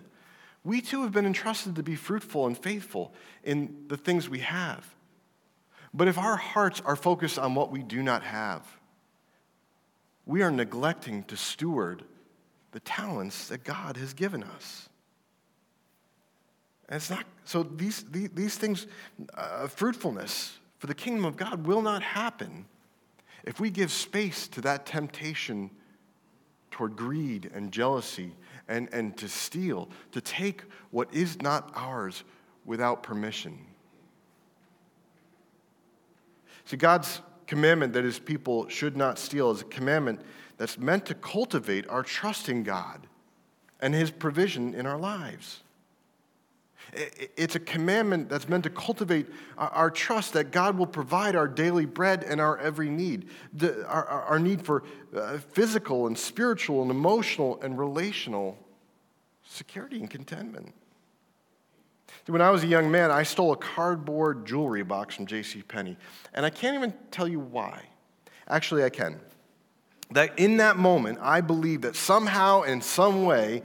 we 0.68 0.82
too 0.82 1.04
have 1.04 1.14
been 1.14 1.26
entrusted 1.26 1.78
to 1.78 1.82
be 1.82 1.96
fruitful 1.96 2.46
and 2.46 2.58
faithful 2.58 3.14
in 3.42 3.86
the 3.88 3.96
things 3.96 4.28
we 4.28 4.40
have. 4.40 4.86
But 5.94 6.10
if 6.10 6.18
our 6.18 6.36
hearts 6.36 6.82
are 6.84 6.98
focused 6.98 7.40
on 7.40 7.56
what 7.56 7.72
we 7.72 7.82
do 7.82 8.04
not 8.04 8.22
have, 8.24 8.68
we 10.26 10.42
are 10.42 10.52
neglecting 10.52 11.24
to 11.24 11.38
steward 11.38 12.04
the 12.74 12.82
talents 12.82 13.48
that 13.48 13.64
God 13.64 13.96
has 13.96 14.14
given 14.14 14.44
us. 14.44 14.90
And 16.90 16.98
it's 16.98 17.10
not, 17.10 17.24
so 17.46 17.64
these, 17.64 18.04
these, 18.04 18.30
these 18.34 18.58
things, 18.58 18.88
uh, 19.36 19.68
fruitfulness 19.68 20.60
for 20.80 20.88
the 20.88 20.96
kingdom 20.96 21.24
of 21.24 21.38
God 21.38 21.66
will 21.66 21.82
not 21.82 22.04
happen 22.04 22.66
if 23.46 23.62
we 23.62 23.70
give 23.70 23.90
space 23.90 24.50
to 24.50 24.62
that 24.62 24.86
temptation 24.86 25.72
toward 26.72 26.98
greed 26.98 27.50
and 27.56 27.72
jealousy 27.72 28.34
and, 28.68 28.90
and 28.92 29.16
to 29.18 29.28
steal, 29.28 29.90
to 30.12 30.22
take 30.22 30.64
what 30.92 31.14
is 31.14 31.42
not 31.42 31.72
ours 31.76 32.24
without 32.66 33.04
permission. 33.04 33.58
See, 36.66 36.78
God's 36.78 37.22
commandment 37.48 37.94
that 37.94 38.04
his 38.04 38.20
people 38.20 38.68
should 38.68 38.98
not 38.98 39.18
steal 39.18 39.52
is 39.52 39.62
a 39.62 39.66
commandment 39.66 40.20
that's 40.58 40.78
meant 40.78 41.06
to 41.06 41.16
cultivate 41.16 41.88
our 41.88 42.04
trust 42.04 42.50
in 42.50 42.64
God 42.64 43.08
and 43.80 43.94
his 43.94 44.12
provision 44.12 44.74
in 44.74 44.86
our 44.86 44.98
lives. 44.98 45.62
It's 47.36 47.56
a 47.56 47.60
commandment 47.60 48.30
that's 48.30 48.50
meant 48.50 48.64
to 48.64 48.70
cultivate 48.70 49.28
our 49.58 49.92
trust 49.92 50.34
that 50.34 50.52
God 50.52 50.78
will 50.78 50.88
provide 50.88 51.36
our 51.36 51.48
daily 51.48 51.86
bread 51.86 52.24
and 52.24 52.42
our 52.42 52.58
every 52.58 52.90
need, 52.90 53.30
our 53.88 54.40
need 54.40 54.66
for 54.66 54.84
uh, 55.16 55.38
physical 55.38 56.08
and 56.08 56.18
spiritual 56.18 56.82
and 56.82 56.90
emotional 56.90 57.60
and 57.62 57.78
relational 57.78 58.58
security 59.44 60.00
and 60.00 60.10
contentment. 60.10 60.74
When 62.26 62.42
I 62.42 62.50
was 62.50 62.64
a 62.64 62.68
young 62.68 62.92
man, 62.92 63.10
I 63.10 63.24
stole 63.24 63.54
a 63.54 63.58
cardboard 63.58 64.46
jewelry 64.46 64.84
box 64.84 65.16
from 65.16 65.28
J.C. 65.28 65.62
Penney, 65.62 65.98
and 66.34 66.46
I 66.46 66.50
can't 66.50 66.76
even 66.76 66.94
tell 67.10 67.28
you 67.28 67.40
why. 67.40 67.84
Actually, 68.50 68.84
I 68.84 68.90
can. 68.90 69.20
That 70.12 70.38
in 70.38 70.58
that 70.58 70.78
moment, 70.78 71.20
I 71.22 71.42
believed 71.42 71.84
that 71.84 71.96
somehow, 71.96 72.64
in 72.64 72.82
some 72.82 73.24
way, 73.24 73.64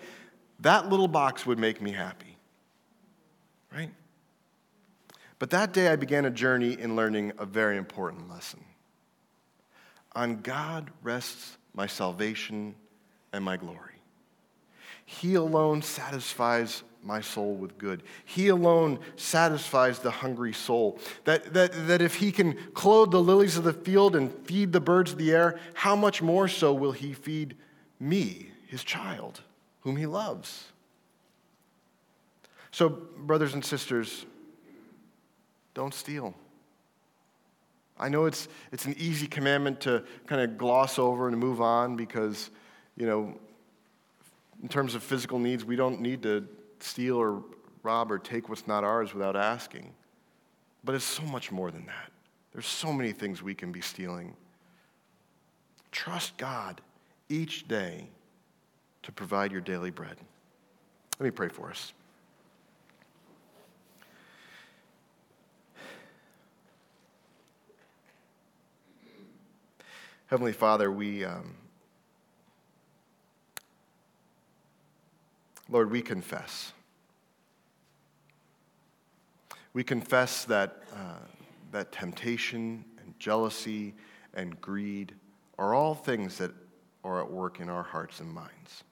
that 0.60 0.88
little 0.88 1.08
box 1.08 1.44
would 1.44 1.58
make 1.58 1.80
me 1.82 1.90
happy. 1.90 2.21
Right? 3.74 3.90
But 5.38 5.50
that 5.50 5.72
day, 5.72 5.88
I 5.88 5.96
began 5.96 6.24
a 6.24 6.30
journey 6.30 6.78
in 6.78 6.94
learning 6.94 7.32
a 7.38 7.46
very 7.46 7.76
important 7.76 8.30
lesson. 8.30 8.64
On 10.12 10.40
God 10.40 10.90
rests 11.02 11.56
my 11.74 11.86
salvation 11.86 12.74
and 13.32 13.44
my 13.44 13.56
glory. 13.56 13.78
He 15.04 15.34
alone 15.34 15.82
satisfies 15.82 16.82
my 17.02 17.20
soul 17.20 17.54
with 17.54 17.76
good. 17.78 18.02
He 18.24 18.48
alone 18.48 18.98
satisfies 19.16 19.98
the 19.98 20.10
hungry 20.10 20.52
soul. 20.52 21.00
That, 21.24 21.52
that, 21.52 21.88
that 21.88 22.00
if 22.00 22.14
he 22.14 22.30
can 22.30 22.56
clothe 22.74 23.10
the 23.10 23.20
lilies 23.20 23.56
of 23.56 23.64
the 23.64 23.72
field 23.72 24.14
and 24.14 24.32
feed 24.46 24.72
the 24.72 24.80
birds 24.80 25.12
of 25.12 25.18
the 25.18 25.32
air, 25.32 25.58
how 25.74 25.96
much 25.96 26.22
more 26.22 26.46
so 26.46 26.72
will 26.72 26.92
he 26.92 27.12
feed 27.12 27.56
me, 27.98 28.52
his 28.68 28.84
child, 28.84 29.40
whom 29.80 29.96
he 29.96 30.06
loves? 30.06 30.71
So, 32.72 32.88
brothers 32.88 33.54
and 33.54 33.64
sisters, 33.64 34.24
don't 35.74 35.94
steal. 35.94 36.34
I 37.98 38.08
know 38.08 38.24
it's, 38.24 38.48
it's 38.72 38.86
an 38.86 38.96
easy 38.98 39.26
commandment 39.26 39.80
to 39.82 40.02
kind 40.26 40.40
of 40.40 40.58
gloss 40.58 40.98
over 40.98 41.28
and 41.28 41.36
move 41.36 41.60
on 41.60 41.96
because, 41.96 42.50
you 42.96 43.06
know, 43.06 43.38
in 44.62 44.68
terms 44.68 44.94
of 44.94 45.02
physical 45.02 45.38
needs, 45.38 45.64
we 45.64 45.76
don't 45.76 46.00
need 46.00 46.22
to 46.22 46.48
steal 46.80 47.16
or 47.16 47.42
rob 47.82 48.10
or 48.10 48.18
take 48.18 48.48
what's 48.48 48.66
not 48.66 48.84
ours 48.84 49.12
without 49.12 49.36
asking. 49.36 49.92
But 50.82 50.94
it's 50.94 51.04
so 51.04 51.22
much 51.22 51.52
more 51.52 51.70
than 51.70 51.86
that. 51.86 52.10
There's 52.52 52.66
so 52.66 52.92
many 52.92 53.12
things 53.12 53.42
we 53.42 53.54
can 53.54 53.70
be 53.70 53.80
stealing. 53.80 54.34
Trust 55.90 56.36
God 56.38 56.80
each 57.28 57.68
day 57.68 58.08
to 59.02 59.12
provide 59.12 59.52
your 59.52 59.60
daily 59.60 59.90
bread. 59.90 60.16
Let 61.18 61.24
me 61.24 61.30
pray 61.30 61.48
for 61.48 61.70
us. 61.70 61.92
Heavenly 70.32 70.54
Father, 70.54 70.90
we, 70.90 71.26
um, 71.26 71.54
Lord, 75.68 75.90
we 75.90 76.00
confess. 76.00 76.72
We 79.74 79.84
confess 79.84 80.46
that, 80.46 80.84
uh, 80.94 81.18
that 81.72 81.92
temptation 81.92 82.82
and 83.04 83.12
jealousy 83.18 83.92
and 84.32 84.58
greed 84.58 85.14
are 85.58 85.74
all 85.74 85.94
things 85.94 86.38
that 86.38 86.52
are 87.04 87.20
at 87.20 87.30
work 87.30 87.60
in 87.60 87.68
our 87.68 87.82
hearts 87.82 88.20
and 88.20 88.32
minds. 88.32 88.84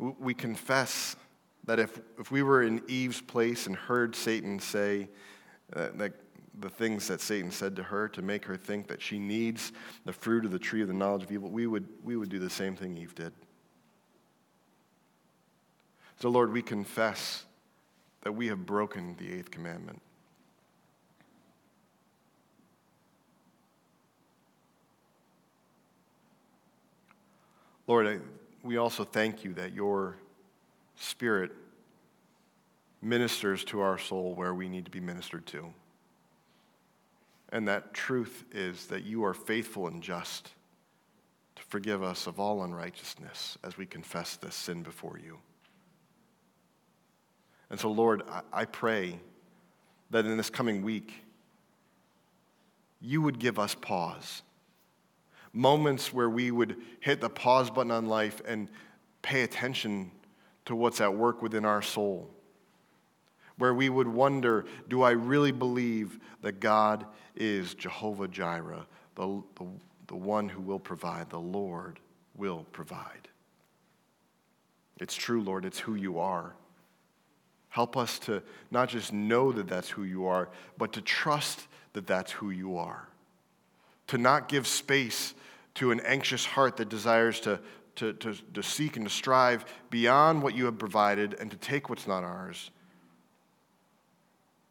We 0.00 0.34
confess 0.34 1.14
that 1.62 1.78
if, 1.78 2.00
if 2.18 2.32
we 2.32 2.42
were 2.42 2.64
in 2.64 2.82
Eve's 2.88 3.20
place 3.20 3.68
and 3.68 3.76
heard 3.76 4.16
Satan 4.16 4.58
say 4.58 5.08
uh, 5.76 5.90
that 5.94 6.12
the 6.60 6.68
things 6.68 7.06
that 7.08 7.20
Satan 7.20 7.50
said 7.50 7.76
to 7.76 7.82
her 7.82 8.08
to 8.08 8.22
make 8.22 8.44
her 8.44 8.56
think 8.56 8.88
that 8.88 9.00
she 9.00 9.18
needs 9.18 9.72
the 10.04 10.12
fruit 10.12 10.44
of 10.44 10.50
the 10.50 10.58
tree 10.58 10.82
of 10.82 10.88
the 10.88 10.94
knowledge 10.94 11.22
of 11.22 11.32
evil, 11.32 11.50
we 11.50 11.66
would, 11.66 11.86
we 12.02 12.16
would 12.16 12.28
do 12.28 12.38
the 12.38 12.50
same 12.50 12.74
thing 12.74 12.96
Eve 12.96 13.14
did. 13.14 13.32
So, 16.20 16.28
Lord, 16.28 16.52
we 16.52 16.62
confess 16.62 17.44
that 18.22 18.32
we 18.32 18.48
have 18.48 18.66
broken 18.66 19.14
the 19.18 19.32
eighth 19.32 19.50
commandment. 19.50 20.02
Lord, 27.86 28.06
I, 28.06 28.18
we 28.62 28.76
also 28.76 29.04
thank 29.04 29.44
you 29.44 29.54
that 29.54 29.72
your 29.72 30.16
Spirit 30.96 31.52
ministers 33.00 33.64
to 33.64 33.80
our 33.80 33.96
soul 33.96 34.34
where 34.34 34.52
we 34.52 34.68
need 34.68 34.84
to 34.84 34.90
be 34.90 35.00
ministered 35.00 35.46
to. 35.46 35.72
And 37.50 37.66
that 37.68 37.94
truth 37.94 38.44
is 38.52 38.86
that 38.88 39.04
you 39.04 39.24
are 39.24 39.34
faithful 39.34 39.86
and 39.86 40.02
just 40.02 40.52
to 41.56 41.62
forgive 41.62 42.02
us 42.02 42.26
of 42.26 42.38
all 42.38 42.62
unrighteousness 42.62 43.56
as 43.64 43.78
we 43.78 43.86
confess 43.86 44.36
this 44.36 44.54
sin 44.54 44.82
before 44.82 45.18
you. 45.18 45.38
And 47.70 47.80
so, 47.80 47.90
Lord, 47.90 48.22
I 48.52 48.64
pray 48.64 49.18
that 50.10 50.26
in 50.26 50.36
this 50.36 50.50
coming 50.50 50.82
week, 50.82 51.14
you 53.00 53.22
would 53.22 53.38
give 53.38 53.58
us 53.58 53.74
pause. 53.74 54.42
moments 55.52 56.12
where 56.12 56.30
we 56.30 56.50
would 56.50 56.76
hit 57.00 57.20
the 57.20 57.28
pause 57.28 57.70
button 57.70 57.90
on 57.90 58.06
life 58.06 58.40
and 58.46 58.68
pay 59.22 59.42
attention 59.42 60.10
to 60.64 60.74
what's 60.74 61.00
at 61.00 61.14
work 61.14 61.42
within 61.42 61.64
our 61.64 61.82
soul. 61.82 62.30
Where 63.58 63.74
we 63.74 63.88
would 63.88 64.08
wonder, 64.08 64.64
do 64.88 65.02
I 65.02 65.10
really 65.10 65.52
believe 65.52 66.18
that 66.42 66.60
God 66.60 67.04
is 67.34 67.74
Jehovah 67.74 68.28
Jireh, 68.28 68.86
the, 69.16 69.42
the, 69.56 69.66
the 70.06 70.16
one 70.16 70.48
who 70.48 70.60
will 70.60 70.78
provide, 70.78 71.28
the 71.28 71.40
Lord 71.40 71.98
will 72.36 72.64
provide? 72.72 73.28
It's 75.00 75.14
true, 75.14 75.42
Lord, 75.42 75.64
it's 75.64 75.78
who 75.78 75.94
you 75.94 76.18
are. 76.18 76.54
Help 77.68 77.96
us 77.96 78.18
to 78.20 78.42
not 78.70 78.88
just 78.88 79.12
know 79.12 79.52
that 79.52 79.68
that's 79.68 79.90
who 79.90 80.04
you 80.04 80.26
are, 80.26 80.48
but 80.76 80.92
to 80.94 81.00
trust 81.00 81.66
that 81.92 82.06
that's 82.06 82.32
who 82.32 82.50
you 82.50 82.78
are. 82.78 83.08
To 84.08 84.18
not 84.18 84.48
give 84.48 84.66
space 84.66 85.34
to 85.74 85.90
an 85.90 86.00
anxious 86.00 86.44
heart 86.44 86.76
that 86.78 86.88
desires 86.88 87.40
to, 87.40 87.60
to, 87.96 88.12
to, 88.14 88.34
to 88.54 88.62
seek 88.62 88.96
and 88.96 89.06
to 89.06 89.10
strive 89.12 89.64
beyond 89.90 90.42
what 90.42 90.54
you 90.54 90.64
have 90.64 90.78
provided 90.78 91.34
and 91.34 91.50
to 91.50 91.56
take 91.56 91.88
what's 91.88 92.06
not 92.06 92.24
ours, 92.24 92.70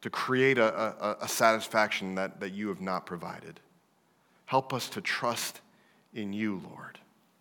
to 0.02 0.10
create 0.10 0.58
a, 0.58 0.74
a, 0.74 1.18
a 1.22 1.28
satisfaction 1.28 2.16
that, 2.16 2.40
that 2.40 2.54
you 2.54 2.68
have 2.70 2.82
not 2.82 3.06
provided. 3.06 3.60
Help 4.46 4.74
us 4.74 4.90
to 4.90 5.02
trust 5.02 5.62
in 6.14 6.34
you, 6.34 6.62
Lord 6.72 7.00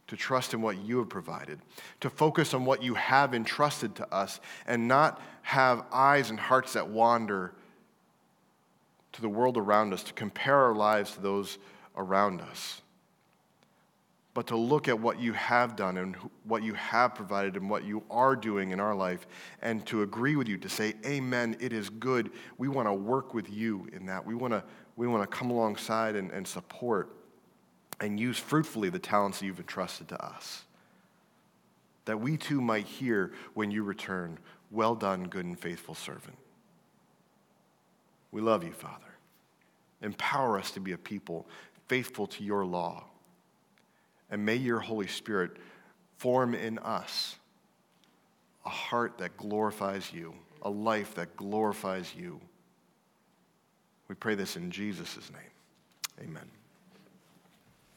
to 0.09 0.17
trust 0.17 0.55
in 0.55 0.63
what 0.63 0.79
you 0.79 0.99
have 0.99 1.09
provided, 1.09 1.59
to 2.01 2.09
focus 2.09 2.55
on 2.55 2.65
what 2.65 2.83
you 2.83 2.95
have 2.95 3.35
entrusted 3.35 3.95
to 3.97 4.15
us, 4.15 4.41
and 4.67 4.87
not 4.87 5.21
have 5.43 5.85
eyes 5.93 6.31
and 6.31 6.39
hearts 6.39 6.75
that 6.75 6.89
wander 6.89 7.53
to 9.13 9.21
the 9.21 9.29
world 9.29 9.57
around 9.57 9.93
us, 9.93 10.03
to 10.05 10.13
compare 10.13 10.57
our 10.57 10.75
lives 10.75 11.13
to 11.13 11.21
those 11.21 11.59
around 11.97 12.41
us, 12.41 12.83
but 14.37 14.49
to 14.49 14.57
look 14.57 14.87
at 14.87 15.01
what 15.01 15.19
you 15.19 15.33
have 15.33 15.77
done 15.77 15.97
and 15.97 16.15
what 16.45 16.63
you 16.63 16.75
have 16.75 17.15
provided 17.15 17.57
and 17.57 17.71
what 17.71 17.85
you 17.85 18.03
are 18.11 18.37
doing 18.37 18.71
in 18.71 18.79
our 18.79 18.95
life, 18.95 19.27
and 19.63 19.87
to 19.87 20.03
agree 20.03 20.37
with 20.37 20.47
you, 20.47 20.59
to 20.59 20.69
say, 20.69 20.93
Amen, 21.07 21.57
it 21.59 21.73
is 21.73 21.89
good. 21.89 22.31
We 22.59 22.69
want 22.69 22.87
to 22.87 22.93
work 22.93 23.33
with 23.33 23.49
you 23.49 23.89
in 23.95 24.05
that. 24.05 24.27
We 24.27 24.35
want 24.35 24.53
to, 24.53 24.63
we 24.95 25.07
want 25.07 25.23
to 25.23 25.35
come 25.35 25.51
alongside 25.51 26.17
and, 26.17 26.31
and 26.33 26.47
support 26.47 27.17
and 27.99 28.21
use 28.21 28.37
fruitfully 28.37 28.91
the 28.91 28.99
talents 28.99 29.39
that 29.39 29.47
you've 29.47 29.59
entrusted 29.59 30.09
to 30.09 30.23
us. 30.23 30.65
That 32.05 32.21
we 32.21 32.37
too 32.37 32.61
might 32.61 32.85
hear 32.85 33.33
when 33.55 33.71
you 33.71 33.85
return, 33.85 34.39
Well 34.71 34.95
done, 34.95 35.29
good 35.29 35.47
and 35.47 35.59
faithful 35.59 35.95
servant. 35.95 36.37
We 38.33 38.43
love 38.43 38.65
you, 38.65 38.73
Father. 38.73 39.15
Empower 40.03 40.59
us 40.59 40.73
to 40.73 40.81
be 40.81 40.93
a 40.93 40.99
people 40.99 41.47
faithful 41.89 42.27
to 42.27 42.45
your 42.45 42.67
law. 42.67 43.07
And 44.31 44.45
may 44.45 44.57
your 44.57 44.81
Holy 44.81 45.07
Spirit 45.07 45.57
form 46.19 46.55
in 46.55 46.79
us 46.79 47.37
a 48.65 48.71
heart 48.71 49.19
that 49.19 49.37
glorifies 49.37 50.13
you, 50.13 50.35
a 50.63 50.71
life 50.71 51.15
that 51.15 51.37
glorifies 51.37 52.13
you. 52.17 52.41
We 54.09 54.15
pray 54.17 54.35
this 54.35 54.57
in 54.57 54.71
Jesus' 54.71 55.31
name. 55.31 56.29
Amen. 56.29 56.56